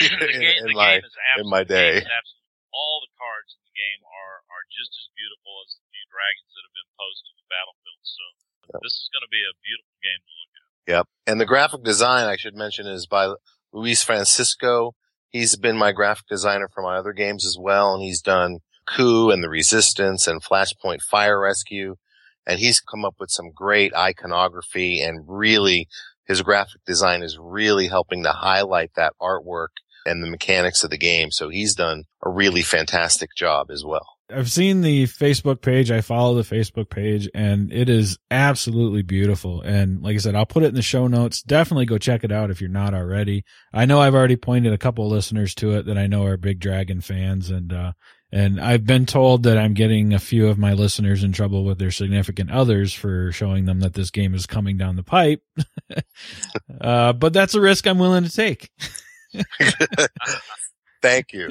in 0.00 0.72
my, 0.72 1.00
in 1.38 1.48
my 1.48 1.64
day. 1.64 2.00
All 2.72 3.00
the 3.04 3.12
cards 3.20 3.52
in 3.54 3.62
the 3.62 3.76
game 3.76 4.00
are, 4.08 4.40
are 4.48 4.64
just 4.72 4.90
as 4.96 5.06
beautiful 5.12 5.52
as 5.62 5.76
the 5.76 5.84
few 5.92 6.04
dragons 6.08 6.50
that 6.56 6.64
have 6.64 6.74
been 6.74 6.92
posted 6.96 7.24
to 7.28 7.34
the 7.38 7.48
Battlefield. 7.52 8.02
So 8.02 8.24
yep. 8.72 8.80
this 8.82 8.96
is 8.96 9.08
going 9.12 9.26
to 9.28 9.32
be 9.32 9.44
a 9.44 9.54
beautiful 9.62 9.96
game 10.00 10.20
to 10.24 10.32
look 10.32 10.52
at. 10.56 10.68
Yep. 10.88 11.04
And 11.28 11.36
the 11.40 11.50
graphic 11.50 11.84
design 11.84 12.26
I 12.26 12.36
should 12.36 12.56
mention 12.56 12.88
is 12.88 13.06
by 13.06 13.36
Luis 13.72 14.02
Francisco. 14.02 14.96
He's 15.28 15.56
been 15.56 15.76
my 15.76 15.92
graphic 15.92 16.26
designer 16.26 16.68
for 16.72 16.82
my 16.82 16.96
other 16.96 17.12
games 17.12 17.44
as 17.44 17.56
well. 17.60 17.94
And 17.94 18.02
he's 18.02 18.22
done 18.22 18.60
Coup 18.86 19.30
and 19.30 19.42
the 19.42 19.48
Resistance 19.48 20.26
and 20.26 20.42
Flashpoint 20.42 21.02
Fire 21.02 21.40
Rescue 21.40 21.96
and 22.46 22.58
he's 22.58 22.80
come 22.80 23.04
up 23.04 23.14
with 23.18 23.30
some 23.30 23.50
great 23.50 23.94
iconography 23.94 25.00
and 25.00 25.24
really 25.26 25.88
his 26.26 26.42
graphic 26.42 26.84
design 26.86 27.22
is 27.22 27.38
really 27.38 27.88
helping 27.88 28.22
to 28.22 28.32
highlight 28.32 28.90
that 28.96 29.12
artwork 29.20 29.68
and 30.06 30.22
the 30.22 30.30
mechanics 30.30 30.84
of 30.84 30.90
the 30.90 30.98
game. 30.98 31.30
So 31.30 31.48
he's 31.48 31.74
done 31.74 32.04
a 32.22 32.30
really 32.30 32.62
fantastic 32.62 33.30
job 33.36 33.70
as 33.70 33.84
well. 33.84 34.06
I've 34.30 34.50
seen 34.50 34.80
the 34.80 35.04
Facebook 35.04 35.60
page. 35.60 35.90
I 35.90 36.00
follow 36.00 36.34
the 36.34 36.54
Facebook 36.54 36.88
page 36.88 37.28
and 37.34 37.70
it 37.72 37.90
is 37.90 38.18
absolutely 38.30 39.02
beautiful. 39.02 39.60
And 39.60 40.02
like 40.02 40.14
I 40.14 40.18
said, 40.18 40.34
I'll 40.34 40.46
put 40.46 40.62
it 40.62 40.68
in 40.68 40.74
the 40.74 40.82
show 40.82 41.06
notes. 41.08 41.42
Definitely 41.42 41.86
go 41.86 41.98
check 41.98 42.24
it 42.24 42.32
out 42.32 42.50
if 42.50 42.60
you're 42.60 42.70
not 42.70 42.94
already. 42.94 43.44
I 43.72 43.84
know 43.84 44.00
I've 44.00 44.14
already 44.14 44.36
pointed 44.36 44.72
a 44.72 44.78
couple 44.78 45.08
listeners 45.08 45.54
to 45.56 45.72
it 45.72 45.86
that 45.86 45.98
I 45.98 46.06
know 46.06 46.24
are 46.24 46.38
big 46.38 46.58
dragon 46.58 47.02
fans 47.02 47.50
and, 47.50 47.72
uh, 47.72 47.92
And 48.32 48.60
I've 48.60 48.84
been 48.84 49.06
told 49.06 49.44
that 49.44 49.58
I'm 49.58 49.74
getting 49.74 50.12
a 50.12 50.18
few 50.18 50.48
of 50.48 50.58
my 50.58 50.72
listeners 50.72 51.22
in 51.22 51.32
trouble 51.32 51.64
with 51.64 51.78
their 51.78 51.92
significant 51.92 52.50
others 52.50 52.92
for 52.92 53.30
showing 53.30 53.64
them 53.64 53.80
that 53.80 53.94
this 53.94 54.10
game 54.10 54.34
is 54.34 54.46
coming 54.46 54.76
down 54.76 54.96
the 54.96 55.04
pipe. 55.04 55.42
uh, 56.80 57.12
but 57.12 57.32
that's 57.32 57.54
a 57.54 57.60
risk 57.60 57.86
I'm 57.86 57.98
willing 57.98 58.24
to 58.24 58.30
take. 58.30 58.70
Thank 61.02 61.32
you. 61.32 61.50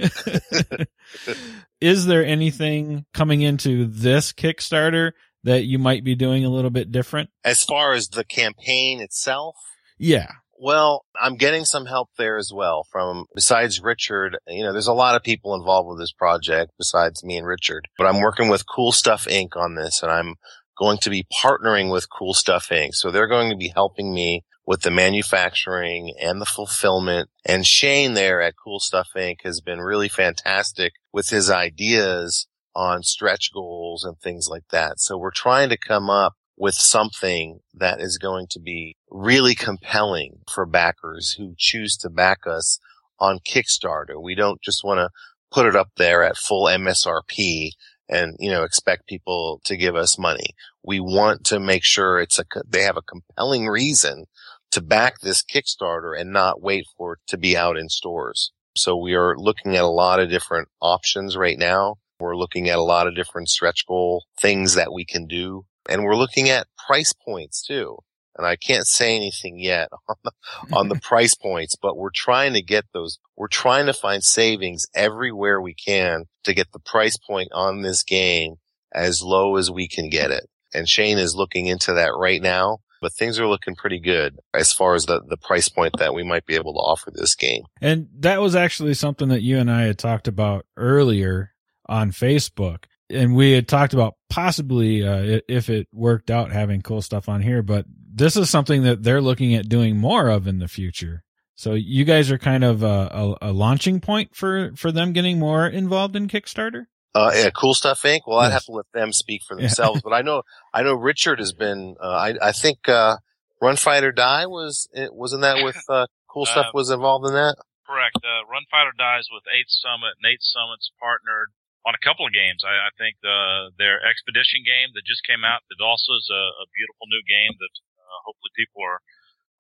is 1.82 2.06
there 2.06 2.26
anything 2.26 3.06
coming 3.14 3.42
into 3.42 3.86
this 3.86 4.34
Kickstarter 4.34 5.12
that 5.44 5.64
you 5.66 5.78
might 5.78 6.04
be 6.04 6.16
doing 6.16 6.44
a 6.44 6.50
little 6.50 6.72
bit 6.72 6.92
different? 6.92 7.30
As 7.44 7.64
far 7.64 7.94
as 7.94 8.10
the 8.10 8.24
campaign 8.24 9.00
itself? 9.00 9.56
Yeah. 9.98 10.32
Well, 10.64 11.04
I'm 11.20 11.36
getting 11.36 11.66
some 11.66 11.88
help 11.88 12.12
there 12.18 12.38
as 12.38 12.54
well 12.56 12.88
from 12.90 13.26
besides 13.36 13.82
Richard. 13.84 14.38
You 14.48 14.64
know, 14.64 14.72
there's 14.72 14.88
a 14.88 14.94
lot 14.94 15.18
of 15.18 15.22
people 15.22 15.56
involved 15.56 15.90
with 15.90 16.00
this 16.00 16.14
project 16.14 16.72
besides 16.78 17.22
me 17.22 17.36
and 17.36 17.46
Richard, 17.46 17.90
but 17.98 18.08
I'm 18.08 18.22
working 18.22 18.48
with 18.48 18.64
Cool 18.66 18.94
Stuff 18.94 19.26
Inc. 19.26 19.58
on 19.58 19.76
this 19.76 20.02
and 20.02 20.10
I'm 20.10 20.36
going 20.78 21.00
to 21.00 21.10
be 21.10 21.28
partnering 21.44 21.92
with 21.92 22.10
Cool 22.10 22.34
Stuff 22.34 22.70
Inc. 22.70 22.92
So 22.94 23.12
they're 23.12 23.28
going 23.28 23.50
to 23.50 23.58
be 23.58 23.74
helping 23.76 24.14
me 24.14 24.46
with 24.66 24.84
the 24.84 24.90
manufacturing 24.90 26.14
and 26.22 26.40
the 26.40 26.46
fulfillment. 26.46 27.30
And 27.44 27.68
Shane 27.68 28.14
there 28.14 28.42
at 28.42 28.54
Cool 28.64 28.80
Stuff 28.80 29.10
Inc. 29.18 29.40
has 29.44 29.60
been 29.60 29.82
really 29.82 30.08
fantastic 30.08 30.94
with 31.12 31.28
his 31.28 31.50
ideas 31.52 32.48
on 32.74 33.04
stretch 33.04 33.52
goals 33.54 34.06
and 34.06 34.18
things 34.18 34.48
like 34.50 34.70
that. 34.72 35.02
So 35.02 35.18
we're 35.18 35.32
trying 35.32 35.68
to 35.72 35.78
come 35.78 36.10
up 36.10 36.36
with 36.58 36.76
something 36.76 37.60
that 37.74 38.00
is 38.00 38.18
going 38.18 38.48
to 38.52 38.60
be 38.60 38.96
really 39.10 39.56
compelling 39.56 40.40
for 40.52 40.66
backers 40.66 41.34
who 41.34 41.56
choose 41.58 41.98
to 41.98 42.10
back 42.10 42.40
us 42.46 42.80
on 43.20 43.40
Kickstarter. 43.40 44.22
We 44.22 44.36
don't 44.36 44.62
just 44.62 44.84
want 44.84 45.00
to 45.00 45.10
put 45.52 45.66
it 45.66 45.76
up 45.76 45.90
there 45.98 46.24
at 46.24 46.38
full 46.38 46.66
MSRP 46.66 47.72
and, 48.10 48.36
you 48.40 48.52
know, 48.52 48.64
expect 48.64 49.08
people 49.08 49.62
to 49.66 49.78
give 49.78 49.96
us 49.96 50.20
money. 50.20 50.48
We 50.84 51.00
want 51.00 51.46
to 51.46 51.60
make 51.60 51.84
sure 51.84 52.20
it's 52.20 52.40
a, 52.40 52.46
they 52.68 52.84
have 52.84 52.98
a 52.98 53.02
compelling 53.02 53.68
reason 53.68 54.26
to 54.72 54.82
back 54.82 55.20
this 55.22 55.44
Kickstarter 55.44 56.20
and 56.20 56.34
not 56.34 56.62
wait 56.62 56.86
for 56.98 57.14
it 57.14 57.20
to 57.28 57.38
be 57.38 57.56
out 57.56 57.78
in 57.78 57.90
stores. 57.90 58.52
So 58.76 58.96
we 58.98 59.14
are 59.14 59.38
looking 59.38 59.76
at 59.76 59.84
a 59.84 59.88
lot 59.88 60.20
of 60.20 60.30
different 60.30 60.68
options 60.82 61.38
right 61.38 61.58
now. 61.58 61.96
We're 62.20 62.36
looking 62.36 62.70
at 62.70 62.78
a 62.78 62.84
lot 62.84 63.08
of 63.08 63.16
different 63.16 63.50
stretch 63.50 63.86
goal 63.88 64.24
things 64.42 64.74
that 64.76 64.92
we 64.92 65.06
can 65.06 65.28
do. 65.28 65.66
And 65.90 66.04
we're 66.04 66.16
looking 66.16 66.50
at 66.50 66.68
price 66.88 67.14
points 67.14 67.66
too. 67.66 67.98
And 68.36 68.48
I 68.48 68.56
can't 68.56 68.88
say 68.88 69.16
anything 69.16 69.60
yet 69.60 69.90
on 70.10 70.16
the, 70.24 70.32
on 70.76 70.90
the 70.90 70.96
price 71.02 71.36
points, 71.36 71.76
but 71.80 71.98
we're 71.98 72.10
trying 72.14 72.54
to 72.54 72.62
get 72.62 72.86
those. 72.94 73.20
We're 73.36 73.48
trying 73.48 73.86
to 73.88 73.94
find 73.94 74.24
savings 74.24 74.86
everywhere 74.96 75.62
we 75.62 75.74
can 75.74 76.26
to 76.44 76.54
get 76.54 76.72
the 76.72 76.80
price 76.80 77.18
point 77.18 77.50
on 77.54 77.82
this 77.82 78.04
game 78.04 78.56
as 78.94 79.22
low 79.22 79.56
as 79.56 79.72
we 79.72 79.88
can 79.88 80.10
get 80.10 80.32
it. 80.32 80.50
And 80.74 80.90
Shane 80.90 81.20
is 81.20 81.36
looking 81.36 81.68
into 81.68 81.94
that 81.94 82.12
right 82.18 82.42
now 82.42 82.80
but 83.04 83.14
things 83.14 83.38
are 83.38 83.48
looking 83.48 83.76
pretty 83.76 84.00
good 84.00 84.40
as 84.54 84.72
far 84.72 84.96
as 84.96 85.06
the, 85.06 85.22
the 85.28 85.38
price 85.38 85.68
point 85.68 85.94
that 86.00 86.14
we 86.14 86.24
might 86.24 86.46
be 86.46 86.56
able 86.56 86.74
to 86.74 86.80
offer 86.80 87.12
this 87.12 87.36
game. 87.36 87.64
And 87.82 88.08
that 88.20 88.42
was 88.42 88.56
actually 88.56 88.94
something 88.94 89.28
that 89.28 89.42
you 89.42 89.60
and 89.60 89.70
I 89.70 89.84
had 89.84 90.00
talked 90.00 90.28
about 90.28 90.66
earlier 90.78 91.54
on 91.88 92.12
Facebook. 92.12 92.86
And 93.10 93.36
we 93.36 93.52
had 93.52 93.68
talked 93.68 93.94
about 93.94 94.16
possibly, 94.34 95.08
uh, 95.08 95.42
if 95.48 95.70
it 95.70 95.88
worked 95.94 96.32
out 96.32 96.52
having 96.52 96.82
cool 96.82 97.04
stuff 97.04 97.30
on 97.30 97.40
here, 97.40 97.62
but 97.62 97.86
this 98.12 98.36
is 98.36 98.50
something 98.50 98.82
that 98.82 99.04
they're 99.04 99.22
looking 99.22 99.54
at 99.54 99.70
doing 99.70 99.96
more 99.96 100.28
of 100.28 100.48
in 100.48 100.58
the 100.58 100.68
future. 100.68 101.24
So 101.54 101.74
you 101.74 102.04
guys 102.04 102.32
are 102.32 102.40
kind 102.40 102.64
of 102.64 102.82
a, 102.82 103.36
a, 103.42 103.50
a 103.50 103.52
launching 103.54 104.00
point 104.00 104.36
for, 104.36 104.72
for 104.76 104.92
them 104.92 105.14
getting 105.14 105.38
more 105.38 105.68
involved 105.68 106.16
in 106.16 106.28
Kickstarter? 106.28 106.88
Uh, 107.14 107.32
yeah, 107.36 107.52
cool 107.52 107.76
stuff, 107.76 108.02
Inc. 108.02 108.22
Well, 108.26 108.42
yes. 108.42 108.48
I'd 108.48 108.54
have 108.54 108.66
to 108.66 108.72
let 108.72 108.86
them 108.92 109.14
speak 109.14 109.44
for 109.48 109.56
themselves, 109.56 109.98
yeah. 109.98 110.10
but 110.10 110.16
I 110.16 110.24
know, 110.24 110.42
I 110.74 110.82
know 110.82 110.96
Richard 110.96 111.38
has 111.38 111.54
been, 111.54 111.96
uh, 112.02 112.08
I, 112.08 112.34
I 112.42 112.52
think, 112.54 112.90
uh, 112.90 113.18
Run 113.62 113.76
Fight 113.76 114.04
or 114.04 114.12
Die 114.12 114.48
was, 114.48 114.90
it, 114.94 115.14
wasn't 115.14 115.44
that 115.44 115.64
with, 115.64 115.78
uh, 115.90 116.08
cool 116.28 116.48
stuff 116.48 116.66
uh, 116.70 116.72
was 116.74 116.90
involved 116.90 117.28
in 117.28 117.34
that? 117.34 117.56
Correct. 117.86 118.18
Uh, 118.18 118.50
Run 118.50 118.64
Fight 118.72 118.88
or 118.88 118.98
Die 118.98 119.20
is 119.20 119.30
with 119.32 119.44
8th 119.44 119.70
Summit 119.70 120.18
and 120.18 120.26
8th 120.26 120.42
Summit's 120.42 120.92
partnered 121.00 121.50
on 121.84 121.94
a 121.96 122.02
couple 122.04 122.24
of 122.24 122.32
games. 122.32 122.64
I, 122.64 122.88
I 122.88 122.92
think 122.96 123.20
the, 123.20 123.72
their 123.78 124.00
expedition 124.04 124.64
game 124.64 124.96
that 124.96 125.04
just 125.04 125.24
came 125.28 125.44
out 125.44 125.64
that 125.68 125.84
also 125.84 126.16
is 126.16 126.28
a, 126.32 126.44
a 126.64 126.66
beautiful 126.72 127.08
new 127.12 127.24
game 127.28 127.54
that, 127.60 127.74
uh, 128.00 128.20
hopefully 128.24 128.54
people 128.56 128.82
are, 128.84 129.00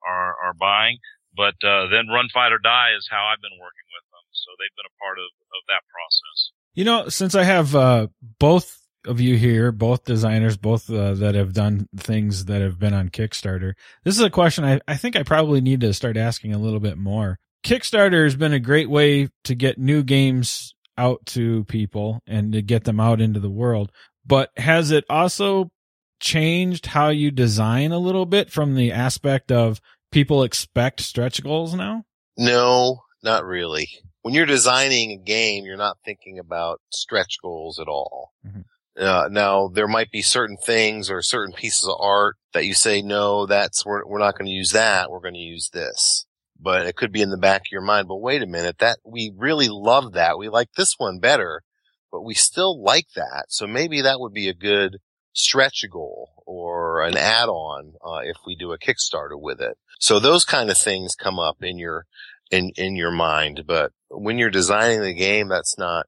are, 0.07 0.31
are 0.39 0.55
buying. 0.55 0.97
But, 1.36 1.57
then 1.63 2.07
Run 2.13 2.29
Fight 2.33 2.53
or 2.53 2.59
Die 2.59 2.91
is 2.95 3.07
how 3.09 3.25
I've 3.25 3.41
been 3.41 3.57
working 3.59 3.88
with 3.89 4.05
them. 4.13 4.25
So 4.31 4.51
they've 4.59 4.75
been 4.77 4.86
a 4.86 4.99
part 5.01 5.17
of, 5.17 5.25
of 5.25 5.62
that 5.67 5.83
process. 5.89 6.38
You 6.73 6.86
know, 6.86 7.09
since 7.09 7.36
I 7.36 7.43
have 7.43 7.75
uh, 7.75 8.07
both 8.39 8.79
of 9.05 9.19
you 9.19 9.36
here, 9.36 9.71
both 9.71 10.05
designers, 10.05 10.57
both 10.57 10.89
uh, 10.89 11.13
that 11.15 11.36
have 11.36 11.53
done 11.53 11.88
things 11.97 12.45
that 12.45 12.62
have 12.62 12.79
been 12.79 12.93
on 12.93 13.09
Kickstarter, 13.09 13.73
this 14.03 14.15
is 14.15 14.23
a 14.23 14.29
question 14.29 14.63
I, 14.63 14.79
I 14.88 14.95
think 14.95 15.15
I 15.15 15.23
probably 15.23 15.62
need 15.62 15.81
to 15.81 15.93
start 15.93 16.17
asking 16.17 16.53
a 16.53 16.59
little 16.59 16.79
bit 16.79 16.97
more. 16.97 17.39
Kickstarter 17.63 18.23
has 18.23 18.36
been 18.36 18.53
a 18.53 18.59
great 18.59 18.89
way 18.89 19.29
to 19.43 19.55
get 19.55 19.77
new 19.77 20.03
games 20.03 20.73
out 20.97 21.25
to 21.27 21.63
people 21.65 22.19
and 22.27 22.53
to 22.53 22.62
get 22.62 22.84
them 22.84 22.99
out 22.99 23.21
into 23.21 23.39
the 23.39 23.49
world. 23.49 23.91
But 24.25 24.51
has 24.58 24.91
it 24.91 25.03
also 25.10 25.71
changed 26.19 26.88
how 26.88 27.10
you 27.10 27.32
design 27.32 27.91
a 27.91 27.99
little 27.99 28.25
bit 28.25 28.49
from 28.49 28.75
the 28.75 28.91
aspect 28.91 29.51
of 29.51 29.82
people 30.12 30.43
expect 30.43 31.01
stretch 31.01 31.43
goals 31.43 31.73
now? 31.73 32.03
No, 32.38 33.01
not 33.23 33.45
really 33.45 33.89
when 34.23 34.34
you're 34.34 34.45
designing 34.45 35.12
a 35.12 35.17
game, 35.17 35.65
you're 35.65 35.77
not 35.77 35.97
thinking 36.03 36.39
about 36.39 36.82
stretch 36.89 37.38
goals 37.41 37.77
at 37.77 37.88
all. 37.88 38.32
Mm-hmm. 38.47 38.62
Uh, 38.97 39.27
now 39.29 39.67
there 39.67 39.88
might 39.88 40.12
be 40.12 40.21
certain 40.21 40.58
things 40.58 41.10
or 41.10 41.21
certain 41.21 41.53
pieces 41.53 41.88
of 41.88 41.97
art 41.99 42.38
that 42.53 42.65
you 42.65 42.73
say, 42.73 43.01
no, 43.01 43.45
that's, 43.45 43.86
we're, 43.86 44.06
we're 44.06 44.19
not 44.19 44.38
going 44.38 44.45
to 44.45 44.51
use 44.51 44.71
that. 44.71 45.12
We're 45.12 45.19
going 45.19 45.34
to 45.34 45.39
use 45.39 45.69
this. 45.73 46.25
But 46.63 46.86
it 46.86 46.95
could 46.95 47.12
be 47.12 47.21
in 47.21 47.30
the 47.30 47.38
back 47.38 47.62
of 47.62 47.71
your 47.71 47.82
mind. 47.82 48.08
But 48.08 48.21
wait 48.21 48.41
a 48.41 48.47
minute, 48.47 48.78
that 48.80 48.99
we 49.04 49.34
really 49.36 49.67
love 49.69 50.13
that. 50.13 50.38
We 50.38 50.47
like 50.47 50.69
this 50.78 50.95
one 50.97 51.19
better, 51.19 51.62
but 52.10 52.23
we 52.23 52.34
still 52.34 52.82
like 52.82 53.08
that. 53.17 53.45
So 53.49 53.67
maybe 53.67 54.02
that 54.02 54.21
would 54.21 54.34
be 54.34 54.47
a 54.47 54.54
good 54.54 54.97
stretch 55.34 55.84
goal 55.91 56.30
or 56.45 57.04
an 57.04 57.17
add-on, 57.17 57.93
uh, 58.06 58.21
if 58.23 58.38
we 58.45 58.56
do 58.56 58.71
a 58.71 58.80
Kickstarter 58.80 59.39
with 59.39 59.60
it. 59.60 59.78
So 59.99 60.19
those 60.19 60.45
kind 60.45 60.69
of 60.69 60.78
things 60.78 61.15
come 61.15 61.38
up 61.38 61.58
in 61.62 61.78
your, 61.78 62.06
in, 62.49 62.71
in 62.78 62.95
your 62.95 63.12
mind. 63.12 63.63
But 63.67 63.91
when 64.10 64.38
you're 64.38 64.49
designing 64.49 65.02
the 65.02 65.13
game, 65.13 65.49
that's 65.49 65.78
not, 65.78 66.06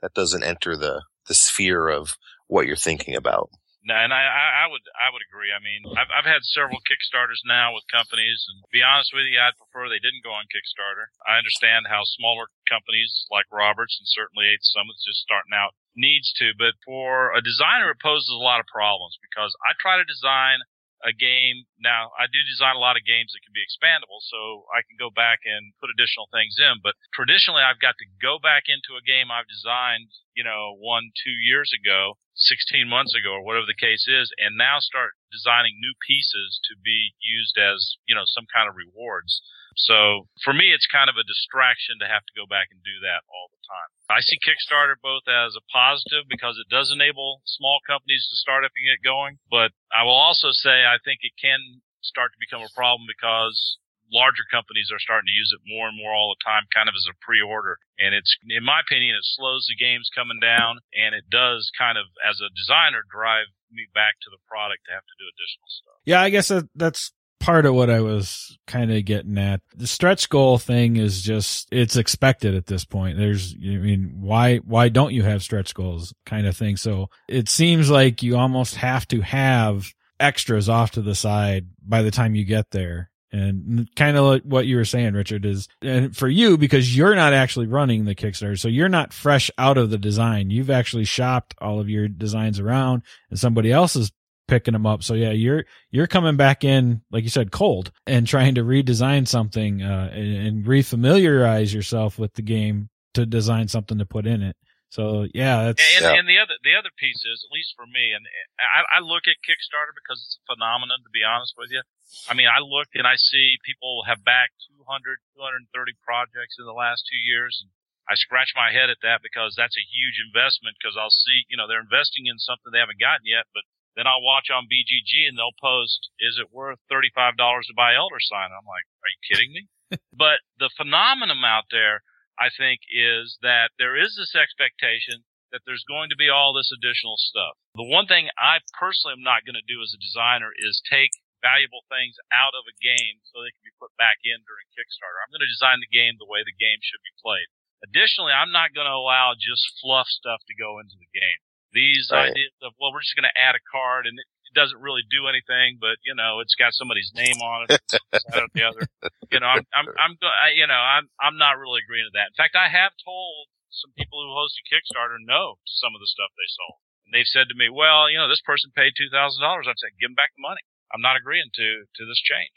that 0.00 0.14
doesn't 0.14 0.42
enter 0.42 0.76
the, 0.76 1.02
the 1.28 1.34
sphere 1.34 1.86
of 1.88 2.16
what 2.48 2.66
you're 2.66 2.76
thinking 2.76 3.14
about. 3.14 3.50
No, 3.82 3.98
and 3.98 4.14
I, 4.14 4.22
I 4.62 4.70
would, 4.70 4.86
I 4.94 5.10
would 5.10 5.26
agree. 5.26 5.50
I 5.50 5.58
mean, 5.58 5.82
I've, 5.98 6.06
I've 6.14 6.28
had 6.28 6.46
several 6.46 6.78
Kickstarters 6.86 7.42
now 7.42 7.74
with 7.74 7.82
companies, 7.90 8.46
and 8.46 8.62
to 8.62 8.70
be 8.70 8.78
honest 8.78 9.10
with 9.10 9.26
you, 9.26 9.42
I'd 9.42 9.58
prefer 9.58 9.90
they 9.90 9.98
didn't 9.98 10.22
go 10.22 10.30
on 10.30 10.46
Kickstarter. 10.54 11.10
I 11.26 11.34
understand 11.34 11.90
how 11.90 12.06
smaller 12.06 12.46
companies 12.70 13.26
like 13.34 13.50
Roberts 13.50 13.98
and 13.98 14.06
certainly 14.06 14.46
Eight 14.46 14.62
Summits 14.62 15.02
just 15.02 15.26
starting 15.26 15.50
out 15.50 15.74
needs 15.98 16.30
to, 16.38 16.54
but 16.54 16.78
for 16.86 17.34
a 17.34 17.42
designer, 17.42 17.90
it 17.90 18.00
poses 18.00 18.30
a 18.30 18.38
lot 18.38 18.62
of 18.62 18.70
problems 18.70 19.18
because 19.18 19.52
I 19.66 19.74
try 19.76 19.98
to 19.98 20.06
design 20.06 20.62
a 21.02 21.12
game. 21.12 21.66
Now, 21.82 22.14
I 22.14 22.30
do 22.30 22.38
design 22.46 22.78
a 22.78 22.82
lot 22.82 22.96
of 22.96 23.04
games 23.04 23.34
that 23.34 23.42
can 23.42 23.54
be 23.54 23.62
expandable, 23.62 24.22
so 24.22 24.66
I 24.70 24.86
can 24.86 24.94
go 24.98 25.10
back 25.10 25.42
and 25.42 25.74
put 25.82 25.90
additional 25.90 26.30
things 26.30 26.56
in. 26.58 26.78
But 26.82 26.94
traditionally, 27.12 27.62
I've 27.62 27.82
got 27.82 27.98
to 27.98 28.06
go 28.22 28.38
back 28.38 28.70
into 28.70 28.94
a 28.94 29.04
game 29.04 29.30
I've 29.30 29.50
designed, 29.50 30.14
you 30.34 30.46
know, 30.46 30.78
one, 30.78 31.10
two 31.18 31.34
years 31.34 31.74
ago, 31.74 32.18
16 32.38 32.86
months 32.88 33.14
ago, 33.14 33.34
or 33.34 33.44
whatever 33.44 33.66
the 33.66 33.78
case 33.78 34.06
is, 34.08 34.30
and 34.38 34.56
now 34.56 34.78
start 34.78 35.18
designing 35.34 35.76
new 35.78 35.94
pieces 36.06 36.62
to 36.70 36.78
be 36.78 37.12
used 37.20 37.58
as, 37.58 37.98
you 38.06 38.14
know, 38.14 38.24
some 38.24 38.46
kind 38.48 38.70
of 38.70 38.78
rewards. 38.78 39.42
So 39.76 40.28
for 40.44 40.52
me, 40.52 40.72
it's 40.72 40.88
kind 40.90 41.08
of 41.08 41.16
a 41.16 41.26
distraction 41.26 41.98
to 42.00 42.06
have 42.08 42.24
to 42.26 42.38
go 42.38 42.46
back 42.48 42.68
and 42.70 42.80
do 42.82 42.96
that 43.06 43.24
all 43.28 43.48
the 43.52 43.62
time. 43.64 43.88
I 44.10 44.20
see 44.20 44.40
Kickstarter 44.42 45.00
both 45.00 45.24
as 45.28 45.56
a 45.56 45.64
positive 45.72 46.28
because 46.28 46.60
it 46.60 46.68
does 46.68 46.92
enable 46.92 47.40
small 47.44 47.80
companies 47.86 48.28
to 48.28 48.36
start 48.36 48.64
up 48.64 48.72
and 48.76 48.84
get 48.84 49.00
going. 49.04 49.40
But 49.48 49.72
I 49.88 50.04
will 50.04 50.18
also 50.18 50.52
say 50.52 50.84
I 50.84 51.00
think 51.00 51.20
it 51.22 51.36
can 51.40 51.82
start 52.02 52.34
to 52.34 52.42
become 52.42 52.66
a 52.66 52.72
problem 52.76 53.06
because 53.08 53.78
larger 54.12 54.44
companies 54.52 54.92
are 54.92 55.00
starting 55.00 55.26
to 55.26 55.38
use 55.38 55.50
it 55.56 55.64
more 55.64 55.88
and 55.88 55.96
more 55.96 56.12
all 56.12 56.36
the 56.36 56.44
time, 56.44 56.68
kind 56.68 56.86
of 56.86 56.94
as 56.94 57.08
a 57.08 57.16
pre-order. 57.24 57.80
And 57.96 58.12
it's, 58.12 58.36
in 58.44 58.62
my 58.62 58.84
opinion, 58.84 59.16
it 59.16 59.24
slows 59.24 59.64
the 59.66 59.78
games 59.78 60.12
coming 60.12 60.38
down 60.38 60.84
and 60.92 61.16
it 61.16 61.24
does 61.32 61.72
kind 61.72 61.96
of, 61.96 62.12
as 62.20 62.38
a 62.44 62.52
designer, 62.52 63.02
drive 63.08 63.48
me 63.72 63.88
back 63.96 64.20
to 64.22 64.28
the 64.28 64.42
product 64.44 64.84
to 64.86 64.92
have 64.92 65.06
to 65.08 65.16
do 65.16 65.24
additional 65.24 65.70
stuff. 65.72 65.98
Yeah, 66.04 66.20
I 66.20 66.28
guess 66.28 66.52
that's 66.76 67.16
part 67.42 67.66
of 67.66 67.74
what 67.74 67.90
I 67.90 68.00
was 68.00 68.56
kind 68.68 68.92
of 68.92 69.04
getting 69.04 69.36
at. 69.36 69.60
The 69.74 69.88
stretch 69.88 70.28
goal 70.28 70.58
thing 70.58 70.96
is 70.96 71.22
just, 71.22 71.66
it's 71.72 71.96
expected 71.96 72.54
at 72.54 72.66
this 72.66 72.84
point. 72.84 73.18
There's, 73.18 73.54
I 73.54 73.76
mean, 73.76 74.12
why, 74.20 74.58
why 74.58 74.88
don't 74.88 75.12
you 75.12 75.24
have 75.24 75.42
stretch 75.42 75.74
goals 75.74 76.14
kind 76.24 76.46
of 76.46 76.56
thing? 76.56 76.76
So 76.76 77.10
it 77.28 77.48
seems 77.48 77.90
like 77.90 78.22
you 78.22 78.36
almost 78.36 78.76
have 78.76 79.08
to 79.08 79.20
have 79.22 79.92
extras 80.20 80.68
off 80.68 80.92
to 80.92 81.02
the 81.02 81.16
side 81.16 81.66
by 81.84 82.02
the 82.02 82.12
time 82.12 82.36
you 82.36 82.44
get 82.44 82.70
there. 82.70 83.10
And 83.34 83.88
kind 83.96 84.16
of 84.18 84.24
like 84.24 84.42
what 84.42 84.66
you 84.66 84.76
were 84.76 84.84
saying, 84.84 85.14
Richard, 85.14 85.46
is 85.46 85.66
and 85.80 86.14
for 86.14 86.28
you 86.28 86.58
because 86.58 86.94
you're 86.94 87.14
not 87.14 87.32
actually 87.32 87.66
running 87.66 88.04
the 88.04 88.14
Kickstarter, 88.14 88.58
so 88.58 88.68
you're 88.68 88.90
not 88.90 89.14
fresh 89.14 89.50
out 89.56 89.78
of 89.78 89.88
the 89.88 89.96
design. 89.96 90.50
You've 90.50 90.68
actually 90.68 91.04
shopped 91.04 91.54
all 91.58 91.80
of 91.80 91.88
your 91.88 92.08
designs 92.08 92.60
around, 92.60 93.04
and 93.30 93.38
somebody 93.38 93.72
else 93.72 93.96
is 93.96 94.12
picking 94.52 94.72
them 94.76 94.84
up. 94.84 95.02
So 95.02 95.14
yeah, 95.14 95.32
you're 95.32 95.64
you're 95.90 96.06
coming 96.06 96.36
back 96.36 96.62
in, 96.62 97.00
like 97.10 97.24
you 97.24 97.32
said, 97.32 97.50
cold 97.52 97.90
and 98.06 98.28
trying 98.28 98.54
to 98.56 98.62
redesign 98.62 99.24
something 99.26 99.80
uh, 99.80 100.12
and, 100.12 100.36
and 100.36 100.64
refamiliarize 100.68 101.72
yourself 101.72 102.20
with 102.20 102.34
the 102.34 102.44
game 102.44 102.92
to 103.16 103.24
design 103.24 103.68
something 103.68 103.96
to 103.96 104.04
put 104.04 104.26
in 104.28 104.42
it. 104.44 104.56
So 104.92 105.24
yeah, 105.32 105.72
that's 105.72 105.80
And, 105.80 106.04
Yeah. 106.04 106.20
and 106.20 106.28
the 106.28 106.36
other 106.36 106.52
the 106.60 106.76
other 106.76 106.92
piece 107.00 107.24
is, 107.24 107.40
at 107.48 107.48
least 107.48 107.72
for 107.72 107.88
me, 107.88 108.12
and 108.12 108.28
I, 108.60 109.00
I 109.00 109.00
look 109.00 109.24
at 109.24 109.40
Kickstarter 109.40 109.96
because 109.96 110.20
it's 110.20 110.36
a 110.36 110.52
phenomenon. 110.52 111.00
To 111.00 111.08
be 111.08 111.24
honest 111.24 111.56
with 111.56 111.72
you, 111.72 111.80
I 112.28 112.36
mean, 112.36 112.52
I 112.52 112.60
look 112.60 112.92
and 112.92 113.08
I 113.08 113.16
see 113.16 113.56
people 113.64 114.04
have 114.04 114.20
backed 114.20 114.68
200, 114.68 115.16
230 115.32 115.96
projects 116.04 116.60
in 116.60 116.68
the 116.68 116.76
last 116.76 117.08
two 117.08 117.16
years, 117.24 117.56
and 117.64 117.72
I 118.04 118.20
scratch 118.20 118.52
my 118.52 118.68
head 118.68 118.92
at 118.92 119.00
that 119.00 119.24
because 119.24 119.56
that's 119.56 119.80
a 119.80 119.90
huge 119.96 120.20
investment. 120.20 120.76
Because 120.76 121.00
I'll 121.00 121.08
see, 121.24 121.48
you 121.48 121.56
know, 121.56 121.64
they're 121.64 121.80
investing 121.80 122.28
in 122.28 122.36
something 122.36 122.68
they 122.68 122.84
haven't 122.84 123.00
gotten 123.00 123.24
yet, 123.24 123.48
but 123.56 123.64
then 123.96 124.06
I'll 124.06 124.24
watch 124.24 124.48
on 124.48 124.70
BGG 124.70 125.28
and 125.28 125.36
they'll 125.36 125.56
post, 125.60 126.10
"Is 126.18 126.38
it 126.40 126.52
worth 126.52 126.78
thirty 126.88 127.10
five 127.14 127.36
dollars 127.36 127.66
to 127.68 127.74
buy 127.74 127.94
Elder 127.94 128.20
Sign?" 128.20 128.50
I'm 128.50 128.66
like, 128.66 128.86
"Are 129.02 129.12
you 129.12 129.20
kidding 129.28 129.52
me?" 129.52 129.68
but 130.12 130.40
the 130.58 130.70
phenomenon 130.76 131.44
out 131.44 131.68
there 131.70 132.02
I 132.38 132.48
think, 132.50 132.80
is 132.88 133.36
that 133.44 133.70
there 133.76 133.96
is 133.96 134.16
this 134.16 134.32
expectation 134.34 135.24
that 135.52 135.62
there's 135.68 135.84
going 135.84 136.08
to 136.08 136.16
be 136.16 136.32
all 136.32 136.56
this 136.56 136.72
additional 136.72 137.20
stuff. 137.20 137.60
The 137.76 137.84
one 137.84 138.08
thing 138.08 138.32
I 138.40 138.64
personally 138.72 139.20
am 139.20 139.22
not 139.22 139.44
going 139.44 139.58
to 139.58 139.68
do 139.68 139.84
as 139.84 139.92
a 139.92 140.00
designer 140.00 140.48
is 140.56 140.80
take 140.88 141.12
valuable 141.44 141.84
things 141.92 142.16
out 142.32 142.56
of 142.56 142.64
a 142.64 142.78
game 142.80 143.20
so 143.28 143.38
they 143.38 143.52
can 143.52 143.66
be 143.66 143.76
put 143.76 143.92
back 144.00 144.24
in 144.24 144.40
during 144.48 144.64
Kickstarter. 144.72 145.20
I'm 145.20 145.30
going 145.34 145.44
to 145.44 145.54
design 145.54 145.84
the 145.84 145.92
game 145.92 146.16
the 146.16 146.30
way 146.30 146.40
the 146.40 146.56
game 146.56 146.80
should 146.80 147.04
be 147.04 147.12
played. 147.20 147.46
Additionally, 147.84 148.32
I'm 148.32 148.54
not 148.54 148.72
going 148.72 148.88
to 148.88 148.96
allow 148.96 149.34
just 149.36 149.76
fluff 149.82 150.08
stuff 150.08 150.40
to 150.48 150.54
go 150.56 150.78
into 150.78 150.96
the 150.96 151.10
game. 151.12 151.40
These 151.72 152.10
Right. 152.12 152.30
ideas 152.30 152.52
of, 152.62 152.72
well, 152.78 152.92
we're 152.92 153.00
just 153.02 153.16
going 153.16 153.28
to 153.28 153.38
add 153.40 153.54
a 153.56 153.62
card 153.70 154.06
and 154.06 154.18
it 154.18 154.54
doesn't 154.54 154.80
really 154.80 155.02
do 155.08 155.26
anything, 155.28 155.78
but 155.80 155.96
you 156.04 156.14
know, 156.14 156.40
it's 156.40 156.54
got 156.54 156.72
somebody's 156.76 157.10
name 157.14 157.40
on 157.40 157.66
it, 157.68 157.80
or 158.36 158.46
the 158.54 158.64
other 158.64 158.84
you 159.32 159.40
know, 159.40 159.48
I'm, 159.48 159.64
I'm, 159.72 159.88
I'm, 159.96 160.14
go- 160.20 160.28
I, 160.28 160.52
you 160.52 160.68
know, 160.68 160.76
I'm, 160.76 161.08
I'm 161.16 161.40
not 161.40 161.56
really 161.56 161.80
agreeing 161.80 162.04
to 162.04 162.14
that. 162.20 162.36
In 162.36 162.36
fact, 162.36 162.52
I 162.52 162.68
have 162.68 162.92
told 163.00 163.48
some 163.72 163.96
people 163.96 164.20
who 164.20 164.28
hosted 164.36 164.68
Kickstarter 164.68 165.16
no 165.24 165.56
to 165.56 165.72
some 165.80 165.96
of 165.96 166.04
the 166.04 166.10
stuff 166.12 166.28
they 166.36 166.44
sold. 166.52 166.84
And 167.08 167.16
they've 167.16 167.28
said 167.32 167.48
to 167.48 167.56
me, 167.56 167.72
well, 167.72 168.12
you 168.12 168.20
know, 168.20 168.28
this 168.28 168.44
person 168.44 168.76
paid 168.76 168.92
$2,000. 168.92 169.40
I've 169.40 169.80
said, 169.80 169.96
give 169.96 170.12
them 170.12 170.20
back 170.20 170.36
the 170.36 170.44
money. 170.44 170.60
I'm 170.92 171.00
not 171.00 171.16
agreeing 171.16 171.48
to, 171.48 171.88
to 171.88 172.02
this 172.04 172.20
change. 172.20 172.52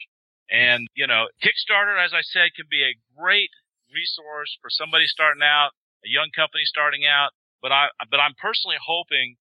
And, 0.52 0.84
you 0.92 1.08
know, 1.08 1.32
Kickstarter, 1.40 1.96
as 1.96 2.12
I 2.12 2.20
said, 2.20 2.52
can 2.52 2.68
be 2.68 2.84
a 2.84 3.00
great 3.16 3.50
resource 3.88 4.52
for 4.60 4.68
somebody 4.68 5.08
starting 5.08 5.42
out, 5.42 5.72
a 6.04 6.12
young 6.12 6.28
company 6.36 6.68
starting 6.68 7.08
out. 7.08 7.32
But 7.62 7.72
I, 7.72 7.86
but 8.10 8.20
I'm 8.20 8.34
personally 8.40 8.76
hoping 8.84 9.36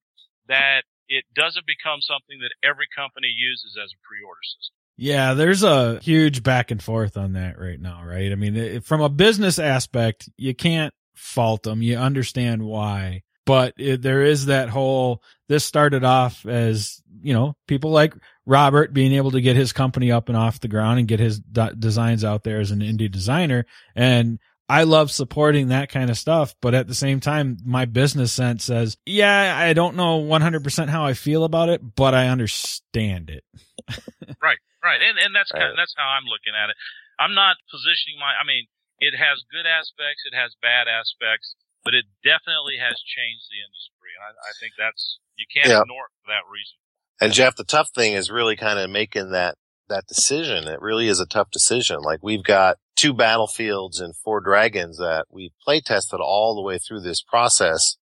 that 0.47 0.83
it 1.07 1.25
doesn't 1.35 1.65
become 1.65 2.01
something 2.01 2.39
that 2.39 2.53
every 2.67 2.87
company 2.95 3.27
uses 3.27 3.77
as 3.81 3.91
a 3.91 3.99
pre-order 4.07 4.39
system. 4.43 4.73
Yeah, 4.97 5.33
there's 5.33 5.63
a 5.63 5.99
huge 5.99 6.41
back 6.41 6.71
and 6.71 6.81
forth 6.81 7.17
on 7.17 7.33
that 7.33 7.59
right 7.59 7.79
now, 7.79 8.03
right? 8.05 8.31
I 8.31 8.35
mean, 8.35 8.55
it, 8.55 8.85
from 8.85 9.01
a 9.01 9.09
business 9.09 9.59
aspect, 9.59 10.29
you 10.37 10.55
can't 10.55 10.93
fault 11.15 11.63
them. 11.63 11.81
You 11.81 11.97
understand 11.97 12.63
why. 12.63 13.23
But 13.45 13.73
it, 13.77 14.01
there 14.01 14.23
is 14.23 14.47
that 14.47 14.69
whole, 14.69 15.21
this 15.49 15.63
started 15.63 16.03
off 16.03 16.45
as, 16.47 17.01
you 17.21 17.33
know, 17.33 17.55
people 17.67 17.91
like 17.91 18.15
Robert 18.47 18.91
being 18.93 19.13
able 19.13 19.31
to 19.31 19.41
get 19.41 19.55
his 19.55 19.71
company 19.71 20.11
up 20.11 20.29
and 20.29 20.37
off 20.37 20.61
the 20.61 20.67
ground 20.67 20.97
and 20.97 21.07
get 21.07 21.19
his 21.19 21.39
designs 21.39 22.23
out 22.23 22.43
there 22.43 22.59
as 22.59 22.71
an 22.71 22.79
indie 22.79 23.11
designer. 23.11 23.65
And 23.95 24.39
I 24.67 24.83
love 24.83 25.11
supporting 25.11 25.69
that 25.69 25.89
kind 25.89 26.09
of 26.09 26.17
stuff. 26.17 26.55
But 26.61 26.73
at 26.73 26.87
the 26.87 26.95
same 26.95 27.19
time, 27.19 27.57
my 27.65 27.85
business 27.85 28.31
sense 28.33 28.63
says, 28.65 28.97
yeah, 29.05 29.55
I 29.57 29.73
don't 29.73 29.95
know 29.95 30.21
100% 30.21 30.89
how 30.89 31.05
I 31.05 31.13
feel 31.13 31.43
about 31.43 31.69
it, 31.69 31.81
but 31.95 32.13
I 32.15 32.27
understand 32.29 33.29
it. 33.29 33.43
Right, 34.41 34.57
right, 34.83 35.01
and 35.01 35.17
and 35.17 35.33
that's 35.35 35.51
kind 35.51 35.73
Right. 35.73 35.77
that's 35.77 35.93
how 35.97 36.05
I'm 36.09 36.25
looking 36.25 36.53
at 36.57 36.69
it. 36.69 36.75
I'm 37.19 37.33
not 37.33 37.57
positioning 37.71 38.17
my. 38.19 38.33
I 38.37 38.45
mean, 38.45 38.65
it 38.99 39.13
has 39.17 39.41
good 39.51 39.65
aspects, 39.65 40.23
it 40.25 40.35
has 40.35 40.55
bad 40.61 40.87
aspects, 40.87 41.55
but 41.83 41.93
it 41.93 42.05
definitely 42.23 42.77
has 42.77 42.97
changed 43.01 43.45
the 43.49 43.61
industry, 43.61 44.11
and 44.17 44.23
I, 44.25 44.31
I 44.33 44.51
think 44.59 44.73
that's 44.77 45.19
you 45.37 45.45
can't 45.49 45.69
Yeah. 45.69 45.81
ignore 45.81 46.09
it 46.09 46.15
for 46.25 46.29
that 46.33 46.45
reason. 46.49 46.77
And 47.21 47.33
Jeff, 47.33 47.55
the 47.55 47.63
tough 47.63 47.89
thing 47.95 48.13
is 48.13 48.29
really 48.29 48.55
kind 48.55 48.77
of 48.79 48.89
making 48.89 49.31
that 49.31 49.55
that 49.89 50.07
decision. 50.07 50.67
It 50.67 50.81
really 50.81 51.07
is 51.07 51.19
a 51.19 51.25
tough 51.25 51.51
decision. 51.51 51.99
Like 52.01 52.19
we've 52.21 52.43
got 52.43 52.77
two 52.95 53.13
battlefields 53.13 53.99
and 53.99 54.15
four 54.15 54.41
dragons 54.41 54.97
that 54.97 55.25
we 55.29 55.51
play 55.63 55.81
tested 55.81 56.19
all 56.21 56.55
the 56.55 56.61
way 56.61 56.77
through 56.77 57.01
this 57.01 57.21
process 57.21 57.97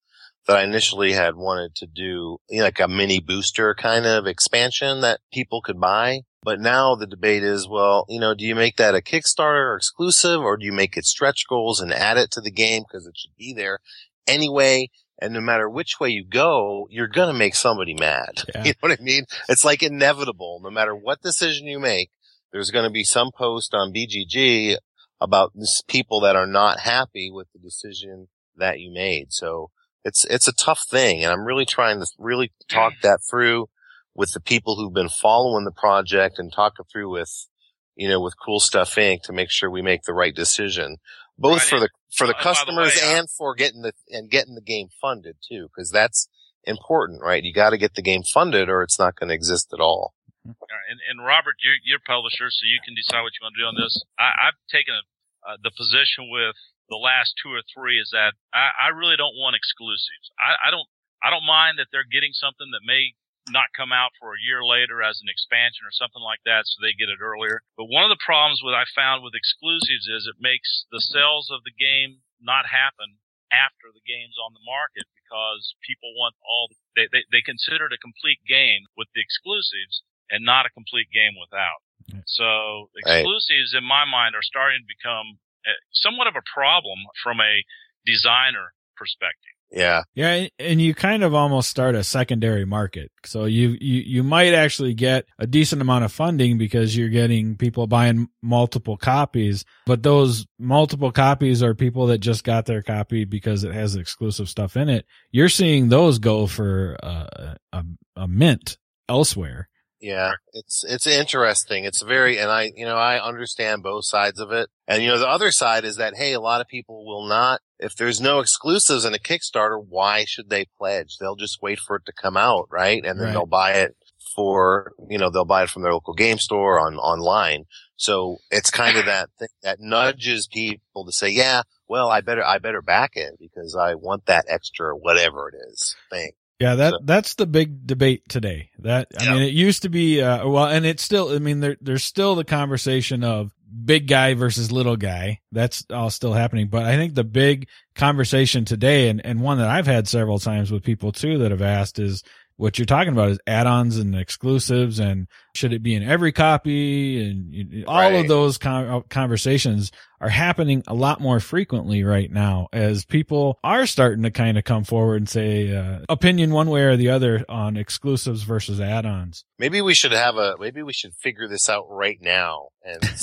that 0.45 0.57
I 0.57 0.63
initially 0.63 1.13
had 1.13 1.35
wanted 1.35 1.75
to 1.75 1.87
do 1.87 2.37
you 2.49 2.59
know, 2.59 2.63
like 2.65 2.79
a 2.79 2.87
mini 2.87 3.19
booster 3.19 3.73
kind 3.75 4.05
of 4.05 4.27
expansion 4.27 5.01
that 5.01 5.21
people 5.31 5.61
could 5.61 5.79
buy. 5.79 6.21
But 6.43 6.59
now 6.59 6.95
the 6.95 7.07
debate 7.07 7.43
is, 7.43 7.69
well, 7.69 8.05
you 8.09 8.19
know, 8.19 8.33
do 8.33 8.43
you 8.43 8.53
make 8.53 8.75
that 8.75 8.95
a 8.95 8.99
Kickstarter 8.99 9.77
exclusive 9.77 10.41
or 10.41 10.57
do 10.57 10.65
you 10.65 10.73
make 10.73 10.97
it 10.97 11.05
stretch 11.05 11.45
goals 11.47 11.79
and 11.79 11.93
add 11.93 12.17
it 12.17 12.31
to 12.31 12.41
the 12.41 12.51
game 12.51 12.83
because 12.83 13.07
it 13.07 13.15
should 13.17 13.35
be 13.37 13.53
there 13.53 13.79
anyway? 14.27 14.89
And 15.23 15.33
no 15.33 15.39
matter 15.39 15.69
which 15.69 16.01
way 16.01 16.09
you 16.09 16.25
go, 16.25 16.85
you're 16.91 17.07
going 17.07 17.29
to 17.29 17.39
make 17.39 17.55
somebody 17.55 17.93
mad. 17.93 18.43
Yeah. 18.53 18.63
You 18.65 18.71
know 18.71 18.89
what 18.89 18.99
I 18.99 19.01
mean? 19.01 19.23
It's 19.47 19.63
like 19.63 19.81
inevitable. 19.81 20.59
No 20.61 20.69
matter 20.69 20.93
what 20.93 21.21
decision 21.21 21.65
you 21.65 21.79
make, 21.79 22.09
there's 22.51 22.71
going 22.71 22.83
to 22.83 22.91
be 22.91 23.05
some 23.05 23.31
post 23.33 23.73
on 23.73 23.93
BGG 23.93 24.75
about 25.21 25.53
this 25.55 25.81
people 25.87 26.19
that 26.21 26.35
are 26.35 26.45
not 26.45 26.81
happy 26.81 27.31
with 27.31 27.47
the 27.53 27.59
decision 27.59 28.27
that 28.57 28.81
you 28.81 28.91
made. 28.93 29.31
So 29.31 29.71
it's, 30.03 30.25
it's 30.25 30.49
a 30.49 30.53
tough 30.53 30.83
thing. 30.91 31.23
And 31.23 31.31
I'm 31.31 31.45
really 31.45 31.65
trying 31.65 32.01
to 32.01 32.07
really 32.19 32.51
talk 32.67 32.91
that 33.01 33.21
through 33.27 33.67
with 34.13 34.33
the 34.33 34.41
people 34.41 34.75
who've 34.75 34.93
been 34.93 35.09
following 35.09 35.63
the 35.63 35.71
project 35.71 36.37
and 36.37 36.51
talk 36.51 36.73
it 36.79 36.85
through 36.91 37.09
with, 37.09 37.47
you 37.95 38.09
know, 38.09 38.19
with 38.19 38.35
Cool 38.43 38.59
Stuff 38.59 38.93
Inc. 38.95 39.21
to 39.23 39.31
make 39.31 39.49
sure 39.49 39.71
we 39.71 39.81
make 39.81 40.03
the 40.03 40.13
right 40.13 40.35
decision, 40.35 40.97
both 41.37 41.59
Right. 41.59 41.69
for 41.69 41.79
the, 41.79 41.89
for 42.15 42.27
the 42.27 42.33
Uh, 42.33 42.37
by 42.37 42.39
the 42.39 42.43
customers 42.43 42.95
way, 42.95 43.15
uh, 43.15 43.19
and 43.19 43.29
for 43.29 43.55
getting 43.55 43.81
the, 43.81 43.93
and 44.09 44.29
getting 44.29 44.55
the 44.55 44.61
game 44.61 44.89
funded 45.01 45.37
too. 45.47 45.69
Cause 45.75 45.89
that's 45.91 46.27
important, 46.65 47.21
right? 47.21 47.43
You 47.43 47.53
got 47.53 47.71
to 47.71 47.77
get 47.77 47.95
the 47.95 48.01
game 48.01 48.23
funded 48.23 48.69
or 48.69 48.83
it's 48.83 48.99
not 48.99 49.15
going 49.15 49.29
to 49.29 49.35
exist 49.35 49.69
at 49.73 49.79
all. 49.79 50.13
All 50.45 50.53
right, 50.69 50.87
And, 50.91 50.99
and 51.09 51.25
Robert, 51.25 51.55
you're, 51.63 51.79
you're 51.83 52.03
publisher, 52.05 52.49
so 52.51 52.63
you 52.67 52.79
can 52.83 52.95
decide 52.95 53.21
what 53.23 53.31
you 53.39 53.43
want 53.43 53.55
to 53.55 53.61
do 53.63 53.67
on 53.67 53.75
this. 53.79 53.95
I, 54.19 54.47
I've 54.51 54.59
taken 54.71 54.93
a, 54.95 55.03
uh, 55.43 55.57
the 55.63 55.71
position 55.75 56.27
with 56.31 56.55
the 56.89 56.95
last 56.99 57.35
two 57.41 57.51
or 57.51 57.63
three 57.71 57.99
is 57.99 58.11
that 58.11 58.35
I, 58.53 58.87
I 58.87 58.87
really 58.95 59.15
don't 59.15 59.35
want 59.39 59.55
exclusives. 59.55 60.31
I, 60.39 60.67
I 60.67 60.71
don't, 60.71 60.87
I 61.23 61.31
don't 61.31 61.47
mind 61.47 61.79
that 61.79 61.87
they're 61.91 62.07
getting 62.07 62.31
something 62.35 62.67
that 62.75 62.83
may 62.83 63.15
not 63.51 63.75
come 63.75 63.91
out 63.91 64.15
for 64.19 64.31
a 64.31 64.43
year 64.43 64.63
later 64.63 65.03
as 65.03 65.19
an 65.19 65.27
expansion 65.27 65.83
or 65.83 65.91
something 65.91 66.23
like 66.23 66.39
that, 66.47 66.63
so 66.63 66.79
they 66.79 66.95
get 66.95 67.11
it 67.11 67.19
earlier. 67.19 67.59
But 67.75 67.91
one 67.91 68.07
of 68.07 68.13
the 68.13 68.23
problems 68.23 68.63
with 68.63 68.71
I 68.75 68.87
found 68.95 69.23
with 69.23 69.35
exclusives 69.35 70.07
is 70.07 70.27
it 70.27 70.39
makes 70.39 70.85
the 70.91 71.03
sales 71.03 71.51
of 71.51 71.63
the 71.67 71.75
game 71.75 72.23
not 72.39 72.67
happen 72.67 73.19
after 73.51 73.91
the 73.93 74.03
game's 74.07 74.39
on 74.41 74.55
the 74.55 74.63
market 74.65 75.05
because 75.13 75.75
people 75.85 76.09
want 76.17 76.33
all 76.41 76.71
they, 76.95 77.07
they, 77.11 77.23
they 77.31 77.43
consider 77.43 77.85
it 77.85 77.95
a 77.95 78.01
complete 78.01 78.41
game 78.47 78.87
with 78.97 79.07
the 79.13 79.21
exclusives 79.21 80.01
and 80.31 80.45
not 80.45 80.65
a 80.65 80.71
complete 80.73 81.09
game 81.13 81.37
without. 81.37 81.81
Right. 82.09 82.25
So 82.25 82.89
Right. 83.05 83.21
exclusives 83.21 83.73
in 83.75 83.83
my 83.83 84.05
mind 84.05 84.35
are 84.35 84.45
starting 84.45 84.81
to 84.81 84.89
become 84.89 85.37
uh, 85.67 85.77
somewhat 85.93 86.27
of 86.27 86.35
a 86.35 86.45
problem 86.49 86.99
from 87.21 87.39
a 87.39 87.63
designer 88.05 88.73
perspective. 88.97 89.55
Yeah. 89.73 90.03
Yeah, 90.13 90.47
and 90.59 90.79
you 90.79 90.93
kind 90.93 91.23
of 91.23 91.33
almost 91.33 91.69
start 91.69 91.95
a 91.95 92.03
secondary 92.03 92.63
market. 92.63 93.11
So 93.25 93.45
you, 93.45 93.69
you 93.81 94.01
you 94.01 94.23
might 94.23 94.53
actually 94.53 94.93
get 94.93 95.25
a 95.39 95.47
decent 95.47 95.81
amount 95.81 96.05
of 96.05 96.11
funding 96.11 96.59
because 96.59 96.95
you're 96.95 97.09
getting 97.09 97.57
people 97.57 97.87
buying 97.87 98.29
multiple 98.43 98.97
copies, 98.97 99.65
but 99.87 100.03
those 100.03 100.45
multiple 100.59 101.11
copies 101.11 101.63
are 101.63 101.73
people 101.73 102.07
that 102.07 102.19
just 102.19 102.43
got 102.43 102.67
their 102.67 102.83
copy 102.83 103.25
because 103.25 103.63
it 103.63 103.73
has 103.73 103.95
exclusive 103.95 104.47
stuff 104.47 104.77
in 104.77 104.89
it. 104.89 105.05
You're 105.31 105.49
seeing 105.49 105.89
those 105.89 106.19
go 106.19 106.45
for 106.45 106.95
uh, 107.01 107.55
a 107.73 107.83
a 108.15 108.27
mint 108.27 108.77
elsewhere. 109.09 109.69
Yeah, 110.03 110.33
it's 110.51 110.83
it's 110.83 111.07
interesting. 111.07 111.85
It's 111.85 112.01
very, 112.03 112.37
and 112.37 112.51
I, 112.51 112.73
you 112.75 112.85
know, 112.85 112.97
I 112.97 113.23
understand 113.25 113.83
both 113.83 114.03
sides 114.05 114.37
of 114.37 114.51
it. 114.51 114.69
And 114.85 115.01
you 115.01 115.07
know, 115.07 115.17
the 115.17 115.29
other 115.29 115.49
side 115.49 115.85
is 115.85 115.95
that 115.95 116.17
hey, 116.17 116.33
a 116.33 116.41
lot 116.41 116.59
of 116.59 116.67
people 116.67 117.05
will 117.05 117.25
not. 117.25 117.61
If 117.79 117.95
there's 117.95 118.19
no 118.19 118.39
exclusives 118.39 119.05
in 119.05 119.13
a 119.13 119.17
Kickstarter, 119.17 119.81
why 119.81 120.25
should 120.25 120.49
they 120.49 120.65
pledge? 120.77 121.17
They'll 121.19 121.37
just 121.37 121.61
wait 121.61 121.79
for 121.79 121.95
it 121.95 122.05
to 122.07 122.11
come 122.21 122.35
out, 122.35 122.67
right? 122.69 123.03
And 123.05 123.17
then 123.17 123.27
Right. 123.27 123.33
they'll 123.33 123.45
buy 123.45 123.71
it 123.75 123.95
for, 124.35 124.91
you 125.09 125.17
know, 125.17 125.29
they'll 125.29 125.45
buy 125.45 125.63
it 125.63 125.69
from 125.69 125.83
their 125.83 125.93
local 125.93 126.13
game 126.13 126.37
store 126.37 126.79
on 126.81 126.95
online. 126.97 127.63
So 127.95 128.39
it's 128.51 128.71
kind 128.71 128.97
of 128.97 129.05
that 129.05 129.29
thing 129.39 129.47
that 129.63 129.79
nudges 129.79 130.47
people 130.51 131.05
to 131.05 131.13
say, 131.13 131.29
yeah, 131.29 131.61
well, 131.87 132.09
I 132.09 132.19
better, 132.21 132.43
I 132.45 132.57
better 132.59 132.81
back 132.81 133.11
it 133.15 133.35
because 133.39 133.77
I 133.79 133.95
want 133.95 134.25
that 134.25 134.45
extra 134.49 134.95
whatever 134.97 135.47
it 135.49 135.55
is 135.71 135.95
thing. 136.11 136.31
Yeah, 136.63 136.75
that 136.75 136.91
so. 136.91 136.99
that's 137.03 137.35
the 137.35 137.45
big 137.45 137.85
debate 137.85 138.29
today. 138.29 138.69
That 138.79 139.09
I 139.19 139.33
mean, 139.33 139.41
it 139.43 139.53
used 139.53 139.81
to 139.81 139.89
be 139.89 140.21
uh, 140.21 140.47
well, 140.47 140.65
and 140.65 140.85
it's 140.85 141.03
still. 141.03 141.35
I 141.35 141.39
mean, 141.39 141.59
there 141.59 141.75
there's 141.81 142.05
still 142.05 142.35
the 142.35 142.45
conversation 142.45 143.25
of 143.25 143.51
big 143.83 144.07
guy 144.07 144.33
versus 144.33 144.71
little 144.71 144.95
guy. 144.95 145.41
That's 145.51 145.85
all 145.89 146.09
still 146.09 146.31
happening. 146.31 146.69
But 146.69 146.83
I 146.83 146.95
think 146.95 147.15
the 147.15 147.25
big 147.25 147.67
conversation 147.95 148.63
today, 148.63 149.09
and 149.09 149.25
and 149.25 149.41
one 149.41 149.57
that 149.57 149.67
I've 149.67 149.87
had 149.87 150.07
several 150.07 150.39
times 150.39 150.71
with 150.71 150.83
people 150.83 151.11
too 151.11 151.39
that 151.39 151.51
have 151.51 151.61
asked 151.61 151.99
is 151.99 152.23
what 152.57 152.77
you're 152.77 152.85
talking 152.85 153.13
about 153.13 153.29
is 153.29 153.39
add-ons 153.47 153.97
and 153.97 154.15
exclusives 154.15 154.99
and 154.99 155.27
should 155.55 155.73
it 155.73 155.81
be 155.81 155.95
in 155.95 156.03
every 156.03 156.31
copy 156.31 157.23
and 157.23 157.85
all 157.87 157.97
right. 157.97 158.13
of 158.15 158.27
those 158.27 158.59
uh, 158.63 159.01
conversations 159.09 159.91
are 160.21 160.29
happening 160.29 160.83
a 160.87 160.93
lot 160.93 161.19
more 161.19 161.39
frequently 161.39 162.03
right 162.03 162.31
now 162.31 162.67
as 162.71 163.05
people 163.05 163.59
are 163.63 163.85
starting 163.85 164.23
to 164.23 164.31
kind 164.31 164.57
of 164.57 164.63
come 164.63 164.83
forward 164.83 165.17
and 165.17 165.29
say 165.29 165.75
uh, 165.75 165.99
opinion 166.09 166.51
one 166.51 166.69
way 166.69 166.83
or 166.83 166.95
the 166.95 167.09
other 167.09 167.43
on 167.49 167.75
exclusives 167.75 168.43
versus 168.43 168.79
add-ons. 168.79 169.43
Maybe 169.59 169.81
we 169.81 169.93
should 169.93 170.13
have 170.13 170.37
a 170.37 170.55
maybe 170.59 170.83
we 170.83 170.93
should 170.93 171.13
figure 171.15 171.47
this 171.47 171.69
out 171.69 171.85
right 171.89 172.19
now 172.21 172.69
and 172.83 173.03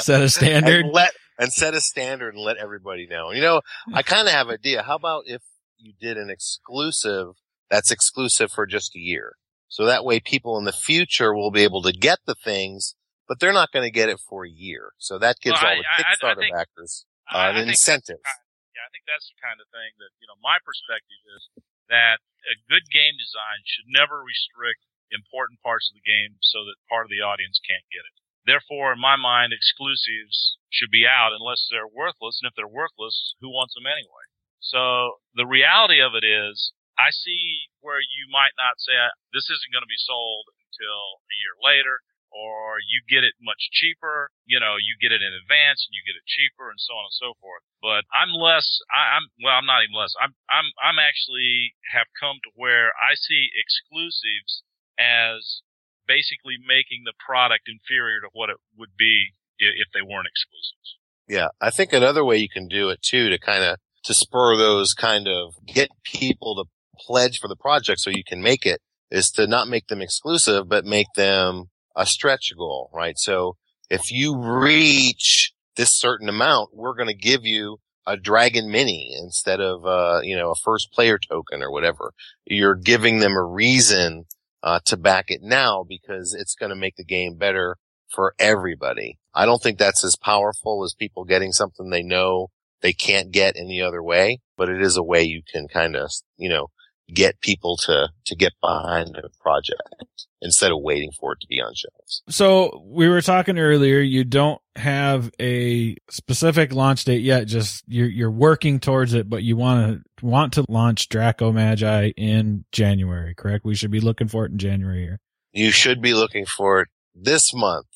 set 0.00 0.22
a 0.22 0.28
standard. 0.28 0.86
and 0.86 0.92
let 0.92 1.12
and 1.38 1.52
set 1.52 1.74
a 1.74 1.80
standard 1.80 2.34
and 2.34 2.42
let 2.42 2.56
everybody 2.56 3.06
know. 3.06 3.30
You 3.32 3.42
know 3.42 3.60
i 3.92 4.02
kind 4.02 4.26
of 4.26 4.34
have 4.34 4.48
an 4.48 4.54
idea. 4.54 4.82
How 4.82 4.96
about 4.96 5.24
if 5.26 5.42
you 5.78 5.92
did 6.00 6.16
an 6.16 6.30
exclusive 6.30 7.34
that's 7.70 7.90
exclusive 7.90 8.50
for 8.52 8.66
just 8.66 8.94
a 8.96 9.00
year. 9.00 9.36
So 9.68 9.86
that 9.86 10.04
way 10.04 10.20
people 10.20 10.58
in 10.58 10.64
the 10.64 10.72
future 10.72 11.34
will 11.34 11.50
be 11.50 11.62
able 11.62 11.82
to 11.82 11.92
get 11.92 12.20
the 12.26 12.34
things, 12.34 12.94
but 13.26 13.40
they're 13.40 13.52
not 13.52 13.72
going 13.72 13.84
to 13.84 13.90
get 13.90 14.08
it 14.08 14.20
for 14.20 14.44
a 14.44 14.50
year. 14.50 14.92
So 14.98 15.18
that 15.18 15.40
gives 15.40 15.60
well, 15.60 15.72
all 15.72 15.82
the 15.82 16.04
Kickstarter 16.04 16.28
I, 16.28 16.32
I 16.32 16.34
think, 16.34 16.54
backers 16.54 17.06
uh, 17.32 17.52
an 17.54 17.68
incentive. 17.68 18.22
Kind 18.22 18.44
yeah, 18.74 18.86
I 18.86 18.90
think 18.90 19.06
that's 19.06 19.30
the 19.30 19.38
kind 19.40 19.58
of 19.62 19.66
thing 19.70 19.94
that, 20.02 20.12
you 20.18 20.26
know, 20.26 20.38
my 20.42 20.58
perspective 20.60 21.22
is 21.38 21.42
that 21.88 22.18
a 22.50 22.56
good 22.68 22.90
game 22.90 23.16
design 23.16 23.62
should 23.64 23.88
never 23.88 24.20
restrict 24.20 24.84
important 25.14 25.62
parts 25.62 25.88
of 25.88 25.94
the 25.96 26.04
game 26.04 26.36
so 26.42 26.66
that 26.66 26.76
part 26.90 27.06
of 27.06 27.10
the 27.14 27.22
audience 27.22 27.62
can't 27.62 27.86
get 27.94 28.02
it. 28.02 28.14
Therefore, 28.44 28.92
in 28.92 29.00
my 29.00 29.16
mind, 29.16 29.54
exclusives 29.54 30.58
should 30.68 30.92
be 30.92 31.08
out 31.08 31.32
unless 31.32 31.64
they're 31.70 31.88
worthless. 31.88 32.42
And 32.42 32.50
if 32.50 32.54
they're 32.58 32.68
worthless, 32.68 33.34
who 33.40 33.48
wants 33.48 33.72
them 33.72 33.88
anyway? 33.88 34.26
So 34.60 35.22
the 35.32 35.48
reality 35.48 36.02
of 36.02 36.12
it 36.12 36.26
is 36.26 36.74
I 36.98 37.10
see 37.10 37.70
where 37.80 38.00
you 38.00 38.30
might 38.30 38.54
not 38.56 38.78
say 38.78 38.94
this 39.34 39.50
isn't 39.50 39.74
going 39.74 39.84
to 39.84 39.90
be 39.90 40.00
sold 40.00 40.46
until 40.70 41.22
a 41.26 41.34
year 41.42 41.54
later, 41.58 42.00
or 42.34 42.82
you 42.82 43.02
get 43.06 43.22
it 43.22 43.34
much 43.38 43.70
cheaper. 43.70 44.30
You 44.46 44.58
know, 44.58 44.74
you 44.78 44.98
get 44.98 45.14
it 45.14 45.22
in 45.22 45.32
advance 45.34 45.86
and 45.86 45.94
you 45.94 46.02
get 46.02 46.18
it 46.18 46.26
cheaper, 46.26 46.70
and 46.70 46.78
so 46.78 46.94
on 46.94 47.06
and 47.06 47.18
so 47.18 47.34
forth. 47.38 47.62
But 47.78 48.06
I'm 48.10 48.34
less. 48.34 48.66
I, 48.90 49.18
I'm 49.18 49.26
well. 49.42 49.54
I'm 49.54 49.66
not 49.66 49.86
even 49.86 49.94
less. 49.94 50.14
I'm. 50.18 50.34
I'm. 50.50 50.68
I'm 50.82 50.98
actually 50.98 51.74
have 51.94 52.10
come 52.18 52.42
to 52.46 52.50
where 52.54 52.94
I 52.98 53.14
see 53.14 53.50
exclusives 53.54 54.66
as 54.98 55.62
basically 56.06 56.60
making 56.60 57.02
the 57.06 57.16
product 57.18 57.66
inferior 57.66 58.20
to 58.20 58.30
what 58.32 58.50
it 58.50 58.60
would 58.76 58.94
be 58.98 59.32
if 59.58 59.88
they 59.94 60.02
weren't 60.02 60.28
exclusives. 60.28 60.98
Yeah, 61.28 61.48
I 61.60 61.70
think 61.70 61.92
another 61.92 62.24
way 62.24 62.36
you 62.36 62.48
can 62.48 62.68
do 62.68 62.90
it 62.90 63.00
too 63.00 63.30
to 63.30 63.38
kind 63.38 63.64
of 63.64 63.78
to 64.04 64.14
spur 64.14 64.56
those 64.56 64.92
kind 64.92 65.26
of 65.26 65.54
get 65.66 65.88
people 66.04 66.54
to 66.56 66.64
pledge 66.98 67.38
for 67.38 67.48
the 67.48 67.56
project 67.56 68.00
so 68.00 68.10
you 68.10 68.24
can 68.26 68.42
make 68.42 68.66
it 68.66 68.80
is 69.10 69.30
to 69.30 69.46
not 69.46 69.68
make 69.68 69.86
them 69.88 70.02
exclusive, 70.02 70.68
but 70.68 70.84
make 70.84 71.06
them 71.16 71.66
a 71.96 72.06
stretch 72.06 72.52
goal, 72.56 72.90
right? 72.92 73.18
So 73.18 73.56
if 73.90 74.10
you 74.10 74.36
reach 74.36 75.52
this 75.76 75.92
certain 75.92 76.28
amount, 76.28 76.70
we're 76.72 76.94
going 76.94 77.08
to 77.08 77.14
give 77.14 77.44
you 77.44 77.78
a 78.06 78.16
dragon 78.16 78.70
mini 78.70 79.16
instead 79.18 79.60
of, 79.60 79.86
uh, 79.86 80.20
you 80.22 80.36
know, 80.36 80.50
a 80.50 80.56
first 80.64 80.92
player 80.92 81.18
token 81.18 81.62
or 81.62 81.70
whatever. 81.70 82.12
You're 82.44 82.74
giving 82.74 83.20
them 83.20 83.32
a 83.32 83.44
reason, 83.44 84.24
uh, 84.62 84.80
to 84.86 84.96
back 84.96 85.26
it 85.28 85.40
now 85.42 85.84
because 85.86 86.34
it's 86.34 86.54
going 86.54 86.70
to 86.70 86.76
make 86.76 86.96
the 86.96 87.04
game 87.04 87.36
better 87.36 87.76
for 88.10 88.34
everybody. 88.38 89.18
I 89.34 89.46
don't 89.46 89.62
think 89.62 89.78
that's 89.78 90.04
as 90.04 90.16
powerful 90.16 90.84
as 90.84 90.94
people 90.94 91.24
getting 91.24 91.52
something 91.52 91.90
they 91.90 92.02
know 92.02 92.48
they 92.80 92.92
can't 92.92 93.30
get 93.30 93.56
any 93.56 93.80
other 93.80 94.02
way, 94.02 94.40
but 94.56 94.68
it 94.68 94.80
is 94.80 94.96
a 94.96 95.02
way 95.02 95.22
you 95.22 95.42
can 95.50 95.68
kind 95.68 95.96
of, 95.96 96.10
you 96.36 96.48
know, 96.50 96.68
get 97.12 97.40
people 97.40 97.76
to 97.76 98.08
to 98.26 98.36
get 98.36 98.52
behind 98.60 99.16
a 99.16 99.28
project 99.40 100.26
instead 100.40 100.70
of 100.70 100.78
waiting 100.80 101.10
for 101.18 101.32
it 101.32 101.40
to 101.40 101.46
be 101.46 101.60
on 101.60 101.72
shelves. 101.74 102.22
So 102.28 102.82
we 102.86 103.08
were 103.08 103.22
talking 103.22 103.58
earlier. 103.58 104.00
You 104.00 104.24
don't 104.24 104.60
have 104.76 105.30
a 105.40 105.96
specific 106.10 106.72
launch 106.72 107.04
date 107.04 107.22
yet. 107.22 107.46
Just 107.46 107.82
you're 107.88 108.08
you're 108.08 108.30
working 108.30 108.78
towards 108.78 109.14
it, 109.14 109.28
but 109.28 109.42
you 109.42 109.56
want 109.56 110.04
to 110.20 110.26
want 110.26 110.52
to 110.54 110.64
launch 110.68 111.08
Draco 111.08 111.50
Magi 111.50 112.12
in 112.16 112.64
January. 112.72 113.34
Correct? 113.34 113.64
We 113.64 113.74
should 113.74 113.90
be 113.90 114.00
looking 114.00 114.28
for 114.28 114.44
it 114.44 114.52
in 114.52 114.58
January 114.58 115.02
here. 115.02 115.20
You 115.52 115.70
should 115.70 116.02
be 116.02 116.14
looking 116.14 116.46
for 116.46 116.82
it 116.82 116.88
this 117.14 117.52
month, 117.54 117.86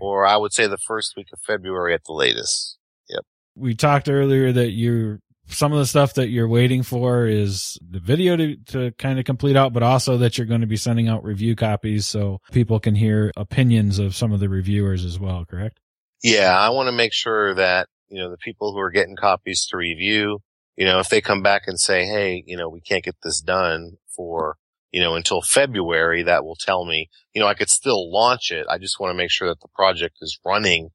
or 0.00 0.26
I 0.26 0.36
would 0.36 0.52
say 0.52 0.66
the 0.66 0.78
first 0.78 1.14
week 1.16 1.28
of 1.32 1.40
February 1.46 1.94
at 1.94 2.04
the 2.06 2.12
latest. 2.12 2.78
Yep. 3.08 3.24
We 3.54 3.74
talked 3.74 4.08
earlier 4.08 4.52
that 4.52 4.70
you're 4.70 5.20
some 5.52 5.72
of 5.72 5.78
the 5.78 5.86
stuff 5.86 6.14
that 6.14 6.28
you're 6.28 6.48
waiting 6.48 6.82
for 6.82 7.26
is 7.26 7.78
the 7.88 8.00
video 8.00 8.36
to, 8.36 8.56
to 8.66 8.92
kind 8.92 9.18
of 9.18 9.24
complete 9.24 9.56
out, 9.56 9.72
but 9.72 9.82
also 9.82 10.18
that 10.18 10.38
you're 10.38 10.46
going 10.46 10.60
to 10.60 10.66
be 10.66 10.76
sending 10.76 11.08
out 11.08 11.24
review 11.24 11.54
copies 11.56 12.06
so 12.06 12.38
people 12.50 12.80
can 12.80 12.94
hear 12.94 13.32
opinions 13.36 13.98
of 13.98 14.14
some 14.14 14.32
of 14.32 14.40
the 14.40 14.48
reviewers 14.48 15.04
as 15.04 15.18
well, 15.18 15.44
correct? 15.44 15.78
Yeah, 16.22 16.58
I 16.58 16.70
want 16.70 16.88
to 16.88 16.92
make 16.92 17.12
sure 17.12 17.54
that, 17.54 17.88
you 18.08 18.20
know, 18.20 18.30
the 18.30 18.38
people 18.38 18.72
who 18.72 18.78
are 18.78 18.90
getting 18.90 19.16
copies 19.16 19.66
to 19.66 19.76
review, 19.76 20.40
you 20.76 20.86
know, 20.86 21.00
if 21.00 21.08
they 21.08 21.20
come 21.20 21.42
back 21.42 21.62
and 21.66 21.78
say, 21.78 22.04
Hey, 22.04 22.42
you 22.46 22.56
know, 22.56 22.68
we 22.68 22.80
can't 22.80 23.04
get 23.04 23.16
this 23.22 23.40
done 23.40 23.92
for, 24.14 24.56
you 24.90 25.00
know, 25.00 25.14
until 25.14 25.42
February, 25.42 26.22
that 26.22 26.44
will 26.44 26.56
tell 26.56 26.84
me, 26.84 27.08
you 27.34 27.40
know, 27.40 27.48
I 27.48 27.54
could 27.54 27.70
still 27.70 28.12
launch 28.12 28.50
it. 28.50 28.66
I 28.68 28.78
just 28.78 29.00
want 29.00 29.10
to 29.10 29.16
make 29.16 29.30
sure 29.30 29.48
that 29.48 29.60
the 29.60 29.68
project 29.74 30.16
is 30.20 30.38
running, 30.44 30.90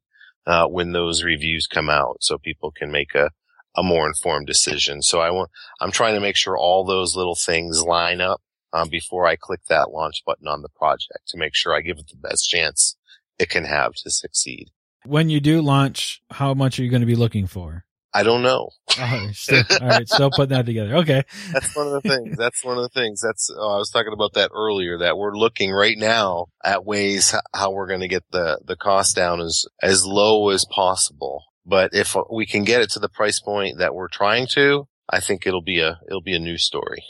uh, 0.45 0.65
when 0.67 0.93
those 0.93 1.23
reviews 1.23 1.67
come 1.67 1.89
out 1.89 2.17
so 2.21 2.37
people 2.37 2.71
can 2.71 2.89
make 2.89 3.13
a, 3.13 3.29
a 3.77 3.83
more 3.83 4.07
informed 4.07 4.47
decision. 4.47 5.01
So 5.01 5.21
I 5.21 5.29
want, 5.29 5.51
I'm 5.79 5.91
trying 5.91 6.15
to 6.15 6.19
make 6.19 6.35
sure 6.35 6.57
all 6.57 6.83
those 6.83 7.15
little 7.15 7.35
things 7.35 7.83
line 7.83 8.19
up 8.19 8.41
um, 8.73 8.89
before 8.89 9.25
I 9.25 9.35
click 9.35 9.61
that 9.69 9.91
launch 9.91 10.23
button 10.25 10.47
on 10.47 10.63
the 10.63 10.69
project 10.69 11.27
to 11.27 11.37
make 11.37 11.55
sure 11.55 11.73
I 11.73 11.81
give 11.81 11.99
it 11.99 12.07
the 12.09 12.17
best 12.17 12.49
chance 12.49 12.97
it 13.39 13.49
can 13.49 13.65
have 13.65 13.93
to 13.93 14.09
succeed. 14.09 14.71
When 15.05 15.29
you 15.29 15.39
do 15.39 15.61
launch, 15.61 16.21
how 16.31 16.53
much 16.53 16.79
are 16.79 16.83
you 16.83 16.89
going 16.89 17.01
to 17.01 17.07
be 17.07 17.15
looking 17.15 17.47
for? 17.47 17.85
I 18.13 18.23
don't 18.23 18.41
know. 18.41 18.71
Oh, 18.97 19.29
still, 19.33 19.63
all 19.79 19.87
right, 19.87 20.09
still 20.09 20.31
putting 20.31 20.57
that 20.57 20.65
together. 20.65 20.95
Okay. 20.97 21.23
That's 21.53 21.75
one 21.75 21.87
of 21.87 21.93
the 21.93 22.09
things. 22.09 22.37
That's 22.37 22.63
one 22.63 22.77
of 22.77 22.83
the 22.83 22.89
things. 22.89 23.21
That's 23.21 23.51
oh, 23.55 23.75
I 23.75 23.77
was 23.77 23.91
talking 23.91 24.13
about 24.13 24.33
that 24.33 24.49
earlier. 24.55 24.97
That 24.97 25.17
we're 25.17 25.37
looking 25.37 25.71
right 25.71 25.97
now 25.97 26.47
at 26.63 26.83
ways 26.83 27.35
how 27.53 27.71
we're 27.71 27.87
going 27.87 27.99
to 27.99 28.07
get 28.07 28.23
the 28.31 28.59
the 28.65 28.75
cost 28.75 29.15
down 29.15 29.39
as 29.39 29.65
as 29.83 30.05
low 30.05 30.49
as 30.49 30.65
possible. 30.65 31.43
But 31.67 31.93
if 31.93 32.15
we 32.31 32.45
can 32.45 32.63
get 32.63 32.81
it 32.81 32.91
to 32.91 32.99
the 32.99 33.09
price 33.09 33.41
point 33.41 33.79
that 33.79 33.93
we're 33.93 34.07
trying 34.07 34.47
to, 34.53 34.87
I 35.09 35.19
think 35.19 35.45
it'll 35.45 35.61
be 35.61 35.79
a 35.79 35.99
it'll 36.07 36.21
be 36.21 36.35
a 36.35 36.39
new 36.39 36.57
story. 36.57 37.03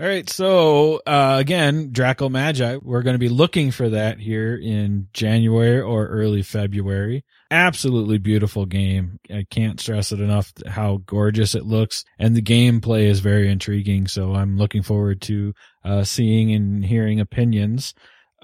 All 0.00 0.08
right, 0.08 0.28
so 0.28 1.00
uh, 1.06 1.36
again, 1.38 1.90
Draco 1.92 2.28
Magi, 2.28 2.78
we're 2.82 3.02
going 3.02 3.14
to 3.14 3.20
be 3.20 3.28
looking 3.28 3.70
for 3.70 3.90
that 3.90 4.18
here 4.18 4.56
in 4.56 5.06
January 5.12 5.80
or 5.80 6.08
early 6.08 6.42
February. 6.42 7.24
Absolutely 7.52 8.18
beautiful 8.18 8.66
game. 8.66 9.20
I 9.30 9.46
can't 9.48 9.78
stress 9.78 10.10
it 10.10 10.20
enough 10.20 10.52
how 10.66 11.02
gorgeous 11.06 11.54
it 11.54 11.66
looks, 11.66 12.04
and 12.18 12.34
the 12.34 12.42
gameplay 12.42 13.02
is 13.02 13.20
very 13.20 13.48
intriguing. 13.48 14.08
So 14.08 14.34
I'm 14.34 14.56
looking 14.56 14.82
forward 14.82 15.20
to 15.22 15.54
uh, 15.84 16.02
seeing 16.02 16.52
and 16.52 16.84
hearing 16.84 17.20
opinions. 17.20 17.94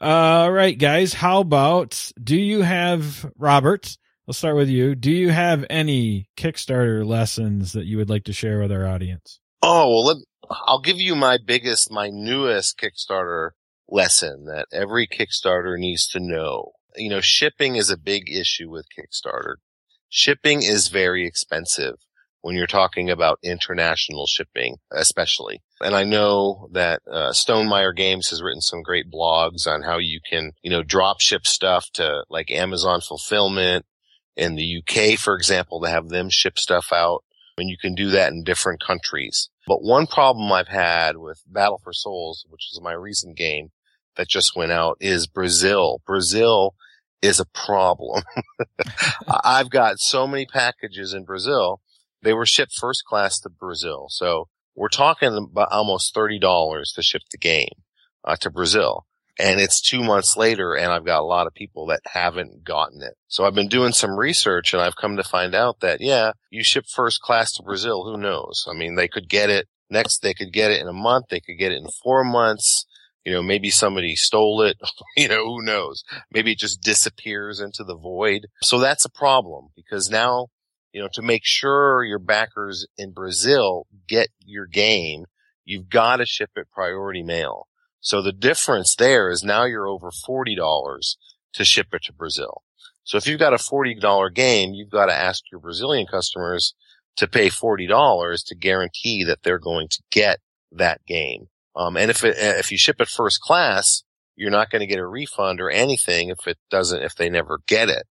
All 0.01 0.53
right, 0.53 0.79
guys, 0.79 1.15
how 1.15 1.41
about 1.41 2.13
do 2.23 2.37
you 2.37 2.63
have 2.63 3.29
Robert? 3.37 3.97
Let's 4.29 4.37
start 4.37 4.57
with 4.57 4.69
you. 4.69 4.95
Do 4.95 5.11
you 5.11 5.31
have 5.31 5.65
any 5.71 6.29
Kickstarter 6.37 7.03
lessons 7.03 7.73
that 7.73 7.87
you 7.87 7.97
would 7.97 8.11
like 8.11 8.25
to 8.25 8.35
share 8.35 8.61
with 8.61 8.71
our 8.71 8.87
audience? 8.87 9.41
Oh, 9.63 9.89
well, 9.89 10.05
let, 10.05 10.17
I'll 10.67 10.83
give 10.83 10.99
you 10.99 11.15
my 11.15 11.39
biggest, 11.43 11.91
my 11.91 12.11
newest 12.11 12.79
Kickstarter 12.79 13.53
lesson 13.89 14.45
that 14.45 14.67
every 14.71 15.07
Kickstarter 15.07 15.79
needs 15.79 16.07
to 16.09 16.21
know. 16.21 16.73
You 16.95 17.09
know, 17.09 17.23
shipping 17.23 17.77
is 17.77 17.89
a 17.89 17.97
big 17.97 18.31
issue 18.31 18.69
with 18.69 18.85
Kickstarter. 18.95 19.55
Shipping 20.11 20.63
is 20.63 20.89
very 20.89 21.27
expensive 21.27 21.95
when 22.43 22.55
you're 22.55 22.67
talking 22.67 23.09
about 23.09 23.39
international 23.43 24.27
shipping, 24.27 24.77
especially. 24.93 25.63
And 25.81 25.95
I 25.95 26.05
know 26.05 26.69
that 26.73 27.01
uh, 27.11 27.31
Stonemaier 27.31 27.97
Games 27.97 28.29
has 28.29 28.43
written 28.43 28.61
some 28.61 28.83
great 28.83 29.11
blogs 29.11 29.67
on 29.67 29.85
how 29.85 29.97
you 29.97 30.21
can, 30.29 30.53
you 30.61 30.71
know, 30.71 30.83
drop 30.83 31.21
ship 31.21 31.47
stuff 31.47 31.87
to 31.95 32.25
like 32.29 32.51
Amazon 32.51 33.01
fulfillment 33.01 33.87
in 34.39 34.55
the 34.55 34.83
UK, 34.83 35.19
for 35.19 35.35
example, 35.35 35.81
to 35.81 35.91
have 35.91 36.09
them 36.09 36.31
ship 36.31 36.59
stuff 36.59 36.93
out. 36.93 37.25
And 37.59 37.69
you 37.69 37.77
can 37.77 37.95
do 37.95 38.11
that 38.11 38.33
in 38.33 38.45
different 38.45 38.81
countries. 38.81 39.51
But 39.67 39.83
one 39.83 40.07
problem 40.07 40.51
I've 40.53 40.69
had 40.69 41.17
with 41.17 41.43
Battle 41.47 41.81
for 41.83 41.93
Souls, 41.93 42.47
which 42.49 42.69
is 42.73 42.81
my 42.81 42.93
recent 42.93 43.37
game 43.37 43.71
that 44.17 44.29
just 44.29 44.55
went 44.55 44.71
out, 44.71 44.97
is 45.01 45.27
Brazil. 45.27 46.01
Brazil 46.07 46.75
is 47.21 47.41
a 47.41 47.45
problem. 47.47 48.23
I've 49.45 49.71
got 49.71 49.99
so 49.99 50.29
many 50.29 50.47
packages 50.47 51.13
in 51.13 51.25
Brazil. 51.25 51.81
They 52.23 52.33
were 52.33 52.47
shipped 52.47 52.79
first 52.79 53.05
class 53.05 53.41
to 53.41 53.51
Brazil. 53.51 54.07
So 54.09 54.49
we're 54.77 54.89
talking 54.89 55.37
about 55.37 55.73
almost 55.73 56.15
$30 56.15 56.41
to 56.95 57.03
ship 57.03 57.23
the 57.33 57.39
game 57.39 57.83
uh, 58.25 58.37
to 58.37 58.51
Brazil. 58.51 59.05
And 59.39 59.61
it's 59.61 59.81
two 59.81 60.03
months 60.03 60.37
later 60.37 60.75
and 60.75 60.93
I've 60.93 61.05
got 61.05 61.21
a 61.21 61.25
lot 61.25 61.47
of 61.47 61.55
people 61.55 61.87
that 61.87 62.01
haven't 62.07 62.65
gotten 62.65 63.03
it. 63.03 63.15
So 63.29 63.45
I've 63.45 63.55
been 63.55 63.69
doing 63.69 63.93
some 63.93 64.19
research 64.19 64.73
and 64.73 64.83
I've 64.83 64.97
come 64.97 65.17
to 65.17 65.23
find 65.23 65.55
out 65.55 65.79
that, 65.81 66.01
yeah, 66.01 66.33
you 66.51 66.65
ship 66.65 66.87
first 66.89 67.21
class 67.21 67.53
to 67.53 67.63
Brazil. 67.63 68.05
Who 68.05 68.17
knows? 68.17 68.67
I 68.69 68.77
mean, 68.77 68.97
they 68.97 69.07
could 69.07 69.29
get 69.29 69.49
it 69.49 69.69
next. 69.91 70.23
They 70.23 70.35
could 70.35 70.53
get 70.53 70.73
it 70.73 70.81
in 70.81 70.89
a 70.89 70.93
month. 70.93 71.27
They 71.31 71.41
could 71.41 71.59
get 71.59 71.71
it 71.71 71.77
in 71.77 71.89
four 72.03 72.25
months. 72.25 72.85
You 73.25 73.33
know, 73.33 73.43
maybe 73.43 73.71
somebody 73.71 74.17
stole 74.17 74.63
it. 74.63 74.77
you 75.17 75.29
know, 75.29 75.45
who 75.45 75.63
knows? 75.63 76.03
Maybe 76.33 76.53
it 76.53 76.59
just 76.59 76.81
disappears 76.81 77.61
into 77.61 77.85
the 77.85 77.97
void. 77.97 78.47
So 78.63 78.81
that's 78.81 79.05
a 79.05 79.11
problem 79.11 79.69
because 79.77 80.11
now, 80.11 80.49
you 80.93 81.01
know, 81.01 81.09
to 81.13 81.23
make 81.23 81.43
sure 81.45 82.03
your 82.03 82.19
backers 82.19 82.87
in 82.97 83.13
Brazil 83.13 83.87
get 84.09 84.29
your 84.45 84.67
game, 84.67 85.27
you've 85.65 85.89
got 85.89 86.17
to 86.17 86.27
ship 86.27 86.51
it 86.57 86.67
priority 86.73 87.23
mail. 87.23 87.68
So 88.01 88.23
the 88.23 88.33
difference 88.33 88.95
there 88.95 89.31
is 89.31 89.43
now 89.43 89.65
you're 89.65 89.89
over 89.89 90.11
$40 90.11 91.17
to 91.55 91.65
ship 91.65 91.89
it 91.93 92.05
to 92.05 92.13
Brazil. 92.13 92.63
So 93.05 93.17
if 93.17 93.27
you've 93.27 93.41
got 93.41 93.55
a 93.55 93.57
$40 93.57 94.35
game, 94.35 94.75
you've 94.75 94.91
got 94.91 95.07
to 95.07 95.15
ask 95.15 95.43
your 95.51 95.61
Brazilian 95.61 96.07
customers 96.07 96.75
to 97.17 97.27
pay 97.27 97.49
$40 97.49 98.47
to 98.47 98.55
guarantee 98.55 99.25
that 99.25 99.43
they're 99.43 99.59
going 99.59 99.89
to 99.89 100.03
get 100.11 100.39
that 100.73 101.05
game. 101.07 101.49
Um, 101.75 101.97
and 101.97 102.11
if 102.11 102.25
it, 102.25 102.37
if 102.39 102.71
you 102.71 102.79
ship 102.79 103.01
it 103.01 103.09
first 103.09 103.41
class, 103.41 104.05
you're 104.37 104.51
not 104.51 104.71
going 104.71 104.81
to 104.81 104.87
get 104.87 105.01
a 105.01 105.07
refund 105.07 105.61
or 105.61 105.69
anything 105.69 106.29
if 106.29 106.47
it 106.47 106.59
doesn't, 106.71 107.03
if 107.03 107.17
they 107.17 107.29
never 107.29 107.61
get 107.67 107.89
it. 107.89 108.07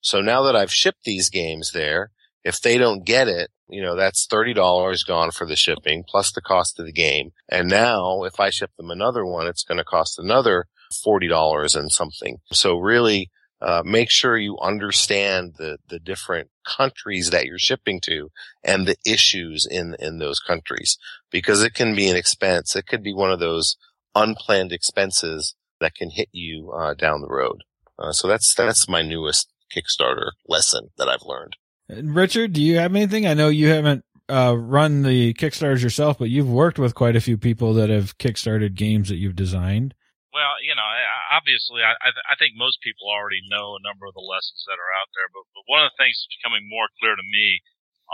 So 0.00 0.20
now 0.20 0.42
that 0.42 0.54
I've 0.54 0.72
shipped 0.72 1.04
these 1.04 1.28
games 1.28 1.72
there, 1.72 2.11
if 2.44 2.60
they 2.60 2.78
don't 2.78 3.04
get 3.04 3.28
it, 3.28 3.50
you 3.68 3.82
know, 3.82 3.96
that's 3.96 4.26
$30 4.26 5.06
gone 5.06 5.30
for 5.30 5.46
the 5.46 5.56
shipping 5.56 6.04
plus 6.06 6.32
the 6.32 6.40
cost 6.40 6.78
of 6.78 6.86
the 6.86 6.92
game. 6.92 7.32
And 7.48 7.68
now 7.68 8.24
if 8.24 8.38
I 8.38 8.50
ship 8.50 8.70
them 8.76 8.90
another 8.90 9.24
one, 9.24 9.46
it's 9.46 9.64
going 9.64 9.78
to 9.78 9.84
cost 9.84 10.18
another 10.18 10.66
$40 11.06 11.76
and 11.76 11.90
something. 11.90 12.38
So 12.52 12.76
really, 12.76 13.30
uh, 13.62 13.82
make 13.84 14.10
sure 14.10 14.36
you 14.36 14.58
understand 14.58 15.54
the, 15.56 15.78
the 15.88 16.00
different 16.00 16.50
countries 16.66 17.30
that 17.30 17.46
you're 17.46 17.58
shipping 17.58 18.00
to 18.00 18.28
and 18.64 18.86
the 18.86 18.96
issues 19.06 19.66
in, 19.70 19.94
in 20.00 20.18
those 20.18 20.40
countries 20.40 20.98
because 21.30 21.62
it 21.62 21.72
can 21.72 21.94
be 21.94 22.08
an 22.08 22.16
expense. 22.16 22.74
It 22.74 22.86
could 22.86 23.04
be 23.04 23.14
one 23.14 23.30
of 23.30 23.38
those 23.38 23.76
unplanned 24.16 24.72
expenses 24.72 25.54
that 25.80 25.94
can 25.94 26.10
hit 26.10 26.28
you, 26.32 26.72
uh, 26.72 26.94
down 26.94 27.20
the 27.20 27.28
road. 27.28 27.62
Uh, 27.98 28.12
so 28.12 28.26
that's, 28.26 28.52
that's 28.52 28.88
my 28.88 29.00
newest 29.00 29.48
Kickstarter 29.74 30.32
lesson 30.48 30.88
that 30.98 31.08
I've 31.08 31.24
learned. 31.24 31.56
Richard, 31.88 32.52
do 32.52 32.62
you 32.62 32.76
have 32.78 32.94
anything? 32.94 33.26
I 33.26 33.34
know 33.34 33.48
you 33.48 33.68
haven't 33.68 34.04
uh, 34.28 34.56
run 34.56 35.02
the 35.02 35.34
Kickstarters 35.34 35.82
yourself, 35.82 36.18
but 36.18 36.30
you've 36.30 36.48
worked 36.48 36.78
with 36.78 36.94
quite 36.94 37.16
a 37.16 37.20
few 37.20 37.36
people 37.36 37.74
that 37.74 37.90
have 37.90 38.16
kickstarted 38.18 38.74
games 38.74 39.08
that 39.08 39.16
you've 39.16 39.36
designed. 39.36 39.94
Well, 40.32 40.56
you 40.64 40.72
know, 40.72 40.88
obviously, 41.28 41.84
I, 41.84 41.92
I 42.08 42.34
think 42.40 42.56
most 42.56 42.80
people 42.80 43.12
already 43.12 43.44
know 43.52 43.76
a 43.76 43.84
number 43.84 44.08
of 44.08 44.16
the 44.16 44.24
lessons 44.24 44.64
that 44.64 44.80
are 44.80 44.92
out 44.96 45.12
there. 45.12 45.28
But, 45.28 45.44
but 45.52 45.68
one 45.68 45.84
of 45.84 45.92
the 45.92 46.00
things 46.00 46.16
that's 46.16 46.40
becoming 46.40 46.64
more 46.72 46.88
clear 46.96 47.12
to 47.12 47.26
me 47.26 47.60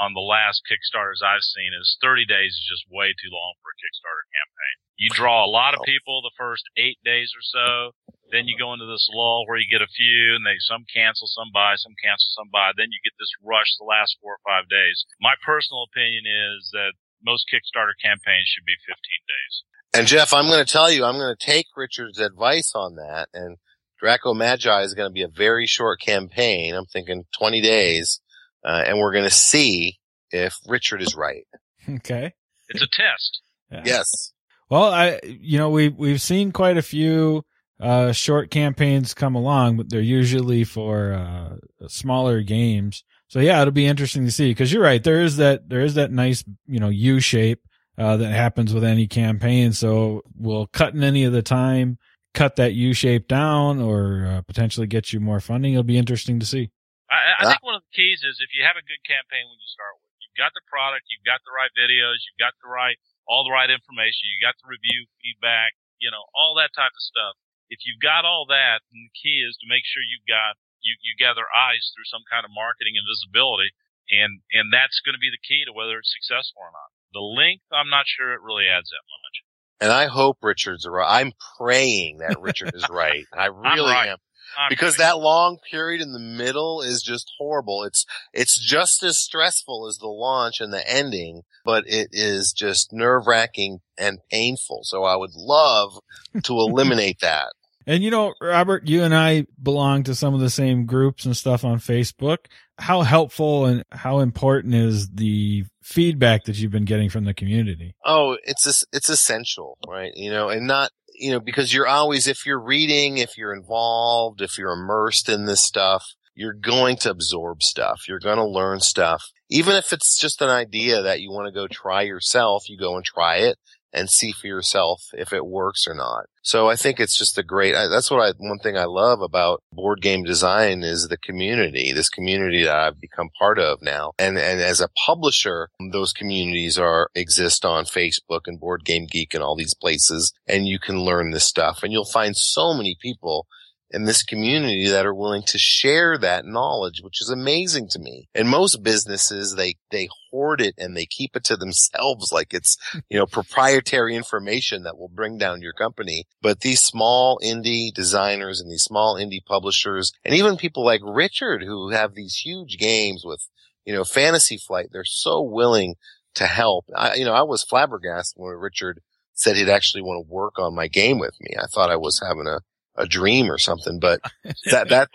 on 0.02 0.18
the 0.18 0.24
last 0.24 0.66
Kickstarters 0.66 1.22
I've 1.22 1.46
seen 1.46 1.70
is 1.70 1.98
30 2.02 2.26
days 2.26 2.58
is 2.58 2.66
just 2.66 2.90
way 2.90 3.14
too 3.14 3.30
long 3.30 3.54
for 3.62 3.70
a 3.70 3.78
Kickstarter 3.78 4.26
campaign. 4.34 4.76
You 4.98 5.10
draw 5.14 5.46
a 5.46 5.50
lot 5.50 5.74
of 5.74 5.80
people 5.86 6.20
the 6.22 6.34
first 6.36 6.64
eight 6.76 6.98
days 7.04 7.30
or 7.30 7.42
so. 7.42 7.94
Then 8.30 8.50
you 8.50 8.58
go 8.58 8.74
into 8.74 8.84
this 8.84 9.08
lull 9.14 9.46
where 9.46 9.56
you 9.56 9.70
get 9.70 9.80
a 9.80 9.88
few 9.88 10.34
and 10.34 10.44
they 10.44 10.58
some 10.58 10.84
cancel, 10.92 11.30
some 11.30 11.48
buy, 11.54 11.78
some 11.78 11.94
cancel, 12.02 12.28
some 12.34 12.50
buy. 12.52 12.74
Then 12.76 12.90
you 12.90 12.98
get 13.06 13.14
this 13.16 13.30
rush 13.40 13.70
the 13.78 13.86
last 13.86 14.18
four 14.20 14.34
or 14.36 14.42
five 14.44 14.68
days. 14.68 15.06
My 15.22 15.38
personal 15.46 15.86
opinion 15.86 16.26
is 16.26 16.68
that 16.74 16.92
most 17.22 17.46
Kickstarter 17.46 17.94
campaigns 18.02 18.50
should 18.50 18.66
be 18.66 18.76
15 18.84 18.98
days. 18.98 19.54
And 19.94 20.06
Jeff, 20.06 20.34
I'm 20.34 20.46
going 20.50 20.64
to 20.64 20.70
tell 20.70 20.90
you, 20.90 21.04
I'm 21.04 21.16
going 21.16 21.34
to 21.34 21.46
take 21.46 21.66
Richard's 21.76 22.18
advice 22.18 22.72
on 22.74 22.96
that. 22.96 23.28
And 23.32 23.56
Draco 24.00 24.34
Magi 24.34 24.82
is 24.82 24.94
going 24.94 25.08
to 25.08 25.14
be 25.14 25.22
a 25.22 25.28
very 25.28 25.66
short 25.66 26.00
campaign. 26.00 26.74
I'm 26.74 26.86
thinking 26.86 27.24
20 27.38 27.60
days. 27.62 28.20
Uh, 28.64 28.82
and 28.86 28.98
we're 28.98 29.12
going 29.12 29.24
to 29.24 29.30
see 29.30 29.98
if 30.30 30.54
Richard 30.66 31.02
is 31.02 31.14
right. 31.14 31.46
Okay. 31.88 32.34
It's 32.68 32.82
a 32.82 32.86
test. 32.86 33.40
Yeah. 33.72 33.82
Yes. 33.82 34.32
Well, 34.70 34.84
I, 34.84 35.20
you 35.24 35.58
know, 35.58 35.70
we, 35.70 35.88
we've 35.88 36.20
seen 36.20 36.52
quite 36.52 36.76
a 36.76 36.82
few 36.82 37.44
uh, 37.80 38.12
short 38.12 38.50
campaigns 38.50 39.14
come 39.14 39.34
along, 39.34 39.76
but 39.76 39.88
they're 39.88 40.00
usually 40.00 40.64
for 40.64 41.12
uh, 41.12 41.88
smaller 41.88 42.42
games. 42.42 43.04
So 43.28 43.40
yeah, 43.40 43.60
it'll 43.60 43.72
be 43.72 43.86
interesting 43.86 44.24
to 44.24 44.32
see 44.32 44.50
because 44.50 44.72
you're 44.72 44.82
right. 44.82 45.02
There 45.02 45.22
is 45.22 45.36
that 45.36 45.68
there 45.68 45.80
is 45.80 45.94
that 45.94 46.10
nice 46.10 46.42
you 46.66 46.80
know 46.80 46.88
U 46.88 47.20
shape 47.20 47.60
uh, 47.96 48.16
that 48.16 48.32
happens 48.32 48.72
with 48.72 48.84
any 48.84 49.06
campaign. 49.06 49.72
So 49.72 50.22
we'll 50.34 50.66
cut 50.66 50.94
in 50.94 51.04
any 51.04 51.24
of 51.24 51.32
the 51.32 51.42
time, 51.42 51.98
cut 52.32 52.56
that 52.56 52.72
U 52.72 52.94
shape 52.94 53.28
down, 53.28 53.80
or 53.80 54.24
uh, 54.26 54.42
potentially 54.42 54.86
get 54.86 55.12
you 55.12 55.20
more 55.20 55.40
funding. 55.40 55.74
It'll 55.74 55.84
be 55.84 55.98
interesting 55.98 56.40
to 56.40 56.46
see. 56.46 56.70
I, 57.10 57.40
I 57.40 57.44
think 57.48 57.62
one 57.62 57.74
of 57.74 57.82
the 57.88 57.96
keys 57.96 58.20
is 58.20 58.36
if 58.40 58.52
you 58.52 58.64
have 58.64 58.76
a 58.76 58.84
good 58.84 59.00
campaign 59.04 59.44
when 59.48 59.56
you 59.56 59.70
start 59.72 59.96
with, 59.96 60.08
you've 60.20 60.36
got 60.36 60.52
the 60.52 60.64
product, 60.68 61.08
you've 61.08 61.24
got 61.24 61.40
the 61.44 61.52
right 61.56 61.72
videos, 61.72 62.20
you've 62.28 62.40
got 62.40 62.52
the 62.60 62.68
right 62.68 63.00
all 63.28 63.44
the 63.44 63.52
right 63.52 63.68
information, 63.68 64.32
you 64.32 64.40
got 64.40 64.56
the 64.58 64.66
review 64.66 65.04
feedback, 65.20 65.76
you 66.00 66.10
know, 66.10 66.24
all 66.34 66.56
that 66.56 66.72
type 66.74 66.92
of 66.92 67.04
stuff 67.04 67.36
if 67.70 67.84
you've 67.84 68.00
got 68.00 68.24
all 68.24 68.48
that, 68.48 68.80
then 68.88 69.08
the 69.08 69.14
key 69.16 69.44
is 69.44 69.56
to 69.60 69.68
make 69.68 69.84
sure 69.84 70.02
you've 70.02 70.28
got 70.28 70.56
you, 70.80 70.96
you 71.04 71.14
gather 71.18 71.44
eyes 71.52 71.92
through 71.92 72.08
some 72.08 72.24
kind 72.30 72.44
of 72.44 72.50
marketing 72.52 72.96
and 72.96 73.04
visibility, 73.04 73.72
and 74.08 74.40
and 74.52 74.72
that's 74.72 75.00
going 75.04 75.16
to 75.16 75.22
be 75.22 75.30
the 75.32 75.40
key 75.40 75.64
to 75.68 75.72
whether 75.72 76.00
it's 76.00 76.12
successful 76.12 76.64
or 76.64 76.72
not. 76.72 76.90
The 77.12 77.24
length, 77.24 77.68
I'm 77.72 77.92
not 77.92 78.08
sure 78.08 78.32
it 78.32 78.44
really 78.44 78.68
adds 78.68 78.88
that 78.92 79.04
much. 79.04 79.36
And 79.80 79.92
I 79.92 80.10
hope 80.10 80.38
Richard's 80.42 80.86
right. 80.88 81.22
I'm 81.22 81.32
praying 81.56 82.18
that 82.18 82.40
Richard 82.40 82.74
is 82.74 82.88
right. 82.90 83.24
I 83.32 83.46
really 83.46 83.92
right. 83.92 84.10
am. 84.10 84.18
I'm 84.56 84.68
because 84.70 84.96
that 84.96 85.18
long 85.18 85.58
period 85.70 86.00
in 86.00 86.12
the 86.12 86.18
middle 86.18 86.80
is 86.80 87.02
just 87.02 87.30
horrible. 87.38 87.84
It's, 87.84 88.04
it's 88.32 88.58
just 88.58 89.02
as 89.02 89.18
stressful 89.18 89.86
as 89.88 89.98
the 89.98 90.08
launch 90.08 90.60
and 90.60 90.72
the 90.72 90.88
ending, 90.88 91.42
but 91.64 91.84
it 91.86 92.08
is 92.12 92.52
just 92.52 92.92
nerve 92.92 93.26
wracking 93.26 93.80
and 93.98 94.18
painful. 94.30 94.80
So 94.84 95.04
I 95.04 95.16
would 95.16 95.34
love 95.34 95.98
to 96.42 96.52
eliminate 96.58 97.20
that. 97.20 97.52
And 97.88 98.04
you 98.04 98.10
know, 98.10 98.34
Robert, 98.38 98.86
you 98.86 99.02
and 99.02 99.14
I 99.14 99.46
belong 99.60 100.02
to 100.04 100.14
some 100.14 100.34
of 100.34 100.40
the 100.40 100.50
same 100.50 100.84
groups 100.84 101.24
and 101.24 101.34
stuff 101.34 101.64
on 101.64 101.78
Facebook. 101.78 102.36
How 102.78 103.00
helpful 103.00 103.64
and 103.64 103.82
how 103.90 104.18
important 104.18 104.74
is 104.74 105.08
the 105.08 105.64
feedback 105.82 106.44
that 106.44 106.56
you've 106.58 106.70
been 106.70 106.84
getting 106.84 107.08
from 107.08 107.24
the 107.24 107.32
community? 107.32 107.94
Oh, 108.04 108.36
it's 108.44 108.84
it's 108.92 109.08
essential, 109.08 109.78
right? 109.88 110.12
You 110.14 110.30
know, 110.30 110.50
and 110.50 110.66
not 110.66 110.90
you 111.18 111.32
know, 111.32 111.40
because 111.40 111.72
you're 111.72 111.86
always, 111.86 112.26
if 112.26 112.46
you're 112.46 112.60
reading, 112.60 113.18
if 113.18 113.36
you're 113.36 113.54
involved, 113.54 114.40
if 114.40 114.58
you're 114.58 114.72
immersed 114.72 115.28
in 115.28 115.46
this 115.46 115.62
stuff, 115.62 116.04
you're 116.34 116.54
going 116.54 116.96
to 116.96 117.10
absorb 117.10 117.62
stuff. 117.62 118.02
You're 118.08 118.20
going 118.20 118.38
to 118.38 118.46
learn 118.46 118.80
stuff. 118.80 119.24
Even 119.50 119.74
if 119.74 119.92
it's 119.92 120.18
just 120.18 120.40
an 120.40 120.50
idea 120.50 121.02
that 121.02 121.20
you 121.20 121.30
want 121.30 121.46
to 121.46 121.52
go 121.52 121.66
try 121.66 122.02
yourself, 122.02 122.68
you 122.68 122.78
go 122.78 122.96
and 122.96 123.04
try 123.04 123.38
it 123.38 123.58
and 123.92 124.10
see 124.10 124.32
for 124.32 124.46
yourself 124.46 125.02
if 125.12 125.32
it 125.32 125.46
works 125.46 125.86
or 125.86 125.94
not. 125.94 126.26
So 126.42 126.68
I 126.68 126.76
think 126.76 126.98
it's 126.98 127.18
just 127.18 127.36
a 127.36 127.42
great, 127.42 127.72
that's 127.72 128.10
what 128.10 128.20
I, 128.20 128.32
one 128.38 128.58
thing 128.58 128.76
I 128.76 128.84
love 128.84 129.20
about 129.20 129.62
board 129.72 130.00
game 130.00 130.24
design 130.24 130.82
is 130.82 131.08
the 131.08 131.18
community, 131.18 131.92
this 131.92 132.08
community 132.08 132.64
that 132.64 132.74
I've 132.74 133.00
become 133.00 133.28
part 133.38 133.58
of 133.58 133.82
now. 133.82 134.12
And, 134.18 134.38
and 134.38 134.60
as 134.60 134.80
a 134.80 134.88
publisher, 135.06 135.68
those 135.92 136.12
communities 136.12 136.78
are, 136.78 137.10
exist 137.14 137.64
on 137.64 137.84
Facebook 137.84 138.42
and 138.46 138.60
Board 138.60 138.84
Game 138.84 139.06
Geek 139.10 139.34
and 139.34 139.42
all 139.42 139.56
these 139.56 139.74
places. 139.74 140.32
And 140.46 140.66
you 140.66 140.78
can 140.78 141.00
learn 141.00 141.30
this 141.30 141.44
stuff 141.44 141.82
and 141.82 141.92
you'll 141.92 142.04
find 142.04 142.36
so 142.36 142.72
many 142.72 142.96
people 143.00 143.46
in 143.90 144.04
this 144.04 144.22
community 144.22 144.88
that 144.88 145.06
are 145.06 145.14
willing 145.14 145.42
to 145.42 145.58
share 145.58 146.18
that 146.18 146.44
knowledge, 146.44 147.00
which 147.02 147.20
is 147.22 147.30
amazing 147.30 147.88
to 147.88 147.98
me. 147.98 148.28
And 148.34 148.48
most 148.48 148.82
businesses, 148.82 149.54
they, 149.54 149.76
they 149.90 150.08
hoard 150.30 150.60
it 150.60 150.74
and 150.76 150.96
they 150.96 151.06
keep 151.06 151.34
it 151.34 151.44
to 151.44 151.56
themselves 151.56 152.32
like 152.32 152.52
it's, 152.52 152.76
you 153.08 153.18
know, 153.18 153.26
proprietary 153.26 154.14
information 154.14 154.82
that 154.82 154.98
will 154.98 155.08
bring 155.08 155.38
down 155.38 155.62
your 155.62 155.72
company. 155.72 156.24
But 156.42 156.60
these 156.60 156.82
small 156.82 157.40
indie 157.42 157.92
designers 157.92 158.60
and 158.60 158.70
these 158.70 158.84
small 158.84 159.16
indie 159.16 159.44
publishers 159.44 160.12
and 160.24 160.34
even 160.34 160.56
people 160.56 160.84
like 160.84 161.00
Richard 161.02 161.62
who 161.62 161.90
have 161.90 162.14
these 162.14 162.36
huge 162.36 162.76
games 162.78 163.22
with, 163.24 163.48
you 163.84 163.94
know, 163.94 164.04
fantasy 164.04 164.58
flight, 164.58 164.88
they're 164.92 165.04
so 165.04 165.40
willing 165.40 165.94
to 166.34 166.46
help. 166.46 166.86
I, 166.94 167.14
you 167.14 167.24
know, 167.24 167.32
I 167.32 167.42
was 167.42 167.64
flabbergasted 167.64 168.34
when 168.36 168.54
Richard 168.54 169.00
said 169.34 169.56
he'd 169.56 169.68
actually 169.68 170.02
want 170.02 170.24
to 170.24 170.32
work 170.32 170.58
on 170.58 170.74
my 170.74 170.88
game 170.88 171.18
with 171.18 171.34
me. 171.40 171.54
I 171.58 171.66
thought 171.66 171.90
I 171.90 171.96
was 171.96 172.20
having 172.26 172.46
a, 172.46 172.60
a 172.98 173.06
dream 173.06 173.50
or 173.50 173.58
something, 173.58 173.98
but 174.00 174.20
that, 174.70 174.88
that, 174.90 175.08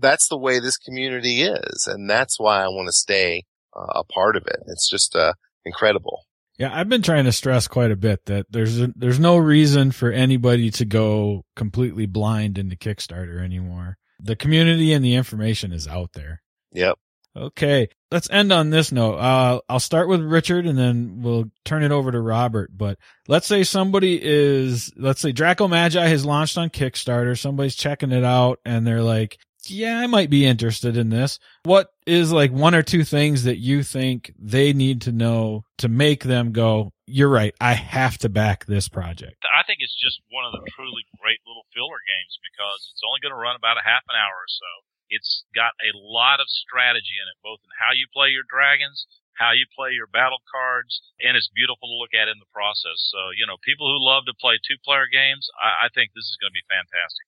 that's 0.00 0.28
the 0.28 0.38
way 0.38 0.58
this 0.58 0.76
community 0.76 1.42
is. 1.42 1.86
And 1.86 2.08
that's 2.08 2.40
why 2.40 2.62
I 2.62 2.68
want 2.68 2.88
to 2.88 2.92
stay 2.92 3.44
uh, 3.76 4.00
a 4.00 4.04
part 4.04 4.36
of 4.36 4.46
it. 4.46 4.56
It's 4.66 4.88
just, 4.88 5.14
uh, 5.14 5.34
incredible. 5.64 6.24
Yeah, 6.58 6.70
I've 6.72 6.88
been 6.88 7.02
trying 7.02 7.24
to 7.24 7.32
stress 7.32 7.66
quite 7.66 7.90
a 7.90 7.96
bit 7.96 8.26
that 8.26 8.46
there's 8.50 8.80
a, 8.80 8.92
there's 8.94 9.18
no 9.18 9.36
reason 9.36 9.90
for 9.90 10.12
anybody 10.12 10.70
to 10.72 10.84
go 10.84 11.44
completely 11.56 12.06
blind 12.06 12.58
into 12.58 12.76
Kickstarter 12.76 13.42
anymore. 13.42 13.96
The 14.20 14.36
community 14.36 14.92
and 14.92 15.04
the 15.04 15.14
information 15.14 15.72
is 15.72 15.88
out 15.88 16.12
there. 16.12 16.42
Yep. 16.72 16.98
Okay. 17.36 17.88
Let's 18.12 18.30
end 18.30 18.52
on 18.52 18.70
this 18.70 18.92
note. 18.92 19.16
Uh, 19.16 19.60
I'll 19.68 19.80
start 19.80 20.08
with 20.08 20.20
Richard 20.20 20.66
and 20.66 20.78
then 20.78 21.22
we'll 21.22 21.46
turn 21.64 21.82
it 21.82 21.90
over 21.90 22.12
to 22.12 22.20
Robert. 22.20 22.70
But 22.76 22.98
let's 23.26 23.46
say 23.46 23.64
somebody 23.64 24.20
is, 24.22 24.92
let's 24.96 25.20
say 25.20 25.32
Draco 25.32 25.66
Magi 25.66 26.06
has 26.06 26.24
launched 26.24 26.58
on 26.58 26.70
Kickstarter. 26.70 27.38
Somebody's 27.38 27.74
checking 27.74 28.12
it 28.12 28.24
out 28.24 28.60
and 28.64 28.86
they're 28.86 29.02
like, 29.02 29.38
yeah, 29.66 29.98
I 29.98 30.06
might 30.08 30.28
be 30.28 30.44
interested 30.44 30.96
in 30.96 31.08
this. 31.08 31.38
What 31.62 31.88
is 32.06 32.32
like 32.32 32.52
one 32.52 32.74
or 32.74 32.82
two 32.82 33.04
things 33.04 33.44
that 33.44 33.58
you 33.58 33.82
think 33.82 34.32
they 34.38 34.72
need 34.72 35.02
to 35.02 35.12
know 35.12 35.64
to 35.78 35.88
make 35.88 36.24
them 36.24 36.52
go, 36.52 36.92
you're 37.06 37.30
right. 37.30 37.54
I 37.60 37.74
have 37.74 38.18
to 38.18 38.28
back 38.28 38.66
this 38.66 38.88
project. 38.88 39.38
I 39.56 39.62
think 39.64 39.78
it's 39.80 39.94
just 39.94 40.20
one 40.30 40.44
of 40.44 40.52
the 40.52 40.66
truly 40.74 41.06
great 41.22 41.38
little 41.46 41.62
filler 41.72 42.02
games 42.02 42.34
because 42.42 42.90
it's 42.90 43.02
only 43.06 43.22
going 43.22 43.30
to 43.30 43.40
run 43.40 43.54
about 43.54 43.78
a 43.78 43.86
half 43.86 44.02
an 44.10 44.18
hour 44.18 44.34
or 44.34 44.50
so. 44.50 44.70
It's 45.12 45.44
got 45.52 45.76
a 45.84 45.92
lot 45.92 46.40
of 46.40 46.48
strategy 46.48 47.20
in 47.20 47.28
it, 47.28 47.36
both 47.44 47.60
in 47.60 47.70
how 47.76 47.92
you 47.92 48.08
play 48.08 48.32
your 48.32 48.48
dragons, 48.48 49.04
how 49.36 49.52
you 49.52 49.68
play 49.76 49.92
your 49.92 50.08
battle 50.08 50.40
cards, 50.48 51.04
and 51.20 51.36
it's 51.36 51.52
beautiful 51.52 51.88
to 51.88 51.96
look 52.00 52.16
at 52.16 52.32
in 52.32 52.40
the 52.40 52.48
process. 52.48 52.96
So, 53.12 53.36
you 53.36 53.44
know, 53.44 53.60
people 53.60 53.88
who 53.88 54.00
love 54.00 54.24
to 54.26 54.34
play 54.40 54.56
two 54.56 54.80
player 54.80 55.06
games, 55.10 55.48
I, 55.60 55.86
I 55.86 55.88
think 55.92 56.12
this 56.16 56.24
is 56.24 56.36
going 56.40 56.52
to 56.52 56.58
be 56.58 56.66
fantastic. 56.68 57.24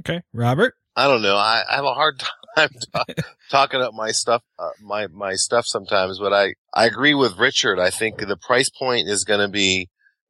Okay. 0.00 0.22
Robert? 0.32 0.74
I 0.96 1.06
don't 1.06 1.22
know. 1.22 1.36
I, 1.36 1.62
I 1.68 1.76
have 1.76 1.84
a 1.84 1.94
hard 1.94 2.22
time 2.56 2.70
t- 2.70 3.22
talking 3.50 3.80
up 3.80 3.94
my 3.94 4.10
stuff, 4.10 4.42
uh, 4.58 4.70
my, 4.82 5.06
my 5.08 5.34
stuff 5.34 5.66
sometimes, 5.66 6.18
but 6.18 6.32
I, 6.32 6.54
I 6.74 6.86
agree 6.86 7.14
with 7.14 7.38
Richard. 7.38 7.78
I 7.78 7.90
think 7.90 8.18
the 8.18 8.36
price 8.36 8.70
point 8.70 9.08
is 9.08 9.24
going 9.24 9.40
to 9.40 9.48
be 9.48 9.88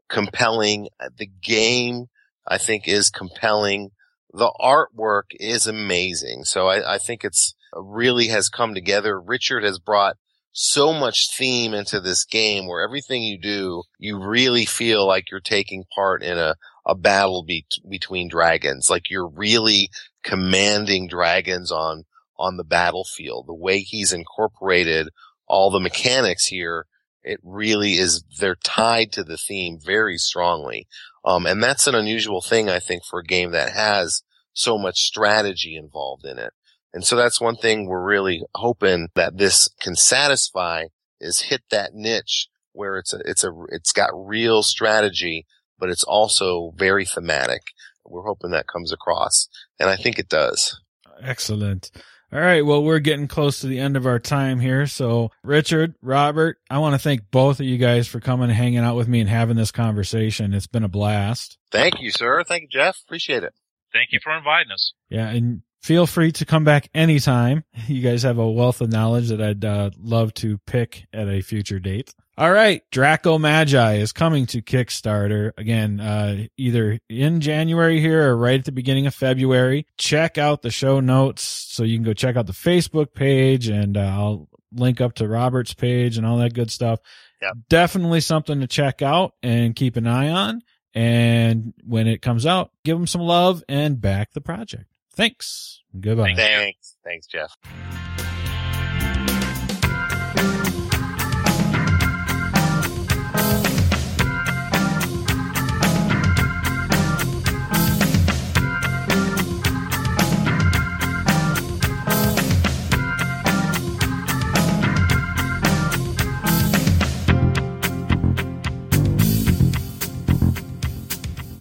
compelling. 0.08 0.88
The 1.16 1.28
game, 1.42 2.06
I 2.46 2.58
think, 2.58 2.86
is 2.86 3.10
compelling. 3.10 3.90
The 4.38 4.52
artwork 4.60 5.30
is 5.32 5.66
amazing. 5.66 6.44
So 6.44 6.68
I, 6.68 6.94
I 6.94 6.98
think 6.98 7.24
it's 7.24 7.54
really 7.74 8.28
has 8.28 8.48
come 8.48 8.72
together. 8.72 9.20
Richard 9.20 9.64
has 9.64 9.78
brought 9.78 10.16
so 10.52 10.92
much 10.92 11.36
theme 11.36 11.74
into 11.74 12.00
this 12.00 12.24
game 12.24 12.66
where 12.66 12.82
everything 12.82 13.22
you 13.22 13.38
do, 13.38 13.82
you 13.98 14.18
really 14.18 14.64
feel 14.64 15.06
like 15.06 15.30
you're 15.30 15.40
taking 15.40 15.84
part 15.94 16.22
in 16.22 16.38
a, 16.38 16.54
a 16.86 16.94
battle 16.94 17.42
be- 17.44 17.66
between 17.88 18.28
dragons. 18.28 18.88
Like 18.88 19.10
you're 19.10 19.28
really 19.28 19.90
commanding 20.22 21.08
dragons 21.08 21.72
on, 21.72 22.04
on 22.38 22.56
the 22.56 22.64
battlefield. 22.64 23.46
The 23.46 23.54
way 23.54 23.80
he's 23.80 24.12
incorporated 24.12 25.08
all 25.46 25.70
the 25.70 25.80
mechanics 25.80 26.46
here, 26.46 26.86
it 27.22 27.40
really 27.42 27.94
is, 27.94 28.24
they're 28.38 28.56
tied 28.56 29.12
to 29.12 29.24
the 29.24 29.36
theme 29.36 29.78
very 29.84 30.16
strongly. 30.16 30.86
Um, 31.24 31.44
and 31.44 31.62
that's 31.62 31.86
an 31.86 31.94
unusual 31.94 32.40
thing, 32.40 32.70
I 32.70 32.78
think, 32.78 33.02
for 33.04 33.18
a 33.18 33.24
game 33.24 33.50
that 33.50 33.72
has 33.72 34.22
so 34.58 34.78
much 34.78 35.00
strategy 35.00 35.76
involved 35.76 36.24
in 36.24 36.38
it. 36.38 36.52
And 36.92 37.04
so 37.04 37.16
that's 37.16 37.40
one 37.40 37.56
thing 37.56 37.86
we're 37.86 38.04
really 38.04 38.42
hoping 38.54 39.08
that 39.14 39.36
this 39.36 39.68
can 39.80 39.94
satisfy 39.94 40.84
is 41.20 41.42
hit 41.42 41.62
that 41.70 41.94
niche 41.94 42.48
where 42.72 42.96
it's 42.98 43.12
a, 43.12 43.20
it's 43.24 43.44
a, 43.44 43.52
it's 43.70 43.92
got 43.92 44.10
real 44.14 44.62
strategy 44.62 45.46
but 45.78 45.90
it's 45.90 46.04
also 46.04 46.72
very 46.76 47.04
thematic. 47.04 47.62
We're 48.04 48.26
hoping 48.26 48.50
that 48.50 48.66
comes 48.66 48.92
across, 48.92 49.48
and 49.78 49.88
I 49.88 49.96
think 49.96 50.18
it 50.18 50.28
does. 50.28 50.80
Excellent. 51.22 51.90
All 52.30 52.40
right. 52.40 52.64
Well, 52.64 52.82
we're 52.82 52.98
getting 52.98 53.26
close 53.26 53.60
to 53.60 53.66
the 53.66 53.78
end 53.78 53.96
of 53.96 54.06
our 54.06 54.18
time 54.18 54.60
here. 54.60 54.86
So, 54.86 55.30
Richard, 55.42 55.94
Robert, 56.02 56.58
I 56.68 56.78
want 56.78 56.94
to 56.94 56.98
thank 56.98 57.30
both 57.30 57.58
of 57.58 57.64
you 57.64 57.78
guys 57.78 58.06
for 58.06 58.20
coming 58.20 58.50
and 58.50 58.56
hanging 58.56 58.80
out 58.80 58.96
with 58.96 59.08
me 59.08 59.20
and 59.20 59.30
having 59.30 59.56
this 59.56 59.72
conversation. 59.72 60.52
It's 60.52 60.66
been 60.66 60.84
a 60.84 60.88
blast. 60.88 61.56
Thank 61.70 62.02
you, 62.02 62.10
sir. 62.10 62.44
Thank 62.44 62.62
you, 62.62 62.68
Jeff. 62.68 63.00
Appreciate 63.06 63.44
it. 63.44 63.54
Thank 63.92 64.12
you 64.12 64.20
for 64.22 64.36
inviting 64.36 64.72
us. 64.72 64.92
Yeah. 65.08 65.28
And 65.28 65.62
feel 65.82 66.06
free 66.06 66.32
to 66.32 66.44
come 66.44 66.64
back 66.64 66.88
anytime. 66.94 67.64
You 67.88 68.02
guys 68.02 68.22
have 68.24 68.38
a 68.38 68.50
wealth 68.50 68.82
of 68.82 68.92
knowledge 68.92 69.28
that 69.28 69.40
I'd 69.40 69.64
uh, 69.64 69.90
love 69.98 70.34
to 70.34 70.58
pick 70.66 71.06
at 71.12 71.28
a 71.28 71.40
future 71.40 71.78
date. 71.78 72.12
All 72.36 72.52
right, 72.52 72.82
Draco 72.92 73.38
Magi 73.38 73.94
is 73.94 74.12
coming 74.12 74.46
to 74.46 74.62
Kickstarter 74.62 75.50
again, 75.56 75.98
uh, 75.98 76.44
either 76.56 77.00
in 77.08 77.40
January 77.40 77.98
here 77.98 78.30
or 78.30 78.36
right 78.36 78.60
at 78.60 78.64
the 78.64 78.72
beginning 78.72 79.06
of 79.06 79.14
February. 79.14 79.86
Check 79.96 80.38
out 80.38 80.62
the 80.62 80.70
show 80.70 81.00
notes 81.00 81.42
so 81.42 81.82
you 81.82 81.96
can 81.96 82.04
go 82.04 82.12
check 82.12 82.36
out 82.36 82.46
the 82.46 82.52
Facebook 82.52 83.12
page 83.12 83.68
and 83.68 83.96
uh, 83.96 84.02
I'll 84.02 84.48
link 84.72 85.00
up 85.00 85.14
to 85.14 85.26
Robert's 85.26 85.74
page 85.74 86.16
and 86.16 86.26
all 86.26 86.36
that 86.38 86.54
good 86.54 86.70
stuff. 86.70 87.00
Yep. 87.42 87.52
Definitely 87.68 88.20
something 88.20 88.60
to 88.60 88.66
check 88.66 89.02
out 89.02 89.32
and 89.42 89.74
keep 89.74 89.96
an 89.96 90.06
eye 90.06 90.28
on. 90.28 90.60
And 90.94 91.74
when 91.84 92.06
it 92.06 92.22
comes 92.22 92.46
out, 92.46 92.70
give 92.84 92.96
them 92.96 93.06
some 93.06 93.20
love 93.20 93.62
and 93.68 94.00
back 94.00 94.32
the 94.32 94.40
project. 94.40 94.86
Thanks. 95.12 95.82
Goodbye. 95.98 96.34
Thanks. 96.34 96.96
Thanks, 97.04 97.26
Jeff. 97.26 97.54